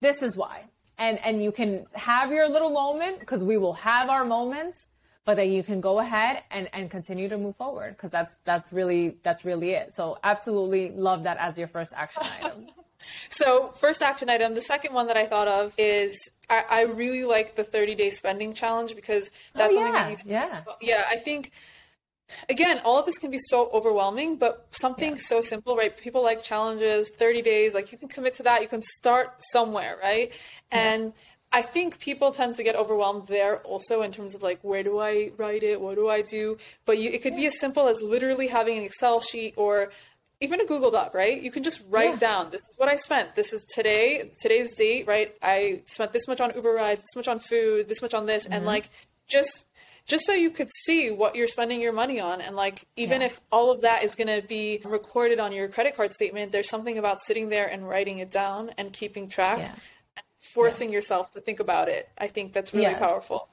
this 0.00 0.22
is 0.22 0.34
why. 0.34 0.62
And, 0.96 1.18
and 1.22 1.42
you 1.42 1.52
can 1.52 1.84
have 1.92 2.32
your 2.32 2.48
little 2.48 2.70
moment 2.70 3.20
because 3.20 3.44
we 3.44 3.58
will 3.58 3.74
have 3.74 4.08
our 4.08 4.24
moments 4.24 4.86
but 5.24 5.36
that 5.36 5.48
you 5.48 5.62
can 5.62 5.80
go 5.80 5.98
ahead 5.98 6.42
and, 6.50 6.68
and 6.72 6.90
continue 6.90 7.28
to 7.28 7.38
move 7.38 7.56
forward 7.56 7.96
because 7.96 8.10
that's 8.10 8.36
that's 8.44 8.72
really 8.72 9.16
that's 9.22 9.44
really 9.44 9.70
it. 9.70 9.94
So 9.94 10.18
absolutely 10.22 10.90
love 10.90 11.24
that 11.24 11.38
as 11.38 11.56
your 11.56 11.68
first 11.68 11.92
action 11.96 12.22
item. 12.42 12.66
So 13.28 13.68
first 13.68 14.02
action 14.02 14.28
item 14.30 14.54
the 14.54 14.60
second 14.62 14.94
one 14.94 15.06
that 15.08 15.16
i 15.16 15.26
thought 15.26 15.46
of 15.46 15.74
is 15.76 16.18
i, 16.48 16.64
I 16.70 16.82
really 16.84 17.24
like 17.24 17.54
the 17.54 17.62
30 17.62 17.94
day 17.94 18.08
spending 18.08 18.54
challenge 18.54 18.94
because 18.94 19.30
oh, 19.54 19.58
that's 19.58 19.76
oh, 19.76 19.80
yeah. 19.80 19.92
something 19.92 20.16
that 20.16 20.26
yeah. 20.26 20.62
Yeah 20.80 21.04
i 21.10 21.16
think 21.16 21.52
again 22.48 22.80
all 22.84 22.98
of 22.98 23.04
this 23.04 23.18
can 23.18 23.30
be 23.30 23.38
so 23.38 23.68
overwhelming 23.72 24.36
but 24.36 24.66
something 24.70 25.10
yeah. 25.10 25.18
so 25.18 25.40
simple 25.40 25.76
right? 25.76 25.96
People 25.96 26.22
like 26.22 26.42
challenges 26.42 27.10
30 27.10 27.42
days 27.42 27.74
like 27.74 27.92
you 27.92 27.98
can 27.98 28.08
commit 28.08 28.34
to 28.34 28.42
that. 28.44 28.62
You 28.62 28.68
can 28.68 28.82
start 28.82 29.34
somewhere 29.38 29.98
right? 30.02 30.32
And 30.70 31.04
yes 31.04 31.12
I 31.54 31.62
think 31.62 32.00
people 32.00 32.32
tend 32.32 32.56
to 32.56 32.64
get 32.64 32.74
overwhelmed 32.74 33.28
there 33.28 33.58
also 33.58 34.02
in 34.02 34.10
terms 34.10 34.34
of 34.34 34.42
like 34.42 34.58
where 34.62 34.82
do 34.82 34.98
I 34.98 35.30
write 35.36 35.62
it, 35.62 35.80
what 35.80 35.94
do 35.94 36.08
I 36.08 36.20
do? 36.20 36.58
But 36.84 36.98
you, 36.98 37.10
it 37.10 37.22
could 37.22 37.36
be 37.36 37.46
as 37.46 37.60
simple 37.60 37.86
as 37.86 38.02
literally 38.02 38.48
having 38.48 38.76
an 38.76 38.82
Excel 38.82 39.20
sheet 39.20 39.54
or 39.56 39.92
even 40.40 40.60
a 40.60 40.66
Google 40.66 40.90
Doc, 40.90 41.14
right? 41.14 41.40
You 41.40 41.52
can 41.52 41.62
just 41.62 41.80
write 41.88 42.14
yeah. 42.14 42.16
down 42.16 42.50
this 42.50 42.62
is 42.68 42.76
what 42.76 42.88
I 42.88 42.96
spent. 42.96 43.36
This 43.36 43.52
is 43.52 43.64
today, 43.72 44.32
today's 44.42 44.74
date, 44.74 45.06
right? 45.06 45.32
I 45.42 45.82
spent 45.86 46.12
this 46.12 46.26
much 46.26 46.40
on 46.40 46.52
Uber 46.56 46.72
rides, 46.72 47.02
this 47.02 47.14
much 47.14 47.28
on 47.28 47.38
food, 47.38 47.86
this 47.86 48.02
much 48.02 48.14
on 48.14 48.26
this, 48.26 48.44
mm-hmm. 48.44 48.54
and 48.54 48.66
like 48.66 48.90
just 49.28 49.64
just 50.06 50.26
so 50.26 50.32
you 50.32 50.50
could 50.50 50.68
see 50.82 51.12
what 51.12 51.36
you're 51.36 51.46
spending 51.46 51.80
your 51.80 51.92
money 51.92 52.20
on 52.20 52.40
and 52.42 52.56
like 52.56 52.84
even 52.96 53.20
yeah. 53.20 53.28
if 53.28 53.40
all 53.50 53.70
of 53.70 53.82
that 53.82 54.02
is 54.02 54.16
going 54.16 54.28
to 54.28 54.46
be 54.46 54.80
recorded 54.84 55.38
on 55.40 55.50
your 55.50 55.66
credit 55.66 55.96
card 55.96 56.12
statement 56.12 56.52
there's 56.52 56.68
something 56.68 56.98
about 56.98 57.18
sitting 57.20 57.48
there 57.48 57.66
and 57.66 57.88
writing 57.88 58.18
it 58.18 58.30
down 58.30 58.70
and 58.76 58.92
keeping 58.92 59.30
track 59.30 59.60
yeah 59.60 59.72
forcing 60.54 60.88
yes. 60.88 60.94
yourself 60.94 61.32
to 61.32 61.40
think 61.40 61.60
about 61.60 61.88
it. 61.88 62.08
I 62.16 62.28
think 62.28 62.52
that's 62.52 62.72
really 62.72 62.84
yes. 62.86 62.98
powerful. 63.00 63.48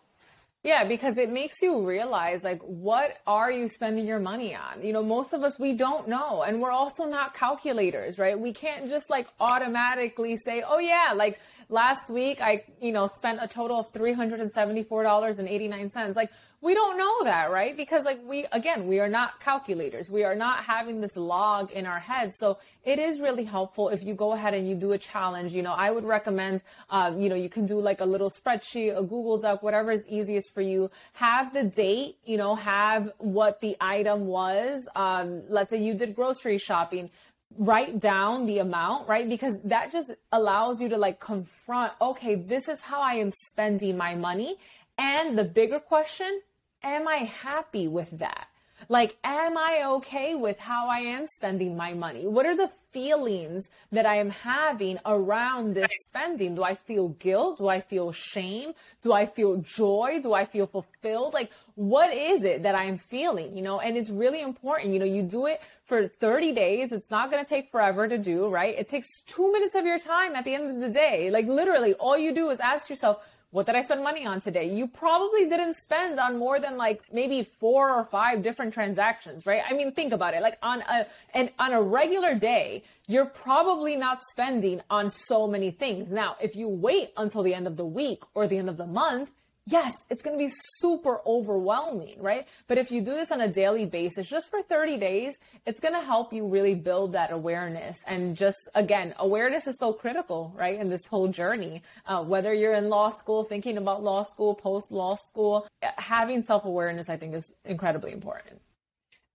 Yeah, 0.64 0.84
because 0.84 1.18
it 1.18 1.32
makes 1.32 1.60
you 1.64 1.88
realize 1.88 2.44
like 2.44 2.62
what 2.62 3.18
are 3.26 3.52
you 3.52 3.68
spending 3.68 4.06
your 4.06 4.20
money 4.20 4.56
on? 4.56 4.84
You 4.84 4.94
know, 4.94 5.02
most 5.02 5.34
of 5.34 5.44
us 5.44 5.58
we 5.58 5.74
don't 5.74 6.08
know 6.08 6.44
and 6.44 6.62
we're 6.62 6.72
also 6.72 7.06
not 7.06 7.34
calculators, 7.34 8.20
right? 8.20 8.40
We 8.40 8.54
can't 8.54 8.88
just 8.88 9.10
like 9.10 9.28
automatically 9.40 10.38
say, 10.38 10.64
"Oh 10.66 10.78
yeah, 10.78 11.14
like 11.16 11.40
last 11.72 12.12
week 12.12 12.42
I, 12.42 12.66
you 12.80 12.92
know, 12.92 13.08
spent 13.08 13.40
a 13.42 13.48
total 13.48 13.80
of 13.80 13.92
$374.89." 13.94 16.16
Like 16.16 16.30
we 16.62 16.76
don't 16.76 16.96
know 16.96 17.24
that, 17.24 17.50
right? 17.50 17.76
Because 17.76 18.06
like 18.06 18.20
we 18.24 18.46
again, 18.52 18.86
we 18.86 19.00
are 19.00 19.10
not 19.10 19.40
calculators. 19.40 20.12
We 20.12 20.24
are 20.24 20.36
not 20.36 20.64
having 20.64 21.02
this 21.02 21.18
log 21.18 21.72
in 21.72 21.88
our 21.88 22.00
head. 22.00 22.36
So 22.36 22.60
it 22.84 23.00
is 23.00 23.20
really 23.20 23.46
helpful 23.46 23.90
if 23.90 24.04
you 24.04 24.14
go 24.14 24.34
ahead 24.34 24.54
and 24.54 24.70
you 24.70 24.76
do 24.76 24.92
a 24.92 24.98
challenge. 24.98 25.54
You 25.54 25.64
know, 25.64 25.74
I 25.74 25.90
would 25.90 26.06
recommend, 26.06 26.62
um, 26.92 27.20
you 27.20 27.30
know, 27.30 27.36
you 27.36 27.50
can 27.50 27.66
do 27.66 27.82
like 27.82 28.00
a 28.00 28.06
little 28.06 28.30
spreadsheet, 28.30 28.96
a 28.96 29.02
Google 29.02 29.40
Doc, 29.40 29.64
whatever 29.64 29.92
is 29.92 30.06
easiest 30.08 30.54
for 30.54 30.62
you. 30.62 30.92
Have 31.14 31.52
the 31.52 31.64
date, 31.64 32.18
you 32.26 32.38
know, 32.38 32.54
have 32.54 33.12
what 33.18 33.62
the 33.62 33.76
item 33.82 34.28
was. 34.28 34.84
Um, 34.96 35.42
let's 35.50 35.72
say 35.72 35.82
you 35.82 35.96
did 35.96 36.16
grocery 36.16 36.60
shopping 36.60 37.10
write 37.58 38.00
down 38.00 38.46
the 38.46 38.60
amount, 38.60 39.08
right? 39.08 39.28
Because 39.28 39.62
that 39.64 39.92
just 39.92 40.12
allows 40.32 40.82
you 40.82 40.90
to 40.90 40.98
like 40.98 41.20
confront, 41.20 41.94
okay, 42.02 42.36
this 42.36 42.68
is 42.68 42.80
how 42.80 43.02
I 43.02 43.14
am 43.16 43.30
spending 43.30 43.98
my 43.98 44.16
money. 44.16 44.56
And 44.98 45.38
the 45.38 45.44
bigger 45.44 45.80
question, 45.80 46.42
am 46.84 47.08
I 47.08 47.18
happy 47.18 47.88
with 47.88 48.20
that? 48.20 48.48
Like, 48.90 49.18
am 49.24 49.58
I 49.58 49.84
okay 49.86 50.36
with 50.36 50.60
how 50.60 50.88
I 50.90 51.00
am 51.00 51.26
spending 51.26 51.76
my 51.78 51.94
money? 51.94 52.28
What 52.28 52.46
are 52.46 52.56
the 52.56 52.70
feelings 52.92 53.70
that 53.92 54.06
I 54.06 54.16
am 54.16 54.30
having 54.30 55.00
around 55.06 55.76
this 55.76 55.92
spending? 56.08 56.56
Do 56.56 56.64
I 56.64 56.76
feel 56.76 57.10
guilt? 57.10 57.60
Do 57.60 57.68
I 57.68 57.80
feel 57.80 58.12
shame? 58.12 58.74
Do 59.02 59.14
I 59.14 59.26
feel 59.26 59.58
joy? 59.58 60.20
Do 60.22 60.34
I 60.34 60.46
feel 60.46 60.68
fulfilled? 60.68 61.34
Like, 61.34 61.52
what 61.76 62.14
is 62.14 62.44
it 62.44 62.64
that 62.64 62.76
I'm 62.76 62.98
feeling? 62.98 63.56
You 63.56 63.64
know, 63.64 63.80
and 63.80 63.96
it's 63.98 64.10
really 64.10 64.42
important. 64.42 64.94
You 64.94 65.00
know, 65.00 65.06
you 65.06 65.24
do 65.24 65.46
it 65.48 65.62
for 65.86 66.08
30 66.08 66.54
days. 66.54 66.92
It's 66.92 67.10
not 67.10 67.32
going 67.32 67.44
to 67.44 67.50
take 67.50 67.72
forever 67.72 68.08
to 68.08 68.18
do, 68.18 68.48
right? 68.48 68.76
It 68.78 68.88
takes 68.88 69.22
two 69.22 69.52
minutes 69.52 69.76
of 69.76 69.86
your 69.86 70.00
time 70.00 70.36
at 70.36 70.46
the 70.46 70.54
end 70.54 70.70
of 70.70 70.80
the 70.82 70.90
day. 70.90 71.30
Like, 71.32 71.48
literally, 71.48 71.94
all 71.94 72.18
you 72.18 72.34
do 72.34 72.50
is 72.50 72.60
ask 72.60 72.90
yourself, 72.90 73.24
what 73.52 73.66
did 73.66 73.76
I 73.76 73.82
spend 73.82 74.02
money 74.02 74.26
on 74.26 74.40
today? 74.40 74.74
You 74.74 74.88
probably 74.88 75.48
didn't 75.48 75.76
spend 75.76 76.20
on 76.20 76.40
more 76.40 76.60
than 76.60 76.78
like 76.78 77.02
maybe 77.12 77.44
four 77.44 77.92
or 77.94 78.06
five 78.06 78.42
different 78.42 78.74
transactions, 78.74 79.46
right? 79.46 79.62
I 79.70 79.74
mean, 79.74 79.92
think 79.92 80.14
about 80.14 80.34
it. 80.34 80.42
Like 80.42 80.58
on 80.64 80.82
a 80.82 81.06
and 81.34 81.52
on 81.60 81.74
a 81.74 81.82
regular 81.82 82.34
day, 82.34 82.84
you're 83.08 83.26
probably 83.26 83.98
not 83.98 84.22
spending 84.32 84.82
on 84.90 85.12
so 85.12 85.48
many 85.48 85.70
things. 85.70 86.12
Now, 86.12 86.38
if 86.42 86.56
you 86.56 86.70
wait 86.70 87.12
until 87.18 87.44
the 87.44 87.54
end 87.54 87.68
of 87.68 87.76
the 87.76 87.86
week 87.86 88.24
or 88.34 88.48
the 88.48 88.58
end 88.58 88.70
of 88.70 88.78
the 88.78 88.88
month, 88.88 89.32
yes, 89.68 89.94
it's 90.10 90.22
going 90.22 90.38
to 90.38 90.44
be 90.44 90.52
super 90.80 91.20
overwhelming, 91.26 92.22
right? 92.22 92.48
But 92.68 92.78
if 92.78 92.92
you 92.92 93.02
do 93.02 93.12
this 93.12 93.32
on 93.32 93.42
a 93.42 93.48
daily 93.48 93.86
basis, 93.86 94.28
just 94.30 94.50
for 94.50 94.62
30 94.62 94.98
days, 94.98 95.38
it's 95.66 95.80
going 95.80 95.94
to 95.94 96.02
help 96.02 96.34
you 96.34 96.48
really 96.48 96.76
build 96.76 97.14
that 97.14 97.32
awareness. 97.32 97.98
And 98.08 98.36
just 98.36 98.58
again, 98.76 99.14
awareness 99.20 99.68
is 99.68 99.78
so 99.80 99.94
critical, 99.94 100.54
right? 100.56 100.80
In 100.80 100.90
this 100.90 101.06
whole 101.10 101.28
journey, 101.28 101.82
uh, 102.06 102.24
whether 102.24 102.54
you're 102.54 102.74
in 102.74 102.90
law 102.90 103.10
school, 103.10 103.44
thinking 103.44 103.78
about 103.78 104.04
law 104.04 104.24
school, 104.24 104.56
post 104.56 104.92
law 104.92 105.16
school, 105.16 105.68
having 105.98 106.42
self 106.42 106.66
awareness, 106.66 107.10
I 107.10 107.18
think 107.18 107.36
is 107.36 107.54
incredibly 107.66 108.12
important. 108.12 108.62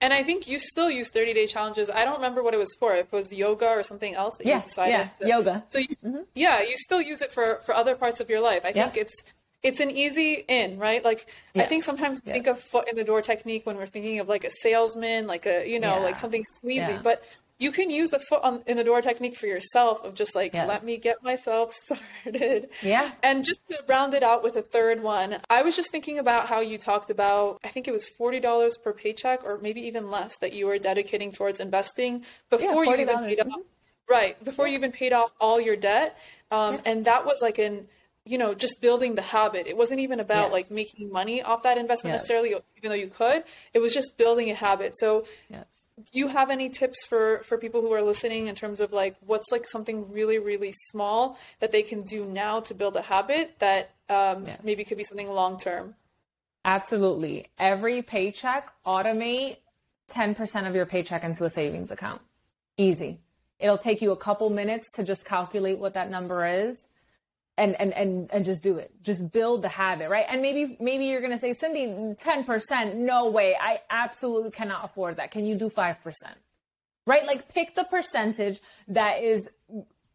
And 0.00 0.12
I 0.12 0.22
think 0.22 0.46
you 0.46 0.58
still 0.58 0.90
use 0.90 1.10
30 1.10 1.32
day 1.32 1.46
challenges. 1.46 1.88
I 1.88 2.04
don't 2.04 2.16
remember 2.16 2.42
what 2.42 2.52
it 2.52 2.58
was 2.58 2.74
for. 2.78 2.94
If 2.94 3.06
it 3.06 3.16
was 3.16 3.32
yoga 3.32 3.68
or 3.68 3.82
something 3.82 4.14
else 4.14 4.36
that 4.36 4.46
yeah, 4.46 4.56
you 4.56 4.62
decided 4.62 4.92
yeah, 4.92 5.08
to, 5.20 5.28
yoga. 5.28 5.64
So 5.70 5.78
you, 5.78 5.88
mm-hmm. 5.88 6.22
yeah, 6.34 6.60
you 6.60 6.76
still 6.76 7.00
use 7.00 7.22
it 7.22 7.32
for 7.32 7.60
for 7.64 7.74
other 7.74 7.96
parts 7.96 8.20
of 8.20 8.28
your 8.28 8.40
life. 8.40 8.62
I 8.64 8.72
think 8.72 8.96
it's 8.98 9.24
it's 9.62 9.80
an 9.80 9.90
easy 9.90 10.44
in, 10.48 10.78
right? 10.78 11.04
Like 11.04 11.26
yes. 11.54 11.66
I 11.66 11.68
think 11.68 11.84
sometimes 11.84 12.20
we 12.24 12.30
yes. 12.30 12.34
think 12.34 12.46
of 12.46 12.60
foot 12.60 12.88
in 12.88 12.96
the 12.96 13.04
door 13.04 13.22
technique 13.22 13.66
when 13.66 13.76
we're 13.76 13.86
thinking 13.86 14.20
of 14.20 14.28
like 14.28 14.44
a 14.44 14.50
salesman, 14.50 15.26
like 15.26 15.46
a 15.46 15.68
you 15.68 15.80
know, 15.80 15.96
yeah. 15.96 16.04
like 16.04 16.16
something 16.16 16.44
sleazy. 16.44 16.92
Yeah. 16.92 17.00
But 17.02 17.24
you 17.58 17.72
can 17.72 17.88
use 17.88 18.10
the 18.10 18.18
foot 18.18 18.42
on, 18.42 18.62
in 18.66 18.76
the 18.76 18.84
door 18.84 19.00
technique 19.00 19.34
for 19.34 19.46
yourself 19.46 20.04
of 20.04 20.14
just 20.14 20.34
like 20.34 20.52
yes. 20.52 20.68
let 20.68 20.84
me 20.84 20.98
get 20.98 21.22
myself 21.22 21.72
started. 22.22 22.68
Yeah. 22.82 23.12
And 23.22 23.44
just 23.44 23.66
to 23.68 23.82
round 23.88 24.14
it 24.14 24.22
out 24.22 24.42
with 24.42 24.56
a 24.56 24.62
third 24.62 25.02
one, 25.02 25.38
I 25.48 25.62
was 25.62 25.74
just 25.74 25.90
thinking 25.90 26.18
about 26.18 26.46
how 26.46 26.60
you 26.60 26.78
talked 26.78 27.10
about 27.10 27.58
I 27.64 27.68
think 27.68 27.88
it 27.88 27.92
was 27.92 28.08
forty 28.08 28.40
dollars 28.40 28.76
per 28.76 28.92
paycheck 28.92 29.44
or 29.44 29.58
maybe 29.58 29.80
even 29.82 30.10
less 30.10 30.38
that 30.38 30.52
you 30.52 30.66
were 30.66 30.78
dedicating 30.78 31.32
towards 31.32 31.60
investing 31.60 32.24
before 32.50 32.84
yeah, 32.84 32.94
you 32.94 33.00
even 33.00 33.24
paid 33.24 33.40
off. 33.40 33.60
Right 34.08 34.44
before 34.44 34.68
you 34.68 34.74
even 34.74 34.92
paid 34.92 35.12
off 35.12 35.32
all 35.40 35.60
your 35.60 35.74
debt, 35.74 36.16
um, 36.52 36.78
and 36.84 37.06
that 37.06 37.26
was 37.26 37.42
like 37.42 37.58
an 37.58 37.88
you 38.26 38.38
know 38.38 38.54
just 38.54 38.80
building 38.80 39.14
the 39.14 39.22
habit. 39.22 39.66
It 39.66 39.76
wasn't 39.76 40.00
even 40.00 40.20
about 40.20 40.46
yes. 40.46 40.52
like 40.52 40.64
making 40.70 41.10
money 41.10 41.42
off 41.42 41.62
that 41.62 41.78
investment 41.78 42.12
yes. 42.12 42.22
necessarily 42.22 42.50
even 42.50 42.90
though 42.90 42.94
you 42.94 43.08
could. 43.08 43.44
It 43.72 43.78
was 43.78 43.94
just 43.94 44.18
building 44.18 44.50
a 44.50 44.54
habit. 44.54 44.96
So 44.98 45.26
yes. 45.48 45.64
do 45.96 46.18
you 46.18 46.28
have 46.28 46.50
any 46.50 46.68
tips 46.68 47.04
for 47.04 47.40
for 47.40 47.56
people 47.56 47.80
who 47.80 47.92
are 47.92 48.02
listening 48.02 48.48
in 48.48 48.54
terms 48.54 48.80
of 48.80 48.92
like 48.92 49.16
what's 49.24 49.50
like 49.50 49.66
something 49.66 50.10
really 50.10 50.38
really 50.38 50.72
small 50.72 51.38
that 51.60 51.72
they 51.72 51.82
can 51.82 52.00
do 52.00 52.24
now 52.24 52.60
to 52.60 52.74
build 52.74 52.96
a 52.96 53.02
habit 53.02 53.58
that 53.60 53.92
um, 54.08 54.46
maybe 54.62 54.84
could 54.84 54.98
be 54.98 55.04
something 55.04 55.30
long 55.30 55.58
term 55.58 55.94
absolutely. 56.66 57.46
Every 57.58 58.02
paycheck 58.02 58.72
automate 58.84 59.58
10% 60.10 60.68
of 60.68 60.74
your 60.74 60.84
paycheck 60.84 61.24
into 61.24 61.44
a 61.44 61.50
savings 61.50 61.90
account. 61.90 62.20
Easy. 62.76 63.20
It'll 63.58 63.78
take 63.78 64.02
you 64.02 64.10
a 64.10 64.16
couple 64.16 64.50
minutes 64.50 64.90
to 64.96 65.02
just 65.02 65.24
calculate 65.24 65.78
what 65.78 65.94
that 65.94 66.10
number 66.10 66.44
is 66.44 66.82
and 67.58 67.74
and 67.80 67.92
and 67.94 68.30
and 68.32 68.44
just 68.44 68.62
do 68.62 68.78
it. 68.78 68.90
Just 69.02 69.32
build 69.32 69.62
the 69.62 69.68
habit 69.68 70.10
right? 70.10 70.26
And 70.28 70.42
maybe 70.42 70.76
maybe 70.80 71.06
you're 71.06 71.20
to 71.20 71.38
say 71.38 71.52
cindy 71.52 71.86
10% 71.86 72.94
no 72.94 73.30
way. 73.30 73.56
I 73.60 73.80
absolutely 73.90 74.50
cannot 74.50 74.84
afford 74.84 75.16
that. 75.16 75.30
Can 75.30 75.44
you 75.46 75.56
do 75.56 75.70
5% 75.70 75.96
right? 77.06 77.26
Like 77.26 77.52
pick 77.52 77.74
the 77.74 77.84
percentage 77.84 78.60
that 78.88 79.22
is 79.22 79.48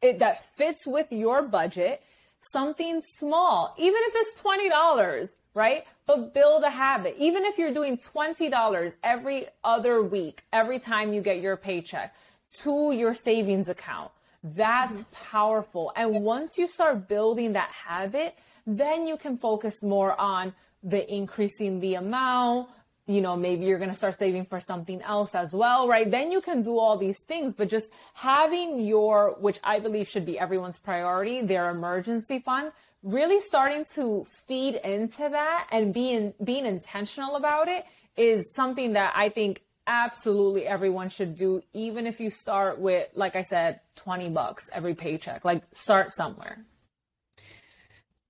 it, 0.02 0.20
that 0.20 0.56
fits 0.56 0.86
with 0.86 1.12
your 1.12 1.44
budget. 1.44 2.04
Something 2.40 3.02
small 3.18 3.76
even 3.78 4.02
if 4.06 4.14
it's 4.16 4.42
$20 4.42 5.30
right? 5.54 5.86
But 6.06 6.34
build 6.34 6.64
a 6.64 6.70
habit. 6.70 7.16
Even 7.20 7.44
if 7.44 7.58
you're 7.58 7.74
doing 7.74 7.98
$20 7.98 8.94
every 9.04 9.48
other 9.64 10.02
week 10.02 10.44
every 10.54 10.80
time 10.80 11.14
you 11.14 11.22
get 11.22 11.42
your 11.42 11.58
paycheck 11.58 12.16
to 12.64 12.92
your 12.92 13.14
savings 13.14 13.70
account 13.70 14.12
that's 14.44 15.04
mm-hmm. 15.04 15.26
powerful. 15.32 15.92
And 15.96 16.24
once 16.24 16.58
you 16.58 16.68
start 16.68 17.08
building 17.08 17.54
that 17.54 17.70
habit, 17.70 18.36
then 18.66 19.08
you 19.08 19.18
can 19.18 19.38
focus 19.38 19.82
more 19.82 20.20
on 20.20 20.54
the 20.84 21.12
increasing 21.14 21.80
the 21.80 21.96
amount. 21.96 22.70
You 23.08 23.22
know, 23.22 23.36
maybe 23.36 23.66
you're 23.66 23.78
going 23.80 23.90
to 23.90 23.96
start 23.96 24.16
saving 24.16 24.46
for 24.46 24.60
something 24.60 25.02
else 25.02 25.36
as 25.36 25.54
well, 25.54 25.88
right? 25.88 26.10
Then 26.10 26.32
you 26.32 26.40
can 26.40 26.62
do 26.62 26.78
all 26.78 26.98
these 26.98 27.24
things, 27.24 27.54
but 27.56 27.68
just 27.68 27.90
having 28.14 28.80
your, 28.80 29.36
which 29.40 29.60
I 29.64 29.80
believe 29.80 30.08
should 30.08 30.26
be 30.26 30.40
everyone's 30.40 30.80
priority, 30.80 31.42
their 31.42 31.70
emergency 31.70 32.40
fund, 32.40 32.72
really 33.04 33.42
starting 33.42 33.86
to 33.96 34.26
feed 34.48 34.76
into 34.76 35.28
that 35.30 35.68
and 35.72 35.94
being, 35.94 36.34
being 36.44 36.66
intentional 36.66 37.36
about 37.36 37.68
it 37.68 37.86
is 38.16 38.54
something 38.54 38.94
that 38.94 39.14
I 39.16 39.30
think 39.30 39.64
absolutely 39.88 40.66
everyone 40.66 41.10
should 41.10 41.36
do, 41.36 41.62
even 41.74 42.08
if 42.08 42.20
you 42.20 42.30
start 42.30 42.80
with, 42.80 43.08
like 43.14 43.36
I 43.36 43.42
said, 43.42 43.80
20 43.96 44.30
bucks 44.30 44.70
every 44.74 44.96
paycheck. 44.96 45.46
Like, 45.46 45.64
start 45.72 46.12
somewhere. 46.12 46.66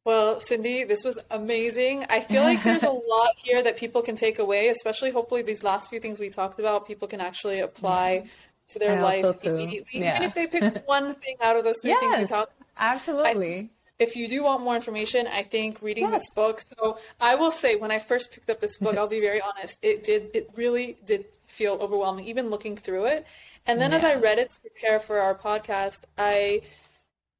Well, 0.04 0.40
Cindy, 0.40 0.84
this 0.84 1.04
was 1.04 1.20
amazing. 1.30 2.06
I 2.10 2.22
feel 2.22 2.42
like 2.42 2.64
there's 2.64 2.84
a 2.84 2.90
lot 2.90 3.34
here 3.36 3.62
that 3.62 3.78
people 3.78 4.02
can 4.02 4.16
take 4.16 4.40
away, 4.40 4.70
especially 4.70 5.12
hopefully 5.12 5.44
these 5.44 5.64
last 5.64 5.90
few 5.90 6.00
things 6.00 6.20
we 6.20 6.30
talked 6.30 6.60
about, 6.60 6.88
people 6.88 7.08
can 7.08 7.22
actually 7.22 7.60
apply 7.60 8.26
to 8.70 8.80
their 8.80 9.02
life 9.02 9.22
so 9.40 9.54
immediately. 9.54 10.00
Yeah. 10.00 10.16
Even 10.16 10.24
if 10.24 10.34
they 10.34 10.48
pick 10.48 10.84
one 10.88 11.14
thing 11.16 11.36
out 11.42 11.56
of 11.56 11.64
those 11.64 11.80
three 11.82 11.92
yes, 11.92 12.16
things 12.16 12.30
we 12.32 12.36
talked 12.36 12.54
Absolutely. 12.78 13.56
I, 13.56 13.70
if 14.02 14.16
you 14.16 14.28
do 14.28 14.44
want 14.44 14.64
more 14.64 14.76
information, 14.76 15.28
I 15.28 15.44
think 15.44 15.80
reading 15.80 16.06
yes. 16.06 16.14
this 16.14 16.34
book. 16.36 16.60
So 16.66 16.98
I 17.20 17.36
will 17.36 17.52
say, 17.52 17.76
when 17.76 17.92
I 17.92 18.00
first 18.00 18.32
picked 18.32 18.50
up 18.50 18.60
this 18.60 18.80
book, 18.80 18.98
I'll 18.98 19.08
be 19.08 19.22
very 19.22 19.40
honest, 19.40 19.78
it 19.84 20.04
did, 20.04 20.32
it 20.34 20.50
really 20.56 20.98
did 21.06 21.28
feel 21.46 21.74
overwhelming, 21.74 22.26
even 22.26 22.50
looking 22.50 22.76
through 22.76 23.06
it. 23.06 23.28
And 23.68 23.80
then 23.80 23.92
yeah. 23.92 23.98
as 23.98 24.04
I 24.04 24.16
read 24.16 24.40
it 24.40 24.50
to 24.50 24.60
prepare 24.60 25.00
for 25.00 25.20
our 25.20 25.36
podcast, 25.36 26.06
I, 26.18 26.64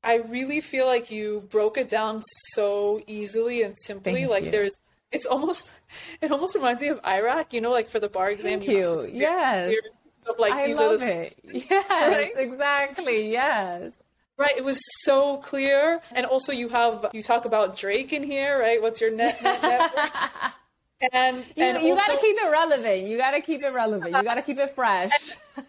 I 0.04 0.18
really 0.18 0.62
feel 0.62 0.86
like 0.86 1.10
you 1.10 1.48
broke 1.50 1.80
it 1.80 1.90
down 1.90 2.22
so 2.54 3.02
easily 3.08 3.64
and 3.64 3.76
simply. 3.76 4.14
Thank 4.14 4.30
like 4.30 4.44
you. 4.46 4.52
there's, 4.52 4.80
it's 5.12 5.26
almost, 5.26 5.68
it 6.22 6.32
almost 6.32 6.54
reminds 6.54 6.84
me 6.84 6.90
of 6.90 7.02
IRAC, 7.02 7.54
you 7.54 7.62
know, 7.62 7.72
like 7.72 7.90
for 7.90 8.00
the 8.00 8.08
bar 8.08 8.30
exam. 8.30 8.60
Thank 8.60 8.70
you. 8.70 9.02
you 9.02 9.20
yes. 9.20 9.74
Of 10.28 10.38
like, 10.38 10.54
I 10.54 10.74
love 10.74 11.02
it. 11.02 11.36
Yes, 11.44 11.90
right? 11.90 12.34
exactly. 12.38 13.32
Yes. 13.32 13.98
Right, 14.38 14.58
it 14.58 14.64
was 14.64 14.80
so 15.04 15.38
clear, 15.38 16.02
and 16.16 16.26
also 16.26 16.52
you 16.52 16.70
have 16.70 17.12
you 17.14 17.22
talk 17.22 17.46
about 17.46 17.78
Drake 17.78 18.12
in 18.12 18.24
here, 18.24 18.60
right? 18.60 18.82
What's 18.82 19.00
your 19.00 19.12
net 19.12 19.42
net 19.44 19.62
network? 19.62 20.54
and 21.14 21.38
you, 21.56 21.64
and 21.64 21.84
you 21.84 21.96
got 21.96 22.08
to 22.08 22.18
keep 22.18 22.38
it 22.38 22.52
relevant. 22.52 23.08
You 23.08 23.18
got 23.18 23.32
to 23.32 23.42
keep 23.42 23.64
it 23.64 23.74
relevant. 23.74 24.16
You 24.16 24.24
got 24.24 24.36
to 24.36 24.42
keep 24.42 24.58
it 24.58 24.76
fresh. 24.76 25.12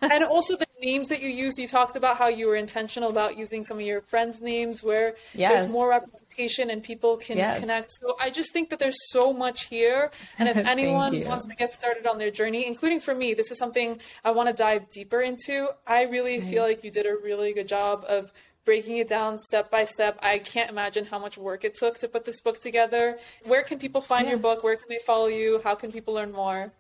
And, 0.01 0.13
and, 0.13 0.25
also 0.25 0.57
the 0.57 0.67
names 0.81 1.09
that 1.09 1.21
you 1.23 1.29
use, 1.29 1.59
you 1.59 1.67
talked 1.67 1.97
about 1.97 2.17
how 2.17 2.29
you 2.29 2.47
were 2.47 2.57
intentional 2.57 3.11
about 3.11 3.37
using 3.37 3.65
some 3.65 3.79
of 3.79 3.85
your 3.85 4.01
friends' 4.03 4.41
names 4.41 4.83
where 4.83 5.17
yes. 5.35 5.51
there's 5.51 5.73
more 5.73 5.89
representation 5.91 6.71
and 6.71 6.83
people 6.83 7.17
can 7.17 7.37
yes. 7.37 7.61
connect. 7.61 7.93
So 7.93 8.17
I 8.21 8.31
just 8.31 8.53
think 8.53 8.71
that 8.71 8.79
there's 8.79 8.99
so 9.11 9.33
much 9.33 9.65
here. 9.67 10.11
And 10.39 10.49
if 10.49 10.57
anyone 10.69 11.25
wants 11.25 11.49
to 11.49 11.57
get 11.57 11.73
started 11.73 12.07
on 12.07 12.19
their 12.19 12.31
journey, 12.31 12.67
including 12.67 13.01
for 13.01 13.15
me, 13.15 13.35
this 13.35 13.51
is 13.51 13.59
something 13.59 14.01
I 14.25 14.31
want 14.31 14.49
to 14.49 14.55
dive 14.55 14.89
deeper 14.91 15.21
into. 15.21 15.69
I 15.87 16.05
really 16.05 16.39
right. 16.39 16.49
feel 16.49 16.63
like 16.63 16.85
you 16.85 16.91
did 16.91 17.07
a 17.07 17.17
really 17.17 17.53
good 17.53 17.69
job 17.69 18.05
of 18.09 18.33
breaking 18.65 18.99
it 18.99 19.09
down 19.09 19.39
step 19.39 19.71
by 19.71 19.85
step. 19.85 20.19
I 20.23 20.39
can't 20.39 20.71
imagine 20.71 21.05
how 21.05 21.19
much 21.19 21.37
work 21.37 21.65
it 21.65 21.75
took 21.75 21.99
to 22.01 22.09
put 22.09 22.25
this 22.25 22.41
book 22.41 22.61
together. 22.61 23.19
Where 23.45 23.63
can 23.63 23.79
people 23.79 24.01
find 24.01 24.25
yeah. 24.25 24.31
your 24.31 24.39
book? 24.39 24.63
Where 24.63 24.77
can 24.77 24.87
they 24.89 25.01
follow 25.05 25.27
you? 25.27 25.61
How 25.63 25.75
can 25.75 25.93
people 25.93 26.15
learn 26.15 26.33
more? 26.33 26.73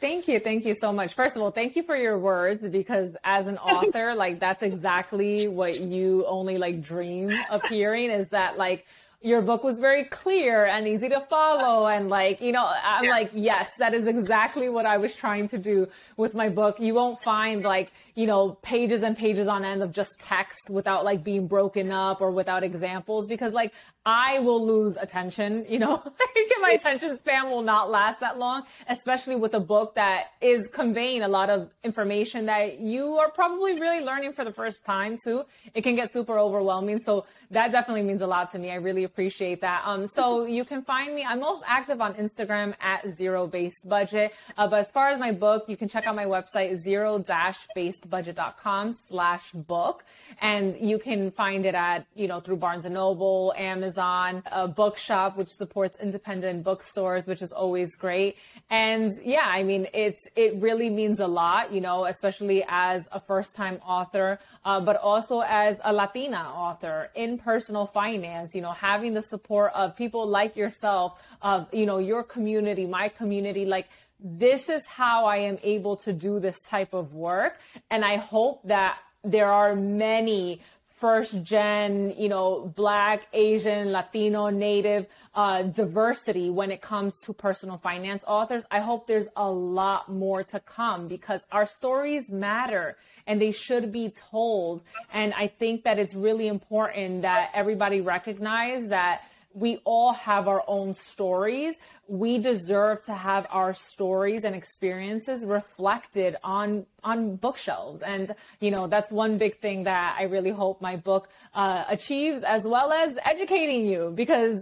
Thank 0.00 0.28
you. 0.28 0.40
Thank 0.40 0.64
you 0.64 0.74
so 0.74 0.92
much. 0.92 1.12
First 1.12 1.36
of 1.36 1.42
all, 1.42 1.50
thank 1.50 1.76
you 1.76 1.82
for 1.82 1.94
your 1.94 2.18
words 2.18 2.66
because 2.68 3.14
as 3.22 3.46
an 3.46 3.58
author, 3.58 4.14
like 4.16 4.40
that's 4.40 4.62
exactly 4.62 5.46
what 5.46 5.78
you 5.80 6.24
only 6.26 6.56
like 6.56 6.80
dream 6.80 7.30
of 7.50 7.62
hearing 7.64 8.10
is 8.10 8.30
that 8.30 8.56
like 8.56 8.86
your 9.22 9.42
book 9.42 9.62
was 9.62 9.78
very 9.78 10.04
clear 10.04 10.64
and 10.64 10.88
easy 10.88 11.10
to 11.10 11.20
follow 11.20 11.86
and 11.86 12.08
like 12.08 12.40
you 12.40 12.52
know 12.52 12.72
i'm 12.82 13.04
yeah. 13.04 13.10
like 13.10 13.30
yes 13.34 13.76
that 13.76 13.92
is 13.92 14.06
exactly 14.06 14.70
what 14.70 14.86
i 14.86 14.96
was 14.96 15.14
trying 15.14 15.46
to 15.46 15.58
do 15.58 15.86
with 16.16 16.32
my 16.34 16.48
book 16.48 16.80
you 16.80 16.94
won't 16.94 17.20
find 17.20 17.62
like 17.62 17.92
you 18.20 18.26
know 18.26 18.58
pages 18.60 19.02
and 19.02 19.16
pages 19.16 19.48
on 19.48 19.64
end 19.64 19.82
of 19.82 19.92
just 19.92 20.10
text 20.20 20.68
without 20.68 21.06
like 21.06 21.24
being 21.24 21.46
broken 21.46 21.90
up 21.90 22.20
or 22.20 22.30
without 22.30 22.62
examples 22.62 23.26
because 23.26 23.54
like 23.54 23.72
I 24.04 24.40
will 24.40 24.64
lose 24.64 24.96
attention, 24.96 25.66
you 25.68 25.78
know, 25.78 26.02
my 26.60 26.72
attention 26.72 27.18
span 27.18 27.50
will 27.50 27.62
not 27.62 27.90
last 27.90 28.20
that 28.20 28.38
long, 28.38 28.62
especially 28.88 29.36
with 29.36 29.54
a 29.54 29.60
book 29.60 29.94
that 29.94 30.28
is 30.40 30.68
conveying 30.68 31.22
a 31.22 31.28
lot 31.28 31.50
of 31.50 31.70
information 31.84 32.46
that 32.46 32.80
you 32.80 33.16
are 33.16 33.30
probably 33.30 33.78
really 33.78 34.04
learning 34.04 34.32
for 34.32 34.44
the 34.44 34.52
first 34.52 34.84
time 34.84 35.16
too. 35.22 35.44
It 35.74 35.82
can 35.82 35.96
get 35.96 36.12
super 36.12 36.38
overwhelming. 36.38 36.98
So 36.98 37.26
that 37.50 37.72
definitely 37.72 38.02
means 38.02 38.20
a 38.20 38.26
lot 38.26 38.52
to 38.52 38.58
me. 38.58 38.70
I 38.70 38.76
really 38.76 39.04
appreciate 39.04 39.60
that. 39.62 39.82
Um, 39.84 40.06
so 40.06 40.44
you 40.58 40.64
can 40.64 40.82
find 40.82 41.14
me, 41.14 41.24
I'm 41.24 41.40
most 41.40 41.62
active 41.66 42.00
on 42.00 42.14
Instagram 42.14 42.74
at 42.80 43.08
zero 43.10 43.46
based 43.46 43.88
budget. 43.88 44.34
Uh, 44.56 44.66
but 44.66 44.80
as 44.80 44.90
far 44.90 45.08
as 45.08 45.18
my 45.18 45.32
book, 45.32 45.64
you 45.68 45.76
can 45.76 45.88
check 45.88 46.06
out 46.06 46.14
my 46.14 46.26
website, 46.26 46.76
zero 46.76 47.18
dash 47.18 47.66
based 47.74 48.09
budget.com 48.10 48.94
slash 49.08 49.52
book. 49.52 50.04
And 50.40 50.76
you 50.80 50.98
can 50.98 51.30
find 51.30 51.64
it 51.64 51.74
at, 51.74 52.06
you 52.14 52.28
know, 52.28 52.40
through 52.40 52.56
Barnes 52.56 52.84
and 52.84 52.94
Noble, 52.94 53.54
Amazon, 53.56 54.42
a 54.50 54.68
bookshop 54.68 55.36
which 55.36 55.48
supports 55.48 55.96
independent 56.00 56.64
bookstores, 56.64 57.26
which 57.26 57.40
is 57.40 57.52
always 57.52 57.96
great. 57.96 58.36
And 58.68 59.12
yeah, 59.24 59.46
I 59.46 59.62
mean, 59.62 59.86
it's 59.94 60.20
it 60.36 60.60
really 60.60 60.90
means 60.90 61.20
a 61.20 61.26
lot, 61.26 61.72
you 61.72 61.80
know, 61.80 62.04
especially 62.04 62.64
as 62.68 63.08
a 63.12 63.20
first-time 63.20 63.78
author, 63.86 64.38
uh, 64.64 64.80
but 64.80 64.96
also 64.96 65.40
as 65.40 65.78
a 65.84 65.92
Latina 65.92 66.38
author 66.38 67.10
in 67.14 67.38
personal 67.38 67.86
finance. 67.86 68.54
You 68.54 68.62
know, 68.62 68.72
having 68.72 69.14
the 69.14 69.22
support 69.22 69.72
of 69.74 69.96
people 69.96 70.26
like 70.26 70.56
yourself, 70.56 71.20
of 71.42 71.68
you 71.72 71.86
know 71.86 71.98
your 71.98 72.22
community, 72.24 72.86
my 72.86 73.08
community, 73.08 73.64
like 73.64 73.88
this 74.22 74.68
is 74.68 74.86
how 74.86 75.26
I 75.26 75.38
am 75.38 75.58
able 75.62 75.96
to 75.98 76.12
do 76.12 76.40
this 76.40 76.60
type 76.60 76.94
of 76.94 77.14
work. 77.14 77.58
And 77.90 78.04
I 78.04 78.16
hope 78.16 78.62
that 78.64 78.98
there 79.24 79.50
are 79.50 79.74
many 79.74 80.60
first 81.00 81.42
gen, 81.42 82.14
you 82.18 82.28
know, 82.28 82.70
black, 82.76 83.26
Asian, 83.32 83.90
Latino, 83.90 84.50
native 84.50 85.06
uh, 85.34 85.62
diversity 85.62 86.50
when 86.50 86.70
it 86.70 86.82
comes 86.82 87.18
to 87.20 87.32
personal 87.32 87.78
finance 87.78 88.22
authors. 88.26 88.66
I 88.70 88.80
hope 88.80 89.06
there's 89.06 89.28
a 89.34 89.50
lot 89.50 90.12
more 90.12 90.44
to 90.44 90.60
come 90.60 91.08
because 91.08 91.42
our 91.50 91.64
stories 91.64 92.28
matter 92.28 92.98
and 93.26 93.40
they 93.40 93.50
should 93.50 93.90
be 93.92 94.10
told. 94.10 94.82
And 95.10 95.32
I 95.32 95.46
think 95.46 95.84
that 95.84 95.98
it's 95.98 96.14
really 96.14 96.48
important 96.48 97.22
that 97.22 97.50
everybody 97.54 98.02
recognize 98.02 98.88
that 98.88 99.22
we 99.52 99.78
all 99.84 100.12
have 100.12 100.48
our 100.48 100.62
own 100.66 100.94
stories. 100.94 101.76
We 102.06 102.38
deserve 102.38 103.02
to 103.04 103.14
have 103.14 103.46
our 103.50 103.72
stories 103.72 104.44
and 104.44 104.54
experiences 104.54 105.44
reflected 105.44 106.36
on 106.42 106.86
on 107.02 107.36
bookshelves, 107.36 108.02
and 108.02 108.34
you 108.60 108.70
know 108.70 108.86
that's 108.86 109.10
one 109.10 109.38
big 109.38 109.58
thing 109.58 109.84
that 109.84 110.16
I 110.18 110.24
really 110.24 110.50
hope 110.50 110.80
my 110.80 110.96
book 110.96 111.28
uh, 111.54 111.84
achieves, 111.88 112.42
as 112.42 112.64
well 112.64 112.92
as 112.92 113.16
educating 113.24 113.86
you 113.86 114.12
because. 114.14 114.60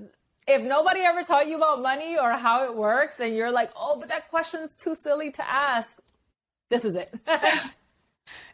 If 0.51 0.63
nobody 0.63 1.01
ever 1.01 1.25
taught 1.25 1.47
you 1.47 1.59
about 1.59 1.83
money 1.83 2.17
or 2.17 2.31
how 2.31 2.65
it 2.65 2.75
works, 2.75 3.21
and 3.21 3.37
you're 3.37 3.51
like, 3.51 3.71
oh, 3.77 3.99
but 4.01 4.09
that 4.09 4.31
question's 4.31 4.73
too 4.73 4.95
silly 4.95 5.31
to 5.33 5.47
ask, 5.47 5.91
this 6.71 6.87
is 6.87 6.97
it. 6.97 7.15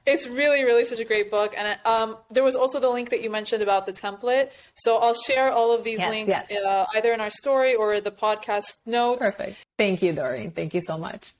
It's 0.06 0.26
really, 0.28 0.64
really 0.64 0.84
such 0.84 1.00
a 1.00 1.04
great 1.04 1.30
book. 1.30 1.54
And 1.56 1.78
um, 1.84 2.16
there 2.30 2.44
was 2.44 2.54
also 2.54 2.78
the 2.78 2.90
link 2.90 3.10
that 3.10 3.22
you 3.22 3.30
mentioned 3.30 3.62
about 3.62 3.86
the 3.86 3.92
template. 3.92 4.50
So 4.74 4.98
I'll 4.98 5.14
share 5.14 5.50
all 5.50 5.72
of 5.72 5.82
these 5.82 5.98
yes, 5.98 6.10
links 6.10 6.50
yes. 6.50 6.64
Uh, 6.64 6.86
either 6.94 7.12
in 7.12 7.20
our 7.20 7.30
story 7.30 7.74
or 7.74 8.00
the 8.00 8.10
podcast 8.10 8.78
notes. 8.84 9.20
Perfect. 9.20 9.56
Thank 9.78 10.02
you, 10.02 10.12
Doreen. 10.12 10.50
Thank 10.50 10.74
you 10.74 10.82
so 10.86 10.98
much. 10.98 11.32